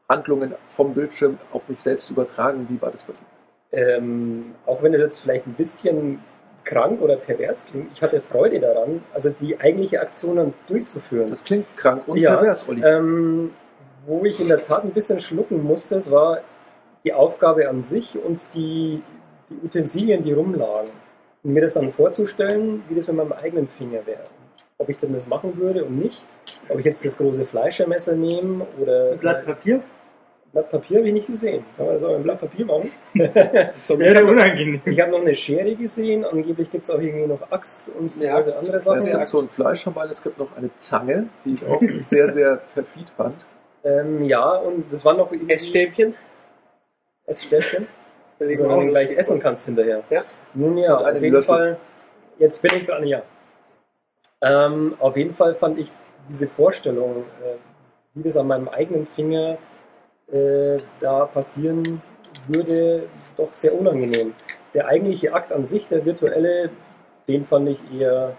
[0.09, 2.67] Handlungen vom Bildschirm auf mich selbst übertragen.
[2.69, 3.19] Wie war das bei dir?
[3.71, 6.21] Ähm, auch wenn es jetzt vielleicht ein bisschen
[6.65, 11.31] krank oder pervers klingt, ich hatte Freude daran, also die eigentliche Aktion dann durchzuführen.
[11.31, 12.83] Das klingt krank und Ja, pervers, Olli.
[12.83, 13.53] Ähm,
[14.07, 16.41] wo ich in der Tat ein bisschen schlucken musste, das war
[17.05, 19.03] die Aufgabe an sich und die,
[19.51, 20.91] die Utensilien, die rumlagen.
[21.43, 24.25] Und mir das dann vorzustellen, wie das mit meinem eigenen Finger wäre.
[24.79, 26.25] Ob ich denn das machen würde und nicht.
[26.69, 29.81] Ob ich jetzt das große Fleischermesser nehme oder Ein Blatt Papier?
[30.53, 31.65] Blatt Papier habe ich nicht gesehen.
[31.77, 32.89] Kann man das auch ein Blatt Papier machen?
[33.15, 34.81] Das Ich wäre habe unangenehm.
[34.85, 36.25] ich hab noch eine Schere gesehen.
[36.25, 38.59] Angeblich gibt es auch irgendwie noch Axt und Ja, diverse Axt.
[38.59, 38.99] andere Sachen.
[38.99, 42.57] Es gibt so ein Fleischhambein, es gibt noch eine Zange, die ich auch sehr, sehr
[42.75, 43.37] perfid fand.
[43.85, 46.15] Ähm, ja, und das war noch Essstäbchen.
[47.27, 47.87] Essstäbchen.
[48.39, 50.03] Liegen du dann gleich lustig essen kannst hinterher.
[50.11, 50.23] Ja.
[50.55, 51.45] Nun ja, auf jeden Löffel.
[51.45, 51.77] Fall,
[52.39, 53.23] jetzt bin ich dran, ja.
[54.41, 55.93] Ähm, auf jeden Fall fand ich
[56.29, 57.57] diese Vorstellung, äh,
[58.15, 59.59] wie das an meinem eigenen Finger
[60.31, 62.03] äh, da passieren
[62.47, 63.05] würde,
[63.37, 64.35] doch sehr unangenehm.
[64.75, 66.71] Der eigentliche Akt an sich, der virtuelle,
[67.27, 68.37] den fand ich eher,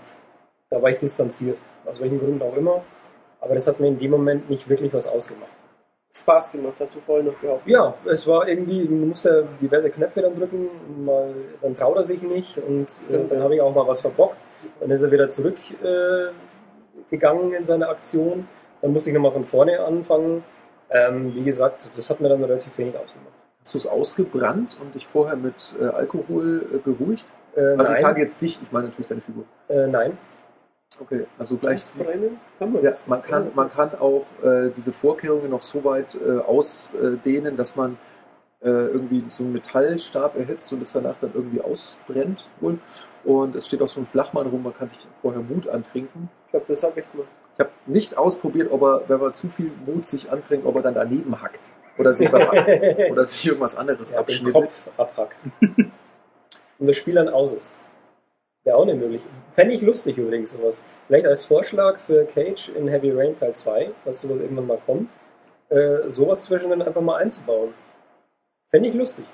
[0.70, 2.84] da war ich distanziert, aus welchem Grund auch immer.
[3.41, 5.52] Aber das hat mir in dem Moment nicht wirklich was ausgemacht.
[6.12, 7.68] Spaß gemacht, hast du vorhin noch gehabt.
[7.68, 10.68] Ja, es war irgendwie, man musste diverse Knöpfe dann drücken,
[11.05, 13.43] mal, dann traut er sich nicht und äh, dann ja.
[13.43, 14.47] habe ich auch mal was verbockt.
[14.80, 16.34] Dann ist er wieder zurückgegangen
[17.53, 18.47] äh, in seine Aktion.
[18.82, 20.43] Dann musste ich nochmal von vorne anfangen.
[20.89, 23.34] Ähm, wie gesagt, das hat mir dann relativ wenig ausgemacht.
[23.62, 27.28] Hast du es ausgebrannt und dich vorher mit äh, Alkohol äh, beruhigt?
[27.55, 29.43] Äh, Also ich nein, sage jetzt dich, ich meine natürlich deine Figur.
[29.68, 30.18] äh, nein.
[31.00, 31.91] Okay, also gleich.
[32.60, 36.39] Kann man Ja, man kann, man kann auch äh, diese Vorkehrungen noch so weit äh,
[36.39, 37.97] ausdehnen, dass man
[38.62, 42.80] äh, irgendwie so einen Metallstab erhitzt und es danach dann irgendwie ausbrennt wohl.
[43.24, 46.30] Und es steht auch so ein Flachmann rum, man kann sich vorher Mut antrinken.
[46.47, 47.30] Ich glaube, das habe ich gemacht.
[47.54, 50.82] Ich habe nicht ausprobiert, ob er, wenn man zu viel Mut sich antrinkt, ob er
[50.82, 51.70] dann daneben hackt.
[51.97, 52.47] Oder sich, was,
[53.12, 54.54] oder sich irgendwas anderes ja, den abschnittet.
[54.54, 55.43] Kopf abhackt.
[55.62, 57.74] und das Spiel dann aus ist.
[58.70, 59.22] Wäre auch nicht möglich.
[59.51, 60.86] Fände ich lustig übrigens sowas.
[61.07, 65.15] Vielleicht als Vorschlag für Cage in Heavy Rain Teil 2, dass sowas irgendwann mal kommt.
[65.70, 67.74] äh, sowas zwischendrin einfach mal einzubauen.
[68.67, 69.26] Fände ich lustig.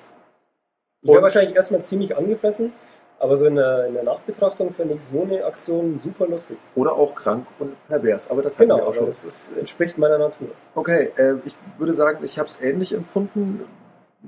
[1.01, 2.71] Ich wäre wahrscheinlich erstmal ziemlich angefressen,
[3.19, 6.57] aber so in der, in der Nachbetrachtung fände ich so eine Aktion super lustig.
[6.75, 9.07] Oder auch krank und pervers, aber das Genau, wir auch schon.
[9.07, 10.47] das ist, entspricht meiner Natur.
[10.75, 13.65] Okay, äh, ich würde sagen, ich habe es ähnlich empfunden.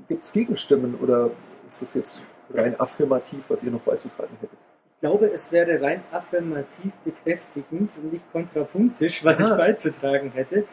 [0.06, 1.30] Gibt es Gegenstimmen oder
[1.66, 2.20] ist das jetzt
[2.52, 4.58] rein affirmativ, was ihr noch beizutragen hättet?
[4.98, 9.50] Ich glaube, es wäre rein affirmativ bekräftigend und nicht kontrapunktisch, was Ah.
[9.52, 10.64] ich beizutragen hätte.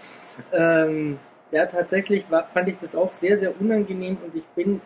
[0.52, 1.20] Ähm,
[1.52, 4.82] ja, tatsächlich war, fand ich das auch sehr, sehr unangenehm und ich bin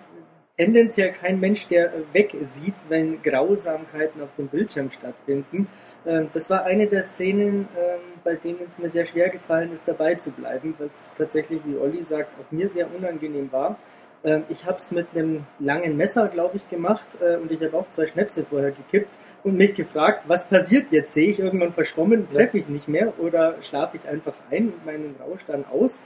[0.57, 5.67] tendenziell kein Mensch, der wegsieht, wenn Grausamkeiten auf dem Bildschirm stattfinden.
[6.05, 9.87] Ähm, das war eine der Szenen, ähm, bei denen es mir sehr schwer gefallen ist,
[9.87, 13.79] dabei zu bleiben, was tatsächlich, wie Olli sagt, auch mir sehr unangenehm war.
[14.23, 17.77] Ähm, ich habe es mit einem langen Messer, glaube ich, gemacht äh, und ich habe
[17.77, 21.13] auch zwei Schnäpse vorher gekippt und mich gefragt, was passiert jetzt?
[21.13, 25.15] Sehe ich irgendwann verschwommen, treffe ich nicht mehr oder schlafe ich einfach ein und meinen
[25.19, 26.03] Rausch dann aus?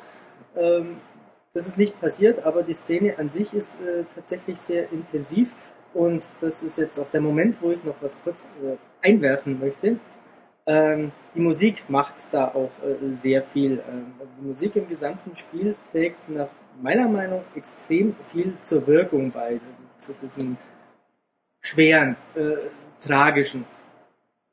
[0.55, 0.97] Ähm,
[1.53, 5.53] das ist nicht passiert, aber die Szene an sich ist äh, tatsächlich sehr intensiv
[5.93, 9.97] und das ist jetzt auch der Moment, wo ich noch was kurz äh, einwerfen möchte.
[10.65, 13.73] Ähm, die Musik macht da auch äh, sehr viel.
[13.73, 16.47] Ähm, also die Musik im gesamten Spiel trägt nach
[16.81, 19.59] meiner Meinung extrem viel zur Wirkung bei,
[19.97, 20.57] zu diesem
[21.61, 22.55] schweren, äh,
[23.05, 23.65] tragischen.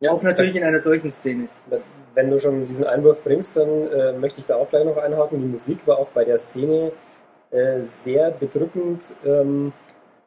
[0.08, 1.48] auch natürlich in einer solchen Szene.
[2.14, 5.40] Wenn du schon diesen Einwurf bringst, dann äh, möchte ich da auch gleich noch einhaken.
[5.40, 6.92] Die Musik war auch bei der Szene
[7.50, 9.72] äh, sehr bedrückend, ähm,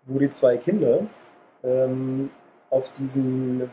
[0.06, 1.00] wo die zwei Kinder
[1.64, 2.30] ähm,
[2.70, 3.70] auf, diesem,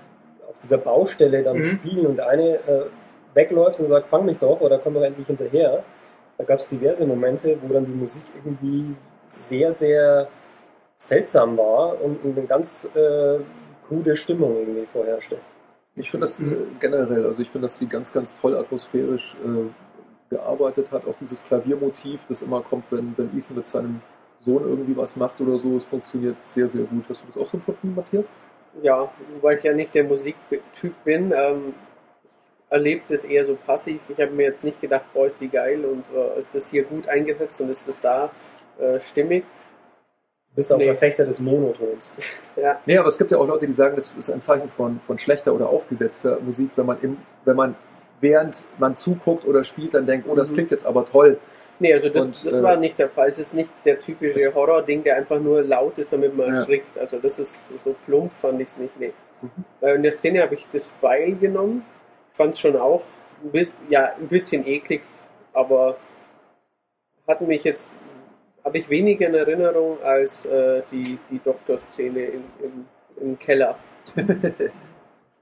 [0.48, 1.64] auf dieser Baustelle dann Mhm.
[1.64, 2.86] spielen und der eine äh,
[3.34, 5.82] wegläuft und sagt, fang mich doch oder komm doch endlich hinterher.
[6.40, 10.26] Da gab es diverse Momente, wo dann die Musik irgendwie sehr, sehr
[10.96, 13.40] seltsam war und eine ganz äh,
[13.86, 15.36] krude Stimmung irgendwie vorherrschte.
[15.96, 20.34] Ich finde das äh, generell, also ich finde, dass sie ganz, ganz toll atmosphärisch äh,
[20.34, 21.06] gearbeitet hat.
[21.06, 24.00] Auch dieses Klaviermotiv, das immer kommt, wenn, wenn Ethan mit seinem
[24.40, 27.04] Sohn irgendwie was macht oder so, es funktioniert sehr, sehr gut.
[27.10, 28.30] Hast du das auch so empfunden, Matthias?
[28.80, 31.74] Ja, wobei ich ja nicht der Musiktyp bin, ähm,
[32.70, 34.00] ich erlebe das eher so passiv.
[34.08, 36.84] Ich habe mir jetzt nicht gedacht, boah, ist die geil und äh, ist das hier
[36.84, 38.30] gut eingesetzt und ist das da
[38.78, 39.42] äh, stimmig.
[40.50, 40.86] Du bist auch Nee.
[40.86, 42.14] Verfechter des Monotons.
[42.56, 45.00] Ja, Nee, aber es gibt ja auch Leute, die sagen, das ist ein Zeichen von,
[45.06, 47.74] von schlechter oder aufgesetzter Musik, wenn man im, wenn man
[48.20, 50.54] während man zuguckt oder spielt, dann denkt, oh, das Mhm.
[50.54, 51.38] klingt jetzt aber toll.
[51.78, 53.28] nee, also das, Und, das äh, war nicht der Fall.
[53.28, 56.54] Es ist nicht der typische Horror-Ding, der einfach nur laut ist, damit man Ja.
[56.54, 56.98] erschrickt.
[56.98, 59.00] Also das ist so plump, fand ich es nicht.
[59.00, 59.12] Nee.
[59.40, 59.48] Mhm.
[59.80, 61.82] Äh, In der Szene habe ich das Beil genommen.
[62.32, 63.02] Fand es schon auch
[63.42, 65.02] ein bisschen, ja, ein bisschen eklig,
[65.52, 65.96] aber
[67.28, 67.94] hat mich jetzt,
[68.64, 72.86] habe ich weniger in Erinnerung als äh, die, die Doktor-Szene im, im,
[73.20, 73.78] im Keller.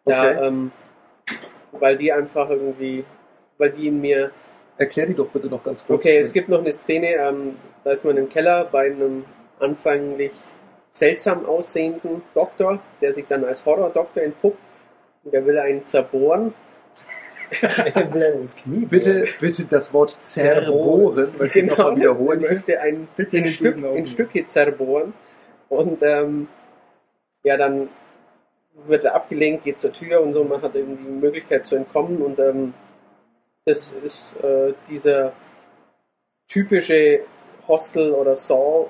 [0.07, 0.47] Ja, Okay.
[0.47, 0.72] ähm,
[1.72, 3.05] weil die einfach irgendwie,
[3.59, 4.30] weil die in mir
[4.78, 5.99] Erklär die doch bitte noch ganz kurz.
[5.99, 9.24] Okay, es gibt noch eine Szene, ähm, da ist man im Keller bei einem
[9.59, 10.32] anfänglich
[10.93, 14.64] seltsam aussehenden Doktor, der sich dann als Horror-Doktor entpuppt.
[15.24, 16.55] Und der will einen zerbohren.
[18.40, 22.42] Ins Knie Bitte, bitte das Wort zerbohren, möchte ich nochmal wiederholen.
[22.42, 23.96] er möchte einen Bitte in, nicht Stück, üben, Augen.
[23.96, 25.14] in Stücke zerbohren.
[25.68, 26.49] Und ähm,
[27.42, 27.88] ja, dann
[28.86, 30.44] wird er abgelenkt, geht zur Tür und so.
[30.44, 32.22] Man hat irgendwie die Möglichkeit zu entkommen.
[32.22, 32.74] Und ähm,
[33.64, 35.32] das ist äh, dieser
[36.49, 37.20] typische
[37.66, 38.88] Hostel oder Saw.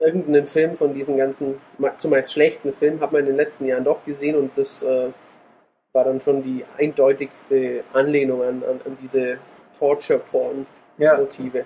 [0.00, 1.60] Irgendeinen Film von diesen ganzen,
[1.98, 5.08] zumeist schlechten Film, hat man in den letzten Jahren doch gesehen und das äh,
[5.98, 9.38] war dann schon die eindeutigste Anlehnung an, an, an diese
[9.80, 11.58] Torture-Porn-Motive.
[11.58, 11.64] Ja,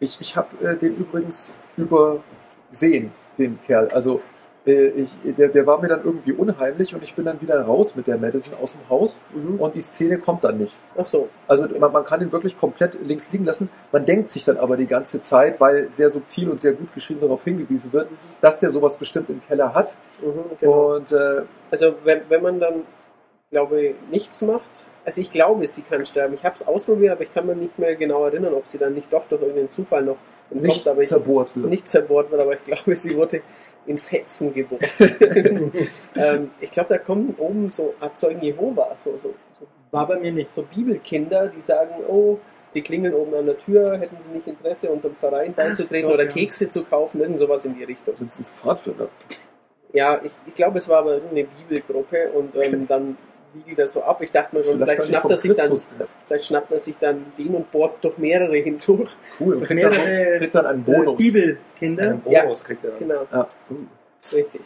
[0.00, 3.88] ich, ich habe äh, den übrigens übersehen, den Kerl.
[3.90, 4.22] Also
[4.66, 7.94] äh, ich, der, der war mir dann irgendwie unheimlich und ich bin dann wieder raus
[7.94, 9.60] mit der Madison aus dem Haus Mhm.
[9.60, 10.78] und die Szene kommt dann nicht.
[10.96, 11.28] Ach so.
[11.46, 13.68] Also man, man kann ihn wirklich komplett links liegen lassen.
[13.92, 17.20] Man denkt sich dann aber die ganze Zeit, weil sehr subtil und sehr gut geschrieben
[17.20, 18.08] darauf hingewiesen wird,
[18.40, 19.96] dass der sowas bestimmt im Keller hat.
[20.22, 20.94] Mhm, genau.
[20.96, 22.82] Und äh, Also wenn, wenn man dann,
[23.54, 26.34] glaube ich, nichts macht, also ich glaube, sie kann sterben.
[26.34, 28.94] Ich habe es ausprobiert, aber ich kann mir nicht mehr genau erinnern, ob sie dann
[28.94, 30.16] nicht doch durch irgendeinen Zufall noch
[30.50, 31.66] nicht ich, zerbohrt wird.
[31.66, 33.42] nicht zerbohrt wird, aber ich glaube, sie wurde
[33.86, 34.80] in Fetzen geboren.
[36.16, 40.32] ähm, ich glaube, da kommen oben so Zeugen Jehova, so, so, so, War bei mir
[40.32, 40.52] nicht.
[40.52, 42.38] so Bibelkinder, die sagen, oh,
[42.74, 46.28] die klingeln oben an der Tür, hätten sie nicht Interesse, unserem Verein beizutreten oder ja.
[46.28, 48.16] Kekse zu kaufen, irgend sowas in die Richtung.
[48.16, 49.08] Sind es Pfadfinder?
[49.92, 53.16] Ja, ich, ich glaube, es war aber irgendeine Bibelgruppe und ähm, dann
[53.54, 54.20] wiegelt er so ab.
[54.22, 56.80] Ich dachte mir schon, vielleicht, die schnappt er sich dann, Christus der- vielleicht schnappt er
[56.80, 59.10] sich dann den und bohrt durch mehrere hindurch.
[59.40, 59.56] Cool.
[59.56, 59.92] Und kriegt dann,
[60.38, 61.18] kriegt dann einen Äh, Bonus.
[61.18, 62.02] Bibelkinder.
[62.04, 62.98] Einen Bonus kriegt er dann.
[63.00, 63.48] Genau, Ja.
[64.32, 64.60] Richtig.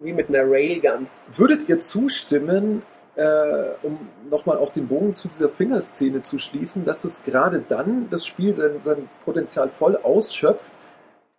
[0.00, 1.08] Wie mit einer Railgun.
[1.32, 2.82] Würdet ihr zustimmen,
[3.16, 3.24] äh,
[3.82, 3.98] um
[4.30, 8.54] nochmal auf den Bogen zu dieser Fingerszene zu schließen, dass es gerade dann das Spiel
[8.54, 10.70] sein, sein Potenzial voll ausschöpft,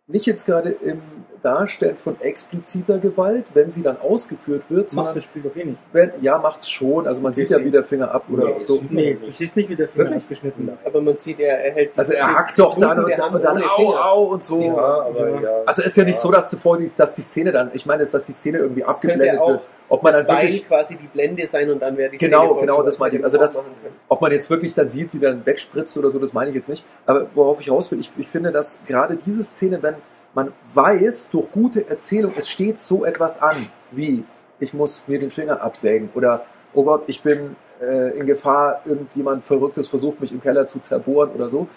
[0.10, 1.02] nicht jetzt gerade im
[1.42, 5.64] Darstellen von expliziter Gewalt, wenn sie dann ausgeführt wird, Macht sondern das Spiel doch eh
[5.64, 5.78] nicht.
[5.94, 7.08] wenn, ja, macht's schon.
[7.08, 8.76] Also man sieht ja, wie der Finger ab oder Nee, so.
[8.76, 10.24] sieht Nee, du siehst nicht, wie der Finger Wirklich?
[10.24, 10.78] abgeschnitten wird.
[10.86, 13.64] Aber man sieht, er, er hält Also er hackt doch dann und dann, und dann
[13.64, 14.06] au, Finger.
[14.06, 14.62] au und so.
[14.62, 15.42] Ja, aber Ja.
[15.42, 15.50] ja.
[15.66, 16.22] Also ist ja nicht Ja.
[16.22, 18.94] so, dass zuvor die, dass die Szene dann, ich meine, dass die Szene irgendwie könnte
[18.96, 19.62] abgeblendet auch wird.
[19.90, 22.48] Ob man das dann Bein wirklich, quasi die Blende sein und dann wäre die Genau,
[22.50, 23.24] Szene genau, das meine ich.
[23.24, 23.60] Also das-
[24.08, 26.70] ob man jetzt wirklich dann sieht, wie dann wegspritzt oder so, das meine ich jetzt
[26.70, 26.86] nicht.
[27.06, 29.96] Aber worauf ich raus will, ich, ich finde, dass gerade diese Szene, wenn
[30.36, 33.56] man weiß, durch gute Erzählung, es steht so etwas an,
[33.92, 34.24] wie
[34.60, 39.44] ich muss mir den Finger absägen oder oh Gott, ich bin äh, in Gefahr, irgendjemand
[39.44, 41.68] Verrücktes versucht mich im Keller zu zerbohren oder so.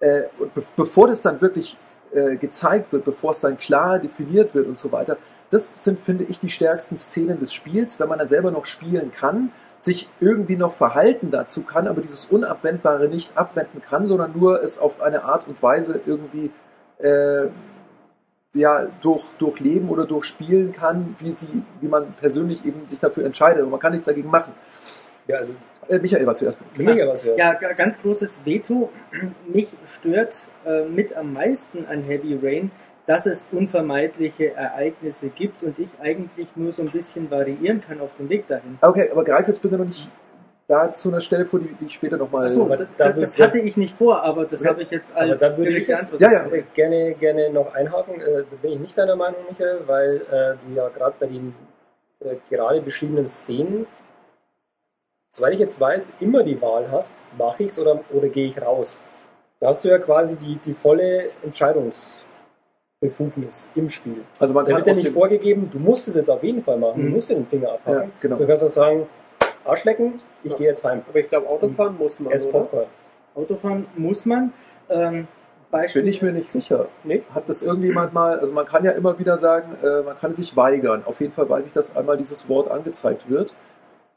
[0.00, 1.76] Äh, und be bevor das dann wirklich
[2.12, 5.16] äh, gezeigt wird, bevor es dann klar definiert wird und so weiter,
[5.50, 9.10] das sind, finde ich, die stärksten Szenen des Spiels, wenn man dann selber noch spielen
[9.10, 9.50] kann,
[9.80, 14.78] sich irgendwie noch verhalten dazu kann, aber dieses Unabwendbare nicht abwenden kann, sondern nur es
[14.78, 16.50] auf eine Art und Weise irgendwie
[16.98, 17.46] äh,
[18.54, 23.62] ja, durch, durchleben oder durchspielen kann, wie, sie, wie man persönlich eben sich dafür entscheidet.
[23.64, 24.54] Und man kann nichts dagegen machen.
[25.28, 25.54] ja, also
[25.88, 26.58] Äh, Michael war zuerst.
[26.78, 27.34] mega was ja.
[27.36, 28.90] Ja, ga- ganz großes Veto.
[29.46, 32.70] Mich stört äh, mit am meisten an Heavy Rain,
[33.06, 38.14] dass es unvermeidliche Ereignisse gibt und ich eigentlich nur so ein bisschen variieren kann auf
[38.16, 38.78] dem Weg dahin.
[38.80, 40.08] Okay, aber greif jetzt bitte noch nicht
[40.68, 42.46] da zu einer Stelle vor, die, die ich später nochmal.
[42.46, 44.68] Achso, aber das, da das, hatte ich nicht vor, aber das Okay.
[44.70, 46.14] habe ich jetzt Aber als da würde ich jetzt-.
[46.18, 46.46] Ja, ja.
[46.46, 48.20] Äh, gerne, gerne noch einhaken.
[48.20, 51.54] Äh, da bin ich nicht deiner Meinung, Michael, weil äh, du ja gerade bei den
[52.20, 53.86] äh, gerade beschriebenen Szenen,
[55.30, 58.60] soweit ich jetzt weiß, immer die Wahl hast, mache ich es oder, oder gehe ich
[58.60, 59.04] raus.
[59.60, 61.26] Da hast du ja quasi die, die volle
[63.00, 64.22] Entscheidungsbefugnis im Spiel.
[64.38, 66.78] also man Da kann wird ja nicht vorgegeben, du musst es jetzt auf jeden Fall
[66.78, 67.12] machen, du Mhm.
[67.12, 68.02] musst dir den Finger abhacken.
[68.04, 68.36] Ja, genau.
[68.36, 69.06] Du kannst auch sagen,
[69.64, 70.14] Arschlecken,
[70.44, 70.58] ich Ja.
[70.58, 71.02] gehe jetzt heim.
[71.08, 72.46] Aber ich glaube, Autofahren muss man, oder?
[72.50, 72.86] Popcorn.
[73.34, 74.52] Autofahren muss man.
[74.88, 75.26] Ähm,
[75.70, 76.86] Beispiel, bin ich mir nicht sicher.
[77.04, 77.24] Nicht?
[77.34, 80.56] Hat das irgendjemand mal, also man kann ja immer wieder sagen, äh, man kann sich
[80.56, 81.02] weigern.
[81.04, 83.52] Auf jeden Fall weiß ich, dass einmal dieses Wort angezeigt wird.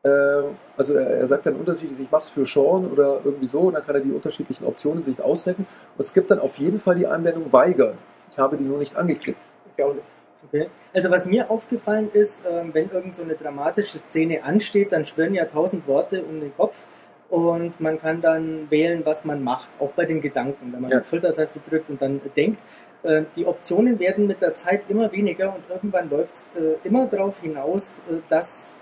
[0.05, 0.43] Ähm,
[0.77, 3.73] also er, er sagt dann unterschiedlich, ich mache es für Sean oder irgendwie so, und
[3.73, 5.65] dann kann er die unterschiedlichen Optionen sich ausdecken.
[5.97, 7.97] Und es gibt dann auf jeden Fall die Einblendung weigern.
[8.31, 9.39] Ich habe die nur nicht angeklickt.
[9.75, 10.05] Ich auch nicht.
[10.47, 10.69] Okay.
[10.93, 15.33] Also was mir aufgefallen ist, ähm, wenn irgend so eine dramatische Szene ansteht, dann schwirren
[15.33, 16.87] ja tausend Worte um den Kopf
[17.29, 20.99] und man kann dann wählen, was man macht, auch bei den Gedanken, wenn man Ja.
[21.01, 22.61] die Schultertaste drückt und dann denkt.
[23.03, 26.49] Äh, Die Optionen werden mit der Zeit immer weniger und irgendwann läuft es
[26.83, 28.75] immer darauf hinaus, äh, dass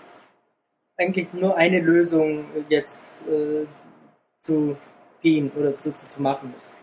[0.97, 3.65] eigentlich nur eine Lösung jetzt äh,
[4.41, 4.77] zu
[5.21, 6.73] gehen oder zu, zu, zu machen ist.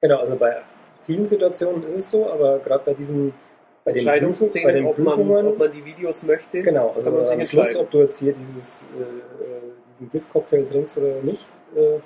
[0.00, 0.60] Genau, also bei
[1.04, 3.32] vielen Situationen ist es so, aber gerade bei diesen
[3.84, 6.62] bei den, Prüfungen, bei Entscheidungsszenen, den ob man, Prüfungen, ob man die Videos möchte.
[6.62, 7.80] genau, also kann man sich am Schluss, entscheiden.
[7.86, 9.46] ob du jetzt hier dieses, äh, äh,
[9.92, 11.44] diesen Giftcocktail trinkst oder nicht,
[11.76, 11.98] äh,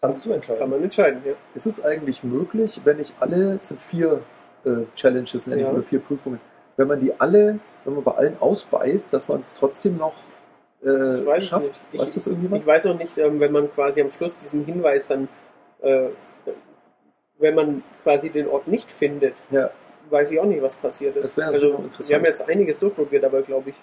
[0.00, 0.58] kannst du entscheiden.
[0.60, 1.32] Kann man entscheiden, ja.
[1.54, 4.20] Ist es eigentlich möglich, wenn ich alle, es sind vier
[4.64, 5.72] äh, Challenges, nenne ich, Ja.
[5.72, 6.40] oder vier Prüfungen,
[6.76, 10.14] wenn man die alle, wenn man bei allen ausbeißt, dass man es trotzdem noch
[10.84, 11.66] äh, Ich weiß schafft?
[11.68, 11.80] nicht.
[11.92, 12.62] Ich- weiß das irgendjemand?
[12.62, 15.28] Ich weiß auch nicht, ähm, wenn man quasi am Schluss diesen Hinweis dann,
[15.80, 16.08] äh,
[17.42, 19.70] wenn man quasi den Ort nicht findet, ja.
[20.08, 21.36] weiß ich auch nicht, was passiert ist.
[21.36, 23.76] Das Also, wir haben jetzt einiges durchprobiert, aber glaube ich,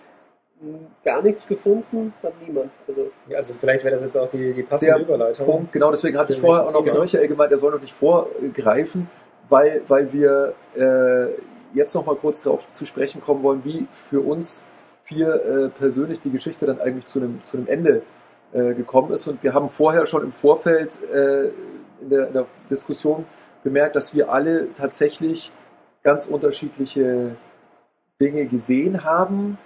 [1.04, 2.72] gar nichts gefunden hat niemand.
[2.88, 5.46] Also, Ja, Also vielleicht wäre das jetzt auch die, die passende Der Überleitung.
[5.46, 7.94] Punkt, genau, deswegen hatte ich vorher auch noch zu Michael gemeint, er soll noch nicht
[7.94, 9.10] vorgreifen,
[9.50, 11.28] weil, weil wir äh,
[11.74, 14.66] jetzt noch mal kurz darauf zu sprechen kommen wollen, wie für uns
[15.04, 18.02] vier äh, persönlich die Geschichte dann eigentlich zu einem, zu einem Ende
[18.54, 19.28] äh, gekommen ist.
[19.28, 21.50] Und wir haben vorher schon im Vorfeld äh,
[22.02, 23.26] in, der, in der Diskussion
[23.64, 25.52] bemerkt, dass wir alle tatsächlich
[26.04, 27.36] ganz unterschiedliche
[28.22, 29.58] Dinge gesehen haben,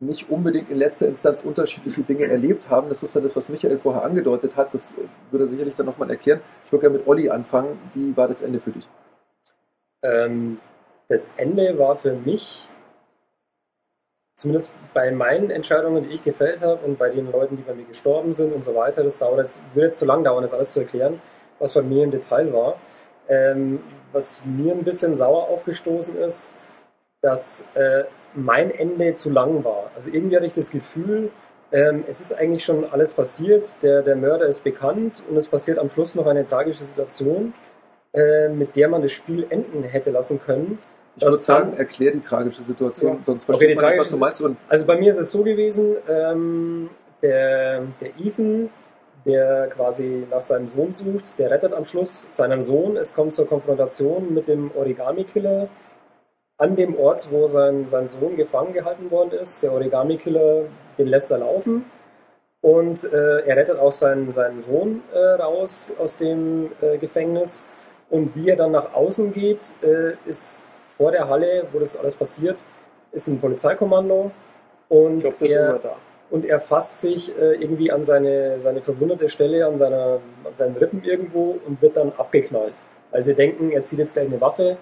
[0.00, 2.88] nicht unbedingt in letzter Instanz unterschiedliche Dinge erlebt haben.
[2.88, 4.74] Das ist dann das, was Michael vorher angedeutet hat.
[4.74, 4.94] Das
[5.30, 6.40] würde er sicherlich dann nochmal erklären.
[6.66, 7.78] Ich würde gerne mit Olli anfangen.
[7.94, 8.86] Wie war das Ende für dich?
[10.02, 10.58] Ähm,
[11.08, 12.68] das Ende war für mich,
[14.34, 17.84] zumindest bei meinen Entscheidungen, die ich gefällt habe und bei den Leuten, die bei mir
[17.84, 20.72] gestorben sind und so weiter, das dauert jetzt, würde jetzt zu lang dauern, das alles
[20.72, 21.20] zu erklären,
[21.58, 22.76] was bei mir im Detail war.
[23.28, 23.80] Ähm,
[24.12, 26.52] was mir ein bisschen sauer aufgestoßen ist,
[27.20, 28.04] dass äh,
[28.34, 29.90] mein Ende zu lang war.
[29.96, 31.30] Also irgendwie hatte ich das Gefühl,
[31.72, 35.78] ähm, es ist eigentlich schon alles passiert, der, der Mörder ist bekannt und es passiert
[35.78, 37.54] am Schluss noch eine tragische Situation,
[38.12, 40.78] äh, mit der man das Spiel enden hätte lassen können.
[41.16, 43.24] Ich würde sagen, dann- erklär die tragische Situation, Ja.
[43.24, 44.44] sonst Okay, versteht die man nicht, was du meinst.
[44.68, 46.90] Also bei mir ist es so gewesen, ähm,
[47.22, 48.68] der, der Ethan,
[49.26, 52.96] der quasi nach seinem Sohn sucht, der rettet am Schluss seinen Sohn.
[52.96, 55.68] Es kommt zur Konfrontation mit dem Origami-Killer.
[56.56, 59.62] an dem Ort, wo sein, sein Sohn gefangen gehalten worden ist.
[59.62, 60.66] Der Origami-Killer,
[60.98, 61.84] den lässt er laufen.
[62.60, 67.68] Und äh, er rettet auch seinen, seinen Sohn äh, raus aus dem äh, Gefängnis.
[68.08, 72.14] Und wie er dann nach außen geht, äh, ist vor der Halle, wo das alles
[72.16, 72.64] passiert,
[73.12, 74.30] ist ein Polizeikommando.
[74.88, 75.96] Und Ich glaube, das ist er, immer da.
[76.30, 80.76] Und er fasst sich äh, irgendwie an seine, seine verwundete Stelle, an, seiner, an seinen
[80.76, 82.82] Rippen irgendwo und wird dann abgeknallt.
[83.12, 84.76] Also sie denken, er zieht jetzt gleich eine Waffe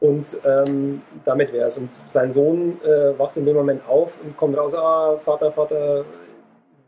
[0.00, 1.78] und ähm, damit wäre es.
[1.78, 6.02] Und sein Sohn äh, wacht in dem Moment auf und kommt raus, ah, Vater, Vater,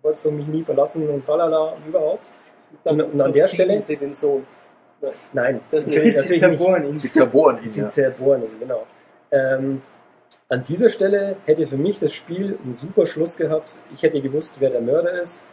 [0.02, 2.30] wolltest du mich nie verlassen und tralala und überhaupt.
[2.84, 4.44] Und, und an der Stelle, sie den Sohn.
[5.32, 6.58] nein, Das natürlich, ist- natürlich Sie nicht.
[6.58, 6.96] zerbohren ihn.
[6.96, 7.68] Sie zerbohren ihn.
[7.68, 7.88] Sie Ja.
[7.88, 8.86] zerbohren ihn, genau.
[9.30, 9.82] Ähm,
[10.48, 13.78] an dieser Stelle hätte für mich das Spiel einen super Schluss gehabt.
[13.94, 15.46] Ich hätte gewusst, wer der Mörder ist.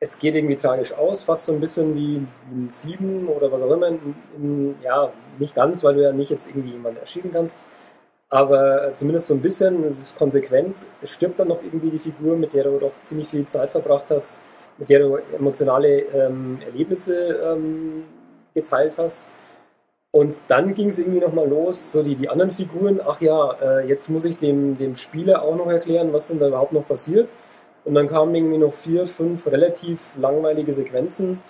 [0.00, 3.72] Es geht irgendwie tragisch aus, fast so ein bisschen wie ein Sieben oder was auch
[3.72, 3.88] immer.
[3.88, 7.66] In, in, ja, nicht ganz, weil du ja nicht jetzt irgendwie jemanden erschießen kannst.
[8.30, 10.86] Aber zumindest so ein bisschen, es ist konsequent.
[11.02, 14.10] Es stirbt dann noch irgendwie die Figur, mit der du doch ziemlich viel Zeit verbracht
[14.10, 14.42] hast,
[14.76, 18.04] mit der du emotionale ähm, Erlebnisse ähm,
[18.54, 19.30] geteilt hast.
[20.10, 23.86] Und dann ging es irgendwie nochmal los, so die, die anderen Figuren, ach ja, äh,
[23.86, 27.34] jetzt muss ich dem, dem Spieler auch noch erklären, was denn da überhaupt noch passiert.
[27.84, 31.42] Und dann kamen irgendwie noch vier, fünf relativ langweilige Sequenzen.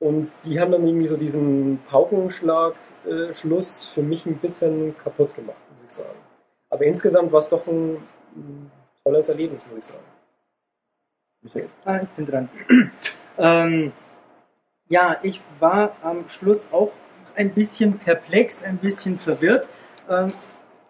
[0.00, 5.84] Und die haben dann irgendwie so diesen Paukenschlag-Schluss für mich ein bisschen kaputt gemacht, muss
[5.86, 6.18] ich sagen.
[6.70, 7.96] Aber insgesamt war es doch ein,
[8.36, 8.70] ein
[9.04, 10.04] tolles Erlebnis, muss ich sagen.
[11.84, 12.48] Ah, ich bin dran.
[13.38, 13.92] ähm,
[14.88, 16.90] ja, ich war am Schluss auch
[17.36, 19.68] ein bisschen perplex, ein bisschen verwirrt.
[20.10, 20.32] Ähm,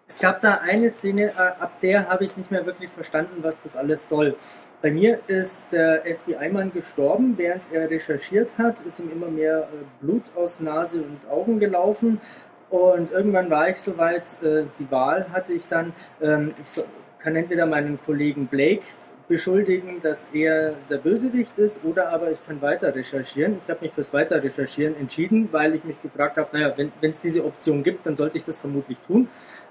[0.07, 3.61] es gab da eine Szene, äh, ab der habe ich nicht mehr wirklich verstanden, was
[3.61, 4.35] das alles soll.
[4.81, 10.03] Bei mir ist der FBI-Mann gestorben, während er recherchiert hat, ist ihm immer mehr äh,
[10.05, 12.21] Blut aus Nase und Augen gelaufen.
[12.69, 16.83] Und irgendwann war ich soweit, äh, die Wahl hatte ich dann, ähm, ich so,
[17.19, 18.85] kann entweder meinen Kollegen Blake
[19.27, 23.59] beschuldigen, dass er der Bösewicht ist, oder aber ich kann weiter recherchieren.
[23.63, 27.21] Ich habe mich fürs Weiter recherchieren entschieden, weil ich mich gefragt habe, naja, wenn es
[27.21, 29.27] diese Option gibt, dann sollte ich das vermutlich tun.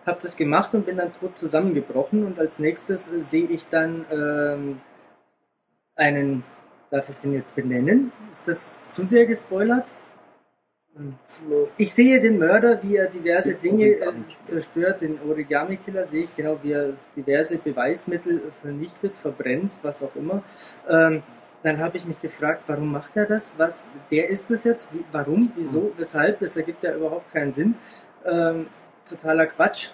[0.06, 4.05] Habe das gemacht und bin dann tot zusammengebrochen und als nächstes äh, sehe ich dann
[4.10, 4.81] ähm,
[5.94, 6.43] einen,
[6.90, 8.12] darf ich den jetzt benennen?
[8.32, 9.93] Ist das zu sehr gespoilert?
[11.77, 14.45] Ich sehe den Mörder, wie er diverse Dinge äh, Origami-Killer.
[14.45, 20.43] zerstört, den Origami-Killer sehe ich genau, wie er diverse Beweismittel vernichtet, verbrennt, was auch immer.
[20.89, 21.23] Ähm,
[21.65, 23.55] dann habe ich mich gefragt, warum macht er das?
[23.57, 24.89] Was, der ist das jetzt?
[24.93, 25.51] Wie, warum?
[25.57, 25.93] Wieso?
[25.97, 26.39] Weshalb?
[26.41, 27.75] Das ergibt ja überhaupt keinen Sinn.
[28.25, 28.66] Ähm,
[29.09, 29.91] totaler Quatsch.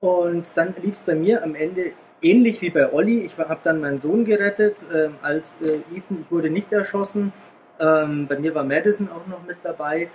[0.00, 3.20] Und dann lief es bei mir am Ende ähnlich wie bei Olli.
[3.20, 7.32] Ich habe dann meinen Sohn gerettet, ähm, als äh, Ethan wurde nicht erschossen.
[7.80, 10.08] Ähm, bei mir war Madison auch noch mit dabei.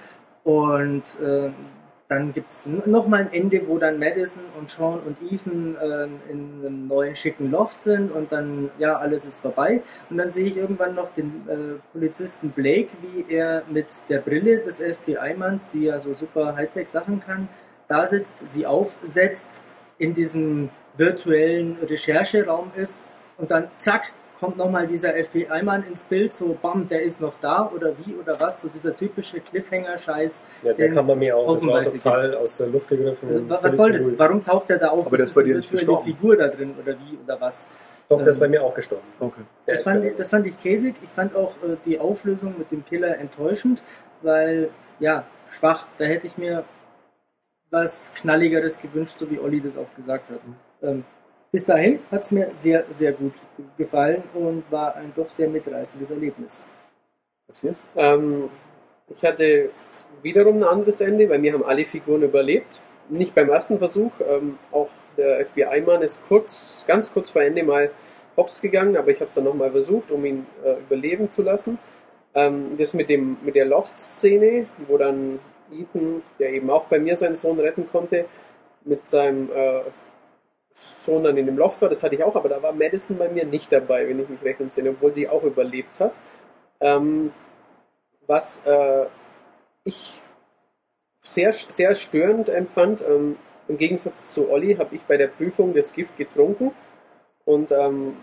[0.44, 1.53] Und ähm,
[2.10, 6.65] dann gibt es nochmal ein Ende, wo dann Madison und Sean und Ethan ähm, in
[6.65, 9.84] einem neuen schicken Loft sind und dann, ja, alles ist vorbei.
[10.10, 14.57] Und dann sehe ich irgendwann noch den äh, Polizisten Blake, wie er mit der Brille
[14.57, 17.48] des FBI-Manns, die ja so super Hightech-Sachen kann,
[17.88, 19.61] da sitzt, sie aufsetzt,
[19.99, 23.07] in diesem virtuellen Rechercheraum ist
[23.38, 27.70] und dann zack, kommt nochmal dieser FBI-Mann ins Bild, so bam, der ist noch da
[27.76, 30.45] oder wie oder was, so dieser typische Cliffhanger-Scheiß.
[30.64, 31.52] Ja, der kam bei mir auch.
[31.53, 32.36] Das war total gibt.
[32.36, 33.28] aus der Luft gegriffen.
[33.28, 34.18] Also, was soll das?
[34.18, 35.07] Warum taucht der da auf?
[35.07, 36.06] Aber ist bei dir nicht gestorben.
[36.06, 37.72] Figur da drin oder wie oder was?
[38.07, 39.03] Doch, der ist bei mir auch gestorben.
[39.20, 39.41] Okay.
[39.68, 40.95] Das fand, ich- das fand ich käsig.
[41.03, 43.84] Ich fand auch äh, die Auflösung mit dem Killer enttäuschend,
[44.22, 45.88] weil, ja, schwach.
[45.99, 46.64] Da hätte ich mir
[47.70, 50.40] was Knalligeres gewünscht, so wie Olli das auch gesagt hat.
[50.82, 51.03] Ähm,
[51.51, 53.34] bis dahin hat es mir sehr, sehr gut
[53.77, 56.65] gefallen und war ein doch sehr mitreißendes Erlebnis.
[57.95, 58.49] Ähm,
[59.07, 59.69] ich hatte
[60.21, 62.81] wiederum ein anderes Ende, bei mir haben alle Figuren überlebt.
[63.09, 67.89] Nicht beim ersten Versuch, ähm, auch der FBI-Mann ist kurz, ganz kurz vor Ende mal
[68.38, 71.80] hops gegangen, aber ich habe es dann nochmal versucht, um ihn äh, überleben zu lassen.
[72.35, 75.39] Ähm, das mit, dem, mit der Loft-Szene, wo dann
[75.71, 78.26] Ethan, der eben auch bei mir seinen Sohn retten konnte,
[78.85, 79.81] mit seinem äh,
[80.71, 83.27] Sohn dann in dem Loft war, das hatte ich auch, aber da war Madison bei
[83.29, 86.19] mir nicht dabei, wenn ich mich recht entsinne, obwohl die auch überlebt hat.
[86.79, 87.31] Ähm,
[88.27, 89.05] was äh,
[89.83, 90.21] ich
[91.21, 93.35] sehr, sehr störend empfand, ähm,
[93.67, 96.71] im Gegensatz zu Olli, habe ich bei der Prüfung das Gift getrunken
[97.45, 98.15] und ähm,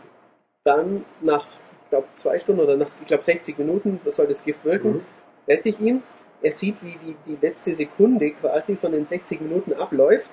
[0.64, 1.46] dann nach,
[1.84, 5.00] ich glaube, zwei Stunden oder nach, ich glaube, 60 Minuten soll das Gift wirken, Mhm.
[5.48, 6.02] rette ich ihn.
[6.42, 10.30] Er sieht, wie die, die letzte Sekunde quasi von den 60 Minuten abläuft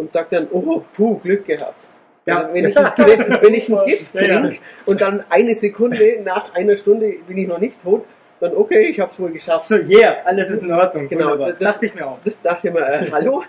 [0.00, 1.88] und sagt dann, oh, puh, Glück gehabt.
[2.26, 2.40] Ja.
[2.42, 6.54] Also wenn, ich, ein- wenn, wenn ich ein Gift trinke und dann eine Sekunde nach
[6.54, 8.04] einer Stunde bin ich noch nicht tot,
[8.40, 9.66] dann okay, ich habe es wohl geschafft.
[9.66, 11.08] So, yeah, alles ist in Ordnung.
[11.08, 11.48] Genau, Wunderbar.
[11.52, 12.18] das- dachte ich mir auch.
[12.24, 13.42] Das dachte ich mir, äh, hallo,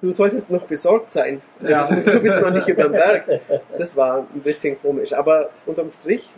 [0.00, 1.40] du solltest noch besorgt sein.
[1.60, 1.88] Ja.
[2.04, 3.24] Du bist noch nicht über den Berg.
[3.78, 5.12] Das war ein bisschen komisch.
[5.14, 6.34] Aber unterm Strich,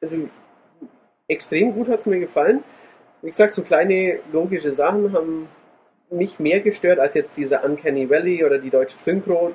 [0.00, 0.16] also
[1.28, 2.62] extrem gut hat es mir gefallen.
[3.22, 5.48] Wie gesagt, so kleine logische Sachen haben
[6.10, 9.52] mich mehr gestört als jetzt dieser Uncanny Valley oder die deutsche Synchro.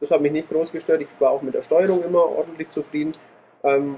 [0.00, 1.02] Das hat mich nicht groß gestört.
[1.02, 3.14] Ich war auch mit der Steuerung immer ordentlich zufrieden.
[3.62, 3.96] Ähm,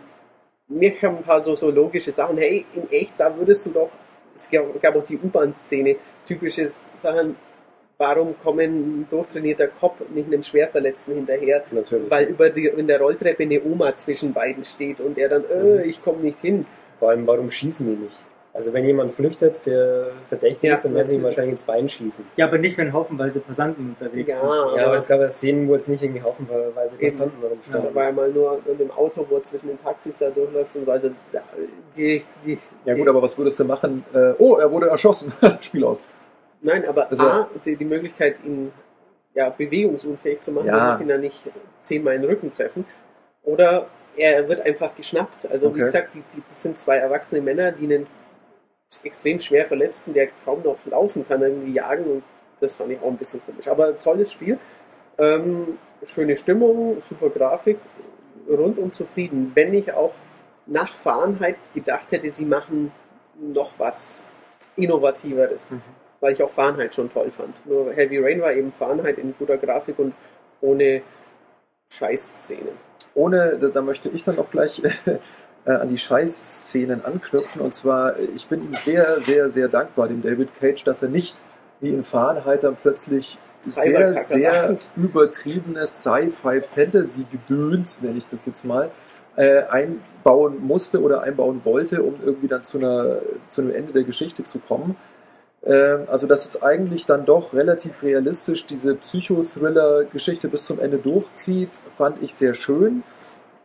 [0.68, 2.38] mir kamen ein paar so, so logische Sachen.
[2.38, 3.90] Hey, in echt, da würdest du doch.
[4.34, 5.96] Es gab, auch die U-Bahn-Szene.
[6.24, 7.36] Typische Sachen.
[7.98, 11.62] Warum kommen ein durchtrainierter Kopf nicht einem Schwerverletzten hinterher?
[11.70, 12.10] Natürlich.
[12.10, 15.84] Weil über die, in der Rolltreppe eine Oma zwischen beiden steht und er dann, äh,
[15.84, 16.66] ich komme nicht hin.
[16.98, 18.24] Vor allem, warum schießen die nicht?
[18.54, 21.88] Also wenn jemand flüchtet, der verdächtig Ja, ist, dann werden sie ihm wahrscheinlich ins Bein
[21.88, 22.26] schießen.
[22.36, 24.46] Ja, aber nicht, wenn haufenweise Passanten unterwegs sind.
[24.76, 27.04] Ja, aber es gab ja Szenen, wo jetzt nicht irgendwie haufenweise Eben.
[27.06, 27.94] Passanten Da rumstanden.
[27.94, 30.86] war ja mal nur in dem Auto, wo er zwischen den Taxis da durchläuft und
[30.86, 31.10] also
[31.96, 34.04] die, die, Ja gut, aber was würdest du machen?
[34.12, 35.32] Äh, oh, er wurde erschossen.
[35.60, 36.02] Spiel aus.
[36.60, 38.70] Nein, aber Also- A, die, die Möglichkeit, ihn
[39.34, 40.76] ja, bewegungsunfähig zu machen, Ja.
[40.76, 41.38] man muss ihn ja nicht
[41.80, 42.84] zehnmal in den Rücken treffen.
[43.44, 45.50] Oder er wird einfach geschnappt.
[45.50, 45.80] Also wie Okay.
[45.84, 48.06] gesagt, die, die, das sind zwei erwachsene Männer, die einen
[49.04, 52.22] extrem schwer Verletzten, der kaum noch laufen kann, irgendwie jagen und
[52.60, 53.68] das fand ich auch ein bisschen komisch.
[53.68, 54.58] Aber tolles Spiel.
[55.18, 57.78] Ähm, schöne Stimmung, super Grafik,
[58.48, 59.52] rundum zufrieden.
[59.54, 60.14] Wenn ich auch
[60.66, 62.92] nach Fahrenheit gedacht hätte, sie machen
[63.38, 64.26] noch was
[64.76, 65.68] Innovativeres,
[66.20, 67.54] weil ich auch Fahrenheit schon toll fand.
[67.66, 70.14] Nur Heavy Rain war eben Fahrenheit in guter Grafik und
[70.60, 71.02] ohne
[71.90, 72.92] Scheißszenen.
[73.14, 74.80] Ohne, da möchte ich dann auch gleich
[75.64, 77.62] äh, an die Scheiß-Szenen anknüpfen.
[77.62, 81.08] Und zwar, äh, ich bin ihm sehr, sehr, sehr dankbar, dem David Cage, dass er
[81.08, 81.36] nicht
[81.80, 88.90] wie in Fahrenheit dann plötzlich sehr, sehr übertriebenes Sci-Fi-Fantasy-Gedöns, nenne ich das jetzt mal,
[89.36, 94.04] äh, einbauen musste oder einbauen wollte, um irgendwie dann zu, einer, zu einem Ende der
[94.04, 94.96] Geschichte zu kommen.
[95.64, 101.70] Ähm, also, dass es eigentlich dann doch relativ realistisch diese Psychothriller-Geschichte bis zum Ende durchzieht,
[101.96, 103.04] fand ich sehr schön.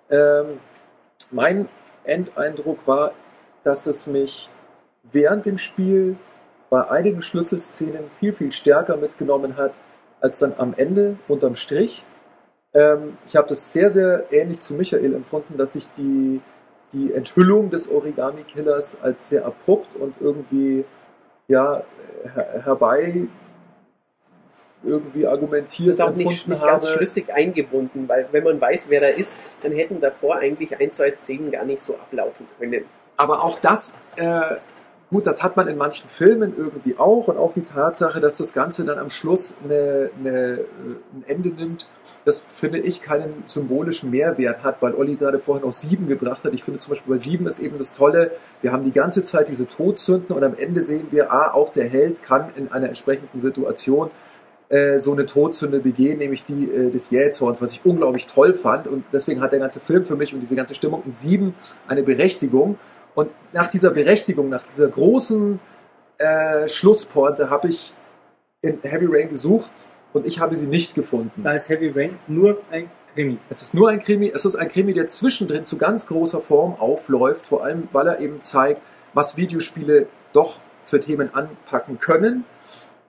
[0.10, 0.46] Ähm,
[1.32, 1.68] mein
[2.08, 3.12] Endeindruck war,
[3.64, 4.50] dass es mich
[5.12, 6.16] während dem Spiel
[6.70, 9.74] bei einigen Schlüsselszenen viel, viel stärker mitgenommen hat,
[10.20, 12.04] als dann am Ende unterm Strich.
[12.74, 16.42] Ähm, ich habe das sehr, sehr ähnlich zu Michael empfunden, dass ich die,
[16.94, 20.84] die Enthüllung des Origami-Killers als sehr abrupt und irgendwie
[21.48, 21.84] ja,
[22.34, 23.28] her herbei
[24.84, 29.08] irgendwie argumentiert ist auch nicht, nicht ganz schlüssig eingebunden, weil wenn man weiß, wer da
[29.08, 32.86] ist, dann hätten davor eigentlich ein, zwei Szenen gar nicht so ablaufen können.
[33.18, 34.58] Aber auch das, äh,
[35.10, 38.54] gut, das hat man in manchen Filmen irgendwie auch und auch die Tatsache, dass das
[38.54, 40.66] Ganze dann am Schluss eine, eine, äh,
[41.14, 41.88] ein Ende nimmt,
[42.26, 46.54] das finde ich keinen symbolischen Mehrwert hat, weil Olli gerade vorhin auch sieben gebracht hat.
[46.54, 48.32] Ich finde zum Beispiel bei sieben ist eben das Tolle,
[48.62, 51.88] wir haben die ganze Zeit diese Todsünden und am Ende sehen wir, ah, auch der
[51.88, 54.12] Held kann in einer entsprechenden Situation
[54.70, 58.88] äh, so eine Todsünde begehen, nämlich die äh, des Jähzorns, was ich unglaublich toll fand.
[58.88, 61.54] Und deswegen hat der ganze Film für mich und diese ganze Stimmung in sieben
[61.88, 62.78] eine Berechtigung.
[63.16, 65.60] Und nach dieser Berechtigung, nach dieser großen
[66.18, 67.94] äh, Schlussporte habe ich
[68.62, 69.72] in Heavy Rain gesucht
[70.14, 71.44] und ich habe sie nicht gefunden.
[71.44, 73.38] Da ist Heavy Rain nur ein Krimi.
[73.50, 76.76] Es ist nur ein Krimi, es ist ein Krimi, der zwischendrin zu ganz großer Form
[76.80, 78.82] aufläuft, vor allem weil er eben zeigt,
[79.14, 82.46] was Videospiele doch für Themen anpacken können.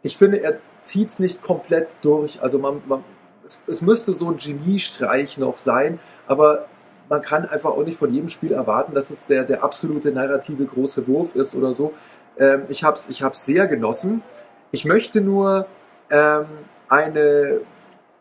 [0.02, 2.40] Ich finde, er zieht es nicht komplett durch.
[2.42, 3.04] Also man, man,
[3.44, 6.66] es, es müsste so ein Geniestreich noch sein, aber
[7.08, 10.64] man kann einfach auch nicht von jedem Spiel erwarten, dass es der, der absolute narrative
[10.66, 11.92] große Wurf ist oder so.
[12.38, 14.22] Ähm, ich habe es ich hab's sehr genossen.
[14.70, 15.66] Ich möchte nur
[16.10, 16.46] ähm,
[16.88, 17.60] eine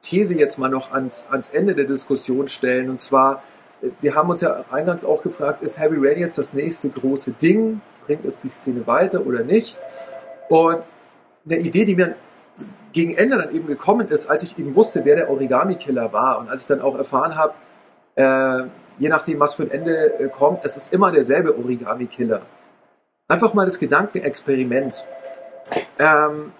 [0.01, 2.89] These jetzt mal noch ans, ans Ende der Diskussion stellen.
[2.89, 3.43] Und zwar,
[3.81, 7.31] äh, wir haben uns ja eingangs auch gefragt, ist Heavy Rain jetzt das nächste große
[7.31, 7.81] Ding?
[8.05, 9.77] Bringt es die Szene weiter oder nicht?
[10.47, 10.79] Und
[11.45, 12.15] eine Idee, die mir
[12.93, 16.49] gegen Ende dann eben gekommen ist, als ich eben wusste, wer der Origami-Killer war und
[16.49, 17.53] als ich dann auch erfahren habe,
[18.15, 22.41] äh, je nachdem, was für ein Ende äh, kommt, es ist immer derselbe Origami-Killer.
[23.27, 25.05] Einfach mal das Gedankenexperiment.
[25.99, 26.51] Ähm,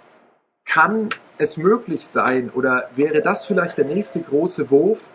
[0.65, 5.07] kann es möglich sein oder wäre das vielleicht der nächste große Wurf,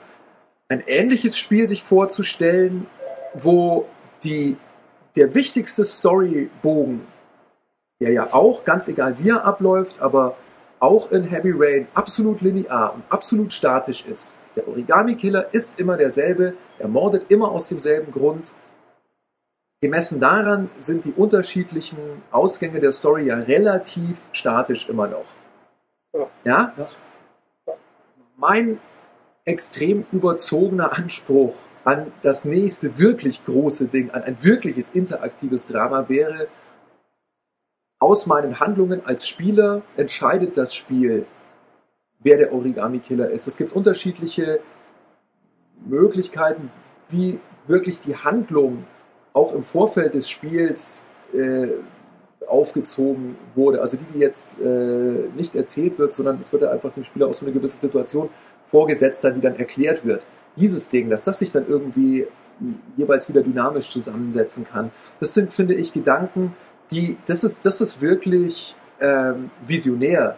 [0.69, 2.87] ein ähnliches Spiel sich vorzustellen,
[3.35, 3.87] wo
[4.25, 4.57] die,
[5.17, 7.03] der wichtigste Storybogen,
[8.01, 10.37] der ja auch, ganz egal wie er abläuft, aber
[10.83, 14.37] auch in Heavy Rain absolut linear und absolut statisch ist.
[14.57, 18.53] Der Origami-Killer ist immer derselbe, er mordet immer aus demselben Grund.
[19.81, 21.99] Gemessen daran sind die unterschiedlichen
[22.33, 25.25] Ausgänge der Story ja relativ statisch immer noch.
[26.13, 26.29] Ja.
[26.45, 26.75] Ja?
[28.37, 28.81] Mein
[29.45, 31.55] extrem überzogener Anspruch
[31.85, 36.49] an das nächste wirklich große Ding, an ein wirkliches interaktives Drama wäre,
[38.03, 41.25] aus meinen Handlungen als Spieler entscheidet das Spiel,
[42.19, 43.47] wer der Origami-Killer ist.
[43.47, 44.59] Es gibt unterschiedliche
[45.87, 46.71] Möglichkeiten,
[47.11, 47.39] wie
[47.69, 48.85] wirklich die Handlung
[49.33, 51.69] auch im Vorfeld des Spiels äh,
[52.49, 53.81] aufgezogen wurde.
[53.81, 57.29] Also die, die jetzt äh, nicht erzählt wird, sondern es wird ja einfach dem Spieler
[57.29, 58.31] aus so eine gewisse Situation
[58.67, 60.25] vorgesetzt, die dann erklärt wird.
[60.57, 62.27] Dieses Ding, dass das sich dann irgendwie
[62.97, 64.91] jeweils wieder dynamisch zusammensetzen kann.
[65.21, 66.53] Das sind, finde ich, Gedanken,
[66.93, 70.37] die, das ist, das ist wirklich ähm, visionär.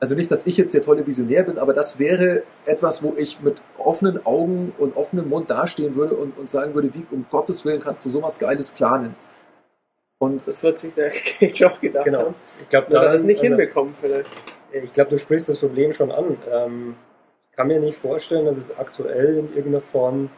[0.00, 3.40] Also nicht, dass ich jetzt der tolle Visionär bin, aber das wäre etwas, wo ich
[3.40, 7.64] mit offenen Augen und offenem Mund dastehen würde und, und sagen würde, wie um Gottes
[7.64, 9.14] Willen kannst du sowas Geiles planen.
[10.18, 11.10] Und das wird sich der
[11.40, 12.20] Cage auch gedacht Genau.
[12.20, 12.34] haben.
[12.62, 14.30] Ich glaube, Oder das nicht also, hinbekommen vielleicht.
[14.72, 16.36] Ich glaube, du sprichst das Problem schon an.
[16.50, 16.96] Ähm,
[17.50, 20.28] ich kann mir nicht vorstellen, dass es aktuell in irgendeiner Form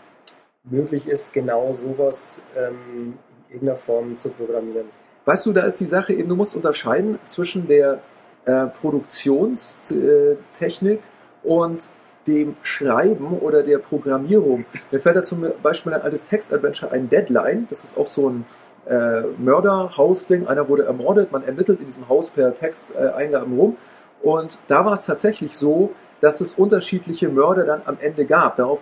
[0.64, 3.18] möglich ist, genau sowas ähm,
[3.48, 4.86] in irgendeiner Form zu programmieren.
[5.27, 8.01] Weißt du, da ist die Sache eben, du musst unterscheiden zwischen der
[8.47, 11.01] äh, Produktionstechnik
[11.43, 11.90] und
[12.27, 14.65] dem Schreiben oder der Programmierung.
[14.90, 17.66] Mir fällt da zum Beispiel ein altes Text-Adventure ein Deadline.
[17.69, 18.44] Das ist auch so ein
[18.86, 20.47] äh, Mörder-Haus-Ding.
[20.47, 23.77] Einer wurde ermordet, man ermittelt in diesem Haus per Texteingaben rum.
[24.23, 25.90] Und da war es tatsächlich so,
[26.20, 28.55] dass es unterschiedliche Mörder dann am Ende gab.
[28.57, 28.81] Darauf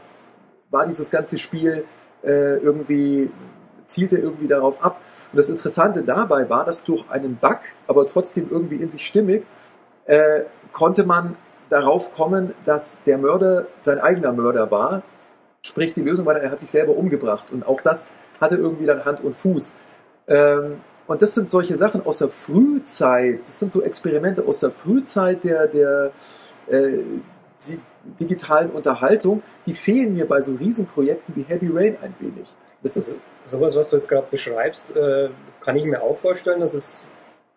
[0.71, 1.85] war dieses ganze Spiel
[2.23, 3.31] äh, irgendwie,
[3.87, 5.01] zielte irgendwie darauf ab.
[5.33, 9.45] Und das Interessante dabei war, dass durch einen Bug, aber trotzdem irgendwie in sich stimmig,
[10.07, 10.43] äh,
[10.73, 11.37] konnte man
[11.71, 15.03] darauf kommen, dass der Mörder sein eigener Mörder war.
[15.63, 17.51] Sprich, die Lösung war, er hat sich selber umgebracht.
[17.51, 19.75] Und auch das hatte irgendwie dann Hand und Fuß.
[20.29, 24.71] Ähm, und das sind solche Sachen aus der Frühzeit, das sind so Experimente aus der
[24.71, 26.13] Frühzeit der, der
[26.69, 26.99] äh,
[27.67, 27.81] die
[28.21, 32.47] digitalen Unterhaltung, die fehlen mir bei so Riesenprojekten wie Heavy Rain ein wenig.
[32.83, 35.29] Das ist Sowas, was du jetzt gerade beschreibst, äh,
[35.61, 37.11] kann ich mir auch vorstellen, dass es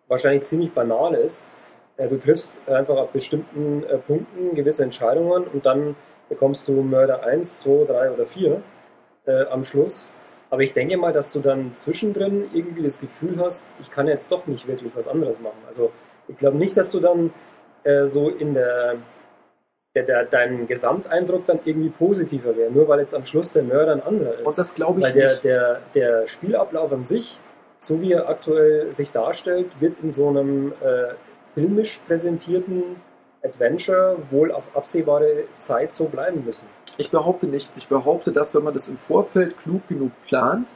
[0.06, 1.48] wahrscheinlich ziemlich banal ist.
[1.96, 5.96] Äh, du triffst einfach ab bestimmten äh, Punkten gewisse Entscheidungen und dann
[6.28, 8.62] bekommst du Mörder 1, 2, 3 oder 4
[9.26, 10.14] äh, am Schluss.
[10.50, 14.30] Aber ich denke mal, dass du dann zwischendrin irgendwie das Gefühl hast, ich kann jetzt
[14.30, 15.58] doch nicht wirklich was anderes machen.
[15.66, 15.90] Also
[16.26, 17.32] ich glaube nicht, dass du dann
[17.84, 18.96] äh, so in der,
[20.02, 24.02] der, dein Gesamteindruck dann irgendwie positiver wäre, nur weil jetzt am Schluss der Mörder ein
[24.02, 24.46] anderer ist.
[24.46, 25.44] Und das glaube ich weil der, nicht.
[25.44, 27.40] Der, der Spielablauf an sich,
[27.78, 31.14] so wie er aktuell sich darstellt, wird in so einem äh,
[31.54, 32.96] filmisch präsentierten
[33.42, 36.68] Adventure wohl auf absehbare Zeit so bleiben müssen.
[36.96, 37.70] Ich behaupte nicht.
[37.76, 40.68] Ich behaupte, dass wenn man das im Vorfeld klug genug plant,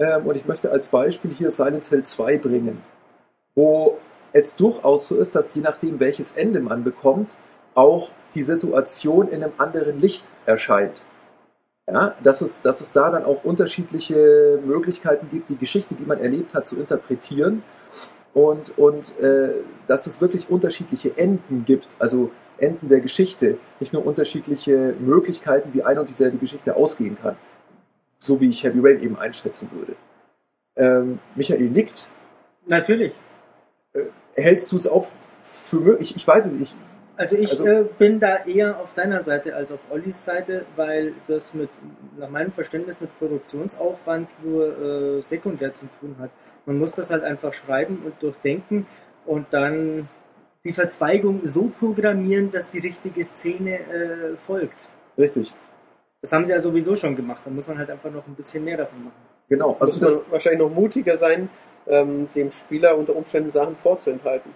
[0.00, 2.82] ähm, und ich möchte als Beispiel hier Silent Hill 2 bringen,
[3.54, 3.98] wo
[4.32, 7.34] es durchaus so ist, dass je nachdem, welches Ende man bekommt,
[7.74, 11.04] auch die Situation in einem anderen Licht erscheint.
[11.86, 16.20] Ja, dass es, dass es da dann auch unterschiedliche Möglichkeiten gibt, die Geschichte, die man
[16.20, 17.64] erlebt hat, zu interpretieren
[18.32, 19.54] und, und äh,
[19.88, 25.82] dass es wirklich unterschiedliche Enden gibt, also Enden der Geschichte, nicht nur unterschiedliche Möglichkeiten, wie
[25.82, 27.36] eine und dieselbe Geschichte ausgehen kann,
[28.20, 29.96] so wie ich Heavy Rain eben einschätzen würde.
[30.76, 32.08] Ähm, Michael nickt.
[32.66, 33.12] Natürlich.
[34.34, 35.08] Hältst du es auch
[35.40, 36.10] für möglich?
[36.10, 36.76] Ich, ich weiß es nicht.
[37.20, 41.12] Also ich Also- äh, bin da eher auf deiner Seite als auf Ollis Seite, weil
[41.28, 41.68] das mit,
[42.18, 46.30] nach meinem Verständnis mit Produktionsaufwand nur äh, sekundär zu tun hat.
[46.64, 48.86] Man muss das halt einfach schreiben und durchdenken
[49.26, 50.08] und dann
[50.64, 54.88] die Verzweigung so programmieren, dass die richtige Szene äh, folgt.
[55.18, 55.52] Richtig.
[56.22, 57.42] Das haben sie ja sowieso schon gemacht.
[57.44, 59.14] Da muss man halt einfach noch ein bisschen mehr davon machen.
[59.50, 59.76] Genau.
[59.78, 61.50] Also muss das, man wahrscheinlich noch mutiger sein,
[61.86, 64.50] ähm, dem Spieler unter Umständen Sachen vorzuenthalten.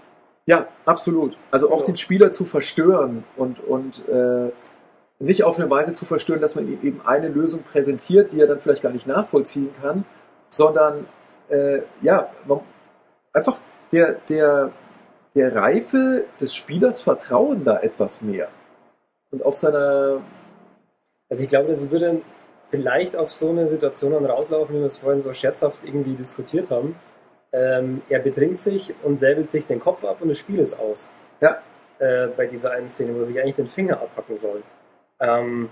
[0.47, 1.37] Ja, absolut.
[1.51, 1.87] Also auch Ja.
[1.87, 4.51] den Spieler zu verstören und, und äh,
[5.19, 8.47] nicht auf eine Weise zu verstören, dass man ihm eben eine Lösung präsentiert, die er
[8.47, 10.05] dann vielleicht gar nicht nachvollziehen kann,
[10.49, 11.07] sondern
[11.49, 12.61] äh, ja, man,
[13.33, 13.61] einfach
[13.93, 14.71] der, der,
[15.35, 18.49] der Reife des Spielers vertrauen da etwas mehr.
[19.31, 20.21] Und auch seiner,
[21.29, 22.21] Also ich glaube, das würde
[22.71, 26.71] vielleicht auf so eine Situation dann rauslaufen, wie wir es vorhin so scherzhaft irgendwie diskutiert
[26.71, 26.97] haben.
[27.55, 31.13] Ähm, er betrinkt sich und säbelt sich den Kopf ab und das Spiel ist aus.
[31.41, 31.59] Ja.
[32.01, 34.63] Äh, bei dieser einen Szene, wo er sich eigentlich den Finger abhacken soll.
[35.21, 35.69] Ähm,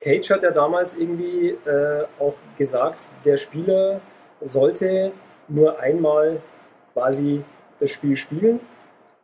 [0.00, 4.00] Cage hat ja damals irgendwie äh, auch gesagt, der Spieler
[4.40, 5.10] sollte
[5.48, 6.40] nur einmal
[6.94, 7.42] quasi
[7.80, 8.60] das Spiel spielen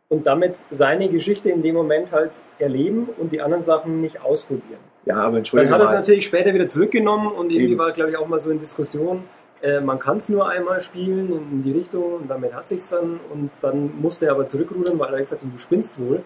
[0.09, 4.79] und damit seine Geschichte in dem Moment halt erleben und die anderen Sachen nicht ausprobieren.
[5.05, 7.79] ja, aber Dann entschuldige hat er es natürlich später wieder zurückgenommen und irgendwie Eben.
[7.79, 9.23] war, glaube ich, auch mal so in Diskussion,
[9.61, 13.19] äh, man kann es nur einmal spielen in die Richtung und damit hat sich's dann
[13.31, 16.23] und dann musste er aber zurückrudern, weil er gesagt hat, du spinnst wohl.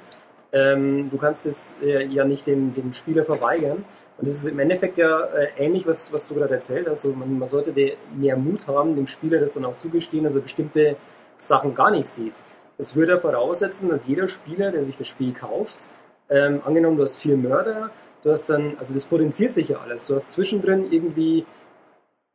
[0.54, 3.86] Ähm, du kannst es äh, ja nicht dem, dem Spieler verweigern.
[4.18, 7.02] Und das ist im Endeffekt ja äh, ähnlich, was, was du gerade erzählt hast.
[7.02, 7.74] So, man, man sollte
[8.16, 10.96] mehr Mut haben, dem Spieler das dann auch zugestehen, dass er bestimmte
[11.38, 12.42] Sachen gar nicht sieht.
[12.78, 15.90] Das würde ja voraussetzen, dass jeder Spieler, der sich das Spiel kauft,
[16.34, 17.90] Ähm, angenommen, du hast vier Mörder,
[18.24, 20.08] du hast dann, also das potenziert sich ja alles.
[20.08, 21.46] Du hast zwischendrin irgendwie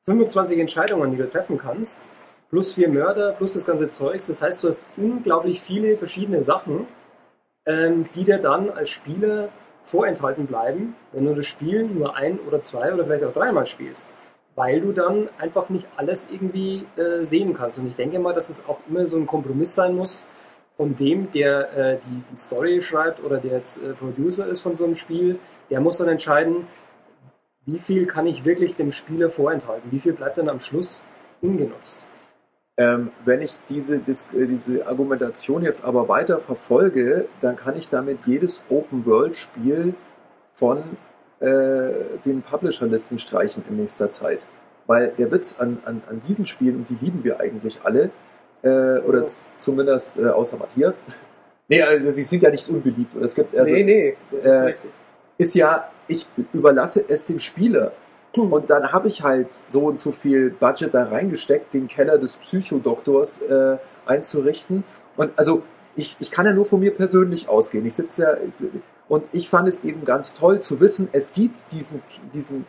[0.09, 2.13] 25 Entscheidungen, die du treffen kannst,
[2.51, 4.29] plus vier Mörder, plus das ganze Zeugs.
[4.29, 6.87] Das heißt, du hast unglaublich viele verschiedene Sachen,
[7.67, 9.49] ähm, die dir dann als Spieler
[9.83, 14.15] vorenthalten bleiben, wenn du das Spiel nur ein oder zwei oder vielleicht auch dreimal spielst.
[14.55, 17.81] Weil du dann einfach nicht alles irgendwie äh, sehen kannst.
[17.81, 20.29] Und ich denke mal, dass es auch immer so ein Kompromiss sein muss
[20.77, 24.77] von dem, der äh, die, die Story schreibt oder der jetzt äh, Producer ist von
[24.77, 25.41] so einem Spiel.
[25.69, 26.69] Der muss dann entscheiden,
[27.67, 29.91] wie viel kann ich wirklich dem Spieler vorenthalten?
[29.91, 31.05] Wie viel bleibt dann am Schluss
[31.43, 32.07] ungenutzt?
[32.79, 34.01] Ähm, wenn ich diese, äh,
[34.47, 39.95] diese Argumentation jetzt aber weiter verfolge, dann kann ich damit jedes Open-World-Spiel
[40.53, 40.83] von
[41.41, 41.91] äh,
[42.25, 44.41] den Publisher-Listen streichen in nächster Zeit.
[44.87, 48.11] Weil der Witz an, an, an diesen Spielen, und die lieben wir eigentlich alle,
[48.63, 49.27] äh, oder Ja.
[49.57, 51.05] zumindest äh, außer Matthias,
[51.69, 53.17] nee, also sie sind ja nicht unbeliebt.
[53.17, 54.91] Es gibt also, nee, nee, das ist äh, richtig.
[55.39, 57.93] Ist ja, ich überlasse es dem Spieler.
[58.37, 62.37] Und dann habe ich halt so und so viel Budget da reingesteckt, den Keller des
[62.37, 64.85] Psychodoktors äh, einzurichten.
[65.17, 65.63] Und also
[65.95, 67.87] ich, ich kann ja nur von mir persönlich ausgehen.
[67.87, 68.37] Ich sitze ja
[69.09, 72.03] und ich fand es eben ganz toll zu wissen, es gibt diesen,
[72.35, 72.67] diesen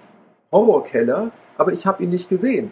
[0.52, 2.72] Horrorkeller, aber ich habe ihn nicht gesehen.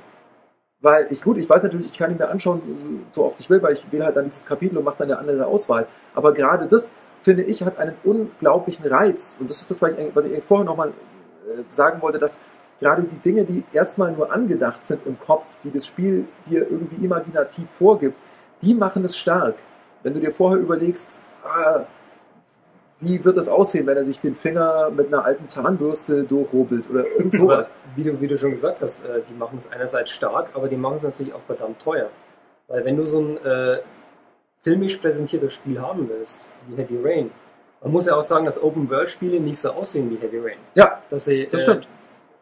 [0.82, 3.40] Weil ich, gut, ich weiß natürlich, ich kann ihn mir anschauen, so, so, so oft
[3.40, 5.88] ich will, weil ich wähle halt dann dieses Kapitel und mache dann eine andere Auswahl.
[6.14, 9.38] Aber gerade das, finde ich, hat einen unglaublichen Reiz.
[9.39, 12.39] Und das ist das, was ich, eigentlich- was ich vorher nochmal äh, sagen wollte, dass
[12.80, 17.03] gerade die Dinge, die erstmal nur angedacht sind im Kopf, die das Spiel dir irgendwie
[17.03, 18.15] imaginativ vorgibt,
[18.61, 19.56] die machen es stark.
[20.03, 21.81] Wenn du dir vorher überlegst, ah,
[23.02, 27.06] wie wird das aussehen, wenn er sich den Finger mit einer alten Zahnbürste durchrubbelt oder
[27.07, 27.72] irgend sowas.
[27.95, 30.77] Wie du, wie du schon gesagt hast, äh, die machen es einerseits stark, aber die
[30.77, 32.10] machen es natürlich auch verdammt teuer.
[32.68, 33.80] Weil wenn du so ein äh,
[34.66, 37.30] filmisch präsentiertes Spiel haben willst, wie Heavy Rain,
[37.82, 40.58] man muss ja auch sagen, dass Open-World-Spiele nicht so aussehen wie Heavy Rain.
[40.74, 41.88] Ja, Dass sie Das äh, stimmt.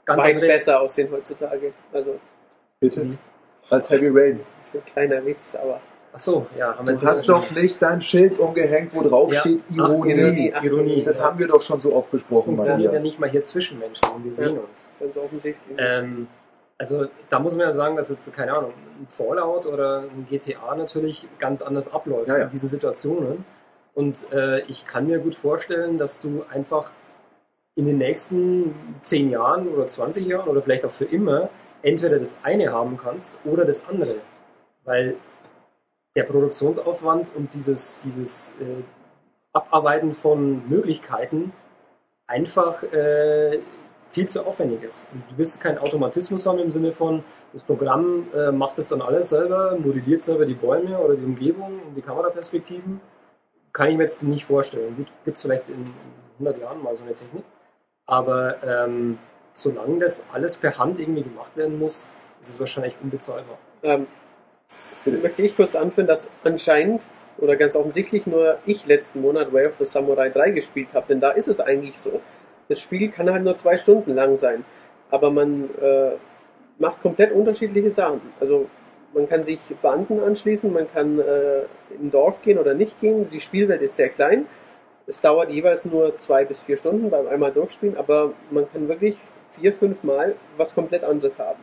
[0.06, 1.74] ganz Weit besser aussehen heutzutage.
[1.91, 2.18] Also,
[2.80, 3.06] bitte.
[3.70, 4.40] Als Heavy Rain.
[4.62, 5.82] das ist ein kleiner Witz, aber.
[6.14, 9.40] Ach so, ja, haben wir Du hast doch nicht dein Schild umgehängt, wo drauf Ja.
[9.41, 10.12] steht Ironie.
[10.14, 10.54] Ironie.
[10.64, 11.04] Ironie.
[11.04, 11.26] Das ja.
[11.26, 13.04] haben wir doch schon so oft Das besprochen, funktioniert ja Matthias.
[13.04, 14.90] nicht mal hier zwischen Menschen und wir sehen uns.
[15.00, 15.78] Ganz offensichtlich.
[15.78, 16.28] Ähm,
[16.84, 20.76] also da muss man ja sagen, dass jetzt, keine Ahnung, ein Fallout oder ein GTA
[20.76, 22.43] natürlich ganz anders abläuft Ja, ja.
[22.45, 23.45] in diesen Situationen.
[23.93, 26.91] Und äh, ich kann mir gut vorstellen, dass du einfach
[27.76, 31.49] in den nächsten 10 Jahren oder 20 Jahren oder vielleicht auch für immer
[31.84, 34.15] entweder das eine haben kannst oder das andere.
[34.84, 35.15] Weil
[36.18, 38.84] der Produktionsaufwand und dieses, dieses äh,
[39.53, 41.53] Abarbeiten von Möglichkeiten
[42.27, 43.60] einfach äh,
[44.14, 45.10] viel zu aufwendig ist.
[45.11, 49.30] Du wirst keinen Automatismus haben im Sinne von, das Programm äh, macht es dann alles
[49.30, 53.02] selber, modelliert selber die Bäume oder die Umgebung und die Kameraperspektiven.
[53.72, 54.95] Kann ich mir jetzt nicht vorstellen.
[54.95, 55.84] Gut, gibt es vielleicht in
[56.34, 57.44] 100 Jahren mal so eine Technik.
[58.06, 59.18] Aber ähm,
[59.53, 62.07] solange das alles per Hand irgendwie gemacht werden muss,
[62.40, 63.57] ist es wahrscheinlich unbezahlbar.
[63.81, 64.06] Ähm,
[65.23, 67.10] möchte ich kurz anführen, dass anscheinend
[67.40, 71.19] oder ganz offensichtlich nur ich letzten Monat Way of the Samurai 3 gespielt habe, denn
[71.19, 72.22] da ist es eigentlich so.
[72.69, 74.64] Das Spiel kann halt nur zwei Stunden lang sein,
[75.10, 76.11] aber man äh,
[76.80, 78.22] macht komplett unterschiedliche Sachen.
[78.40, 78.68] Also
[79.14, 83.30] man kann sich Banden anschließen, man kann äh, ein Dorf gehen oder nicht gehen.
[83.30, 84.45] Die Spielwelt ist sehr klein.
[85.06, 89.19] Es dauert jeweils nur zwei bis vier Stunden beim einmal durchspielen, aber man kann wirklich
[89.48, 91.60] vier, fünf Mal was komplett anderes haben.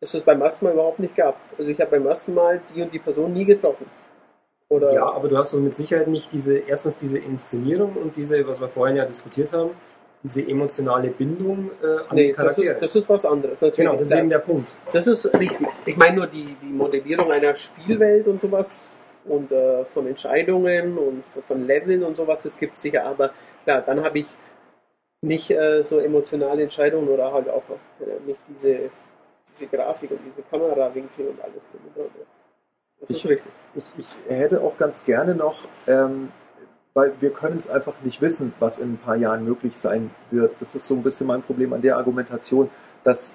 [0.00, 1.36] Das es beim ersten Mal überhaupt nicht gab.
[1.58, 3.86] Also ich habe beim ersten Mal die und die Person nie getroffen.
[4.68, 8.44] Oder Ja, aber du hast doch mit Sicherheit nicht diese, erstens diese Inszenierung und diese,
[8.48, 9.70] was wir vorhin ja diskutiert haben,
[10.22, 12.74] diese emotionale Bindung äh, an nee, die das Charaktere.
[12.74, 13.60] ist, das ist was anderes.
[13.60, 13.88] Natürlich.
[13.88, 14.76] genau, das ist eben der Punkt.
[14.92, 15.66] Das ist richtig.
[15.84, 18.88] Ich meine nur die, die Modellierung einer Spielwelt und sowas
[19.24, 23.04] und äh, von Entscheidungen und von Leveln und sowas, das gibt sicher.
[23.04, 23.30] Aber
[23.64, 24.26] klar, dann habe ich
[25.22, 27.62] nicht äh, so emotionale Entscheidungen oder halt auch
[28.00, 28.90] äh, nicht diese,
[29.48, 31.64] diese Grafik und diese Kamerawinkel und alles.
[33.00, 33.52] Das ist Ich- richtig.
[33.74, 36.30] Ich, ich hätte auch ganz gerne noch, ähm,
[36.94, 40.54] weil wir können es einfach nicht wissen, was in ein paar Jahren möglich sein wird.
[40.60, 42.70] Das ist so ein bisschen mein Problem an der Argumentation,
[43.04, 43.34] dass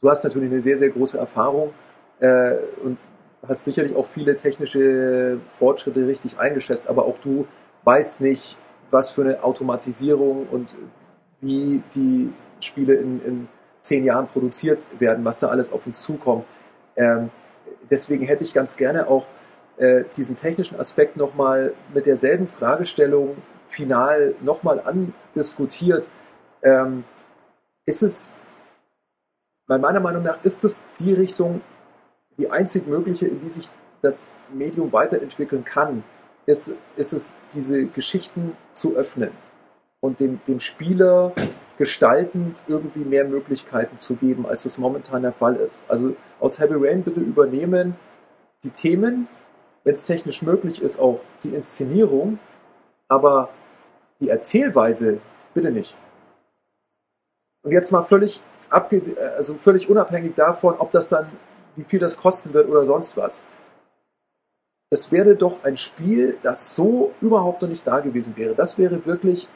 [0.00, 1.72] du hast natürlich eine sehr, sehr große Erfahrung
[2.20, 2.98] äh, und
[3.46, 7.46] hast sicherlich auch viele technische Fortschritte richtig eingeschätzt, aber auch du
[7.84, 8.56] weißt nicht,
[8.90, 10.76] was für eine Automatisierung und
[11.40, 13.48] wie die Spiele in, in
[13.80, 16.44] zehn Jahren produziert werden, was da alles auf uns zukommt.
[16.96, 17.30] Ähm,
[17.90, 19.26] deswegen hätte ich ganz gerne auch
[19.82, 23.36] äh, diesen technischen Aspekt nochmal mit derselben Fragestellung
[23.68, 26.06] final nochmal andiskutiert.
[26.62, 27.02] Ähm,
[27.84, 28.34] ist es,
[29.66, 31.62] meiner Meinung nach ist es die Richtung,
[32.38, 33.68] die einzig mögliche, in die sich
[34.02, 36.04] das Medium weiterentwickeln kann,
[36.46, 39.32] ist, ist es, diese Geschichten zu öffnen.
[40.00, 41.32] und dem, dem Spieler
[41.78, 45.84] gestaltend irgendwie mehr Möglichkeiten zu geben, als das momentan der Fall ist.
[45.88, 47.94] Also aus Heavy Rain bitte übernehmen
[48.64, 49.28] die Themen,
[49.84, 52.38] wenn es technisch möglich ist, auch die Inszenierung,
[53.08, 53.50] aber
[54.20, 55.20] die Erzählweise
[55.54, 55.96] bitte nicht.
[57.62, 58.40] Und jetzt mal völlig
[58.72, 61.26] also völlig unabhängig davon, ob das dann,
[61.76, 63.44] wie viel das kosten wird oder sonst was.
[64.90, 68.54] Es wäre doch ein Spiel, das so überhaupt noch nicht da gewesen wäre.
[68.54, 69.48] Das wäre wirklich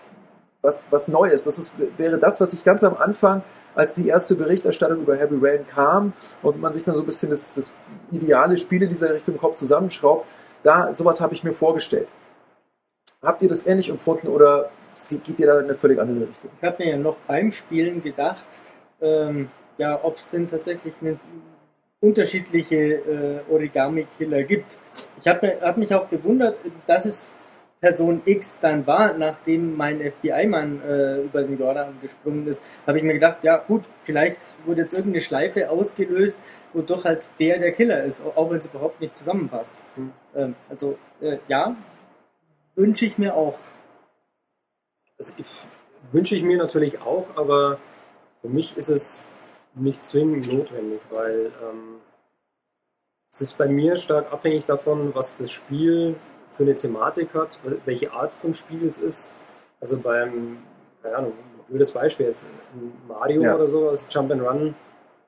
[0.66, 1.44] was, was Neues.
[1.44, 3.42] Das ist, wäre das, was ich ganz am Anfang,
[3.74, 6.12] als die erste Berichterstattung über Heavy Rain kam
[6.42, 7.72] und man sich dann so ein bisschen das, das
[8.10, 10.26] ideale Spiel in dieser Richtung im Kopf zusammenschraubt,
[10.62, 12.08] da, sowas habe ich mir vorgestellt.
[13.22, 14.70] Habt ihr das ähnlich empfunden oder
[15.08, 16.50] geht ihr da in eine völlig andere Richtung?
[16.60, 18.62] Ich habe mir ja noch beim Spielen gedacht,
[19.00, 19.48] ähm,
[19.78, 21.18] ja, ob es denn tatsächlich eine
[22.00, 24.78] unterschiedliche äh, Origami-Killer gibt.
[25.20, 27.32] Ich habe hab mich auch gewundert, dass es
[27.86, 33.04] Person X dann war, nachdem mein FBI-Mann äh, über den Jordan gesprungen ist, habe ich
[33.04, 36.42] mir gedacht, ja gut, vielleicht wurde jetzt irgendeine Schleife ausgelöst,
[36.72, 39.84] wodurch halt der der Killer ist, auch wenn es überhaupt nicht zusammenpasst.
[39.94, 40.12] Mhm.
[40.34, 41.76] Ähm, also äh, ja,
[42.74, 43.56] wünsche ich mir auch.
[45.16, 45.32] Also
[46.10, 47.78] wünsche ich mir natürlich auch, aber
[48.40, 49.32] für mich ist es
[49.76, 52.00] nicht zwingend notwendig, weil ähm,
[53.30, 56.16] es ist bei mir stark abhängig davon, was das Spiel
[56.56, 59.34] für eine Thematik hat, welche Art von Spiel es ist.
[59.80, 60.58] Also beim,
[61.02, 61.32] keine Ahnung,
[61.68, 62.48] blödes Beispiel jetzt,
[63.08, 63.54] Mario ja.
[63.54, 64.74] oder so, also Jump and Run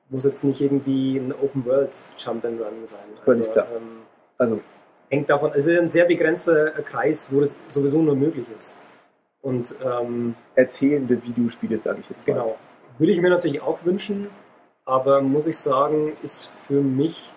[0.09, 2.99] muss jetzt nicht irgendwie ein Open World Jump and Run sein.
[3.25, 3.67] Also, klar.
[3.75, 3.99] Ähm,
[4.37, 4.59] also
[5.09, 8.79] hängt davon, es ist ein sehr begrenzter Kreis, wo das sowieso nur möglich ist.
[9.41, 12.33] Und ähm, erzählende Videospiele, sage ich jetzt mal.
[12.33, 12.57] Genau.
[12.97, 14.29] Würde ich mir natürlich auch wünschen,
[14.83, 17.31] aber muss ich sagen, ist für mich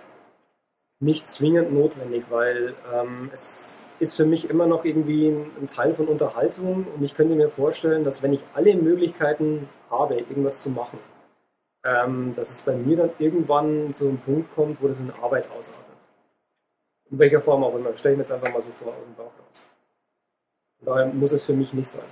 [1.02, 5.94] nicht zwingend notwendig, weil ähm, es ist für mich immer noch irgendwie ein, ein, Teil
[5.94, 10.70] von Unterhaltung und ich könnte mir vorstellen, dass wenn ich alle Möglichkeiten habe, irgendwas zu
[10.70, 11.00] machen,
[11.84, 15.50] ähm, dass es bei mir dann irgendwann zu einem Punkt kommt, wo das in Arbeit
[15.50, 15.82] ausartet.
[17.10, 17.96] In welcher Form auch immer.
[17.96, 19.66] Stelle ich mir jetzt einfach mal so vor aus dem Bauch raus.
[20.80, 22.04] Und daher muss es für mich nicht sein.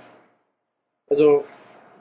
[1.09, 1.45] Also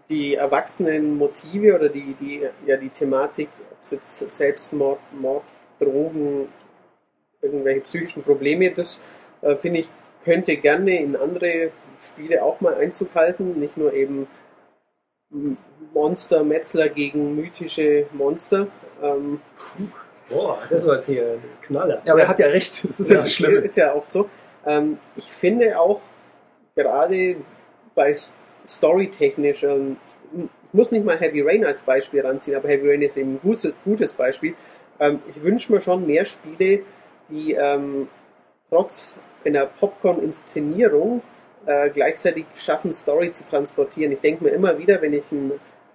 [0.08, 5.44] die erwachsenen Motive oder die, die, ja, die Thematik, ob es jetzt Selbstmord, Mord,
[5.78, 6.48] Drogen,
[7.42, 9.00] irgendwelche psychischen Probleme, das
[9.42, 9.88] äh, finde ich,
[10.24, 14.26] könnte gerne in andere Spiele auch mal Einzug halten, nicht nur eben
[15.94, 18.66] Monster, Metzler gegen mythische Monster.
[19.02, 19.40] Ähm,
[20.28, 22.02] Boah, das war jetzt hier ein Knaller.
[22.04, 23.62] Ja, aber er hat ja recht, das ist ja, ja so schlimm.
[23.62, 24.28] Ist ja oft so.
[24.66, 26.00] Ähm, ich finde auch,
[26.76, 27.36] gerade
[27.94, 28.14] bei
[28.66, 29.96] storytechnisch, ähm,
[30.34, 33.40] ich muss nicht mal Heavy Rain als Beispiel ranziehen, aber Heavy Rain ist eben ein
[33.40, 34.54] gutes, gutes Beispiel.
[35.00, 36.82] Ähm, ich wünsche mir schon mehr Spiele,
[37.30, 38.08] die ähm,
[38.68, 41.22] trotz einer Popcorn-Inszenierung
[41.66, 44.12] äh, gleichzeitig schaffen, Story zu transportieren.
[44.12, 45.52] Ich denke mir immer wieder, wenn ich ein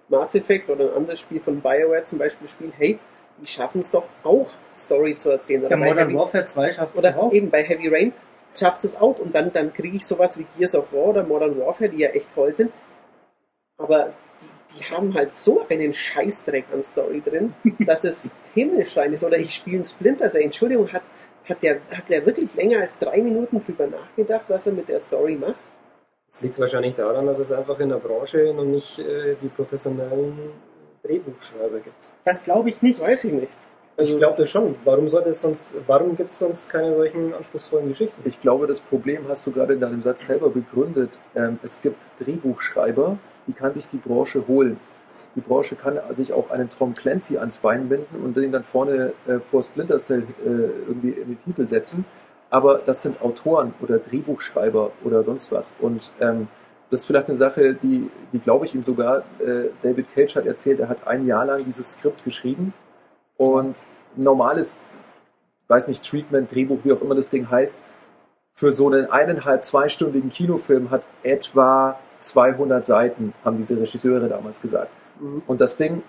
[0.08, 2.98] Mass Effect oder ein anderes Spiel von BioWare zum Beispiel spiele, hey,
[3.40, 5.60] die schaffen es doch auch, Story zu erzählen.
[5.60, 7.26] Oder Der Modern Heavy, Warfare 2 schafft es auch.
[7.26, 8.12] Oder eben bei Heavy Rain
[8.56, 11.58] schafft es auch und dann, dann kriege ich sowas wie Gears of War oder Modern
[11.58, 12.72] Warfare, die ja echt toll sind.
[13.76, 19.24] Aber die, die haben halt so einen Scheißdreck an Story drin, dass es himmelschrein ist.
[19.24, 20.42] Oder ich spiele ein Splinter Cell.
[20.42, 21.02] Entschuldigung, hat
[21.48, 25.00] hat der, hat der wirklich länger als drei Minuten drüber nachgedacht, was er mit der
[25.00, 25.54] Story macht?
[26.30, 30.50] Das liegt wahrscheinlich daran, dass es einfach in der Branche noch nicht äh, die professionellen
[31.02, 32.10] Drehbuchschreiber gibt.
[32.24, 33.00] Das glaube ich nicht.
[33.00, 33.48] Weiß ich nicht.
[33.98, 34.74] Also, ich glaube das schon.
[34.84, 38.20] Warum sollte es sonst, warum gibt es sonst keine solchen anspruchsvollen Geschichten?
[38.24, 41.18] Ich glaube, das Problem hast du gerade in deinem Satz selber begründet.
[41.34, 43.16] Ähm, es gibt Drehbuchschreiber,
[43.46, 44.78] die kann sich die Branche holen.
[45.36, 49.12] Die Branche kann sich auch einen Tom Clancy ans Bein binden und den dann vorne
[49.28, 50.48] äh, vor Splinter Cell äh,
[50.88, 52.06] irgendwie in den Titel setzen.
[52.48, 55.74] Aber das sind Autoren oder Drehbuchschreiber oder sonst was.
[55.78, 56.48] Und ähm,
[56.88, 60.46] das ist vielleicht eine Sache, die, die glaube ich ihm sogar, äh, David Cage hat
[60.46, 62.72] erzählt, er hat ein Jahr lang dieses Skript geschrieben
[63.36, 63.84] und
[64.16, 64.80] normales,
[65.68, 67.80] weiß nicht, Treatment, Drehbuch, wie auch immer das Ding heißt,
[68.52, 74.90] für so einen eineinhalb, zweistündigen Kinofilm hat etwa 200 Seiten, haben diese Regisseure damals gesagt.
[75.20, 75.42] Mhm.
[75.46, 76.02] Und das Ding,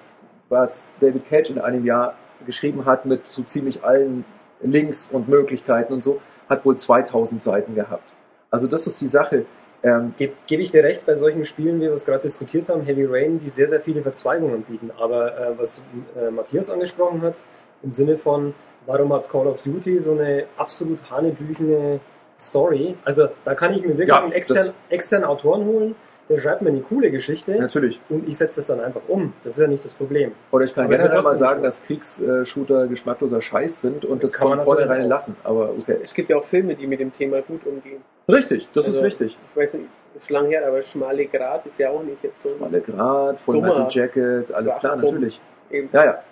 [0.49, 2.15] was David Cage in einem Jahr
[2.45, 4.25] geschrieben hat, mit so ziemlich allen
[4.61, 8.13] Links und Möglichkeiten und so, hat wohl 2000 Seiten gehabt.
[8.49, 9.45] Also das ist die Sache.
[9.83, 12.81] Ähm, Gebe geb ich dir recht bei solchen Spielen, wie wir es gerade diskutiert haben,
[12.81, 14.91] Heavy Rain, die sehr, sehr viele Verzweigungen bieten.
[14.97, 15.83] Aber äh, was
[16.15, 17.45] äh, Matthias angesprochen hat,
[17.83, 18.55] im Sinne von,
[18.87, 21.99] warum hat Call of Duty so eine absolut hanebüchene
[22.39, 22.95] Story?
[23.03, 25.95] Also da kann ich mir wirklich ja, einen externen, externen Autoren holen,
[26.29, 27.99] der schreibt mir eine coole Geschichte Natürlich.
[28.09, 29.33] und ich setze das dann einfach um.
[29.43, 30.33] Das ist ja nicht das Problem.
[30.51, 34.49] Oder ich kann Aber generell mal sagen, dass Kriegsshooter geschmackloser Scheiß sind und das Kann
[34.49, 35.09] man von natürlich vornherein auch.
[35.09, 35.35] lassen.
[35.43, 35.97] Aber okay.
[36.03, 38.01] Es gibt ja auch Filme, die mit dem Thema gut umgehen.
[38.29, 39.37] Richtig, das Also- ist richtig.
[39.55, 39.85] Ich weiß nicht,
[40.15, 42.49] ist lang her, aber Schmale Grat ist ja auch nicht jetzt so.
[42.49, 43.67] Schmale Grad, Full Dummer.
[43.67, 45.05] Metal Jacket, alles Ach, klar, dumm.
[45.11, 45.39] natürlich.
[45.71, 45.89] Eben.
[45.93, 46.23] Ja, ja.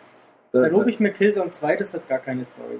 [0.51, 2.79] Da lobe ich mir Killzone 2, das hat gar keine Story.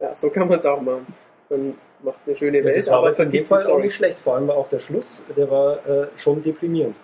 [0.00, 1.06] Ja, so kann man es auch machen.
[1.50, 3.82] Man macht eine schöne Ja, Welt, das war aber vergisst die Fall auch Story.
[3.82, 4.20] nicht schlecht.
[4.20, 6.96] Vor allem war auch der Schluss, der war äh, schon deprimierend.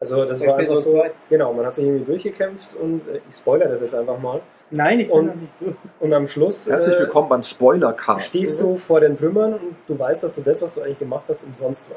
[0.00, 1.10] Also das Bei war einfach so, 2?
[1.30, 4.40] genau, man hat sich irgendwie durchgekämpft und äh, ich spoilere das jetzt einfach mal.
[4.70, 5.74] Nein, ich bin Und- noch nicht durch.
[6.00, 8.28] Und am Schluss Herzlich äh, willkommen beim Spoilercast.
[8.30, 11.26] stehst du vor den Trümmern und du weißt, dass du das, was du eigentlich gemacht
[11.28, 11.96] hast, umsonst war.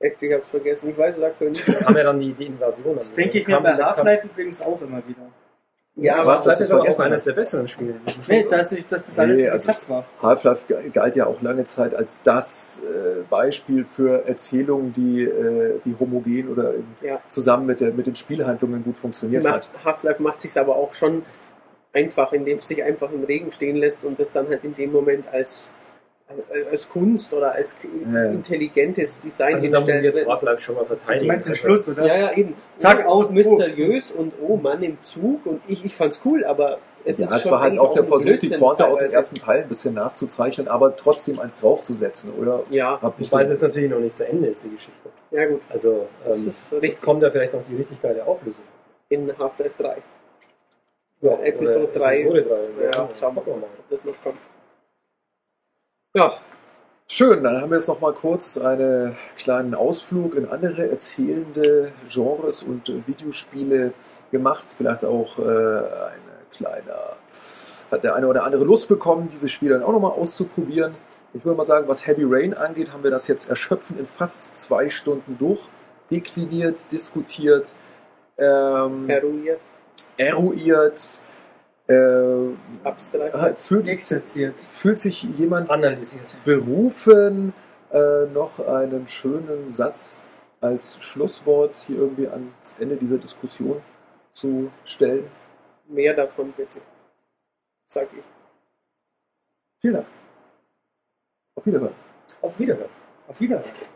[0.00, 0.90] Echt, ich hab's vergessen.
[0.90, 1.66] Ich weiß es aktuell nicht.
[1.66, 2.96] Da kam ja dann die, die Invasion.
[2.96, 5.22] Das denke ich mir bei Half-Life übrigens auch immer wieder.
[5.98, 7.94] Ja, aber was, Half-Life dass ist auch eines der besseren Spiele.
[8.28, 10.04] Nee, dass, dass das alles Nee, also- Platz war.
[10.22, 15.96] Half-Life galt ja auch lange Zeit als das äh, Beispiel für Erzählungen, die, äh, die
[15.98, 17.18] homogen oder in, Ja.
[17.30, 19.84] zusammen mit, der, mit den Spielhandlungen gut funktioniert macht, hat.
[19.86, 21.22] Half-Life macht sich aber auch schon
[21.94, 24.92] einfach, indem es sich einfach im Regen stehen lässt und das dann halt in dem
[24.92, 25.72] Moment als,
[26.72, 27.74] als Kunst oder als
[28.32, 31.20] intelligentes Design Also da muss ich jetzt Half-Life schon mal verteidigen.
[31.20, 32.06] Du meinst den Also, Schluss, oder?
[32.06, 32.54] Ja, ja, eben.
[32.78, 36.78] Zack, aus, aus, mysteriös und oh Mann im Zug und ich, ich fand's cool, aber
[37.04, 39.36] es Ja, ist es schon war halt auch der Versuch, die Pointe aus dem ersten
[39.36, 42.64] Teil ein bisschen nachzuzeichnen, aber trotzdem eins draufzusetzen, oder?
[42.70, 45.08] Ja, ich Wobei es so- jetzt natürlich noch nicht zu Ende ist, die Geschichte.
[45.30, 45.60] ja gut.
[45.70, 48.64] Also ähm, kommt ja vielleicht noch die richtig geile Auflösung.
[49.08, 49.96] In Half-Life 3.
[51.20, 52.20] Ja, Episode oder 3.
[52.20, 52.56] Episode 3.
[52.84, 54.38] Ja, Ja, schauen wir mal, ob das noch kommt.
[56.16, 56.32] Ja,
[57.10, 62.62] Schön, dann haben wir jetzt noch mal kurz einen kleinen Ausflug in andere erzählende Genres
[62.62, 63.92] und äh, Videospiele
[64.32, 64.74] gemacht.
[64.74, 66.94] Vielleicht auch äh, eine kleine,
[67.90, 70.94] hat der eine oder andere Lust bekommen, diese Spiele dann auch noch mal auszuprobieren.
[71.34, 74.56] Ich würde mal sagen, was Heavy Rain angeht, haben wir das jetzt erschöpfend in fast
[74.56, 77.74] zwei Stunden durchdekliniert, diskutiert,
[78.38, 79.60] ähm, eruiert,
[80.16, 81.20] eruiert.
[81.88, 83.34] Äh, abstrakt.
[83.34, 84.58] halt fühlt, Exerziert.
[84.58, 86.36] fühlt sich jemand Analysiert.
[86.44, 87.52] berufen,
[87.92, 90.24] äh, noch einen schönen Satz
[90.60, 93.80] als Schlusswort hier irgendwie ans Ende dieser Diskussion
[94.32, 95.30] zu stellen.
[95.88, 96.80] Mehr davon bitte.
[97.86, 98.24] Sag ich.
[99.80, 100.06] Vielen Dank.
[101.54, 101.94] Auf Wiederhören.
[102.42, 102.90] Auf Wiederhören.
[103.28, 103.95] Auf Wiedersehen.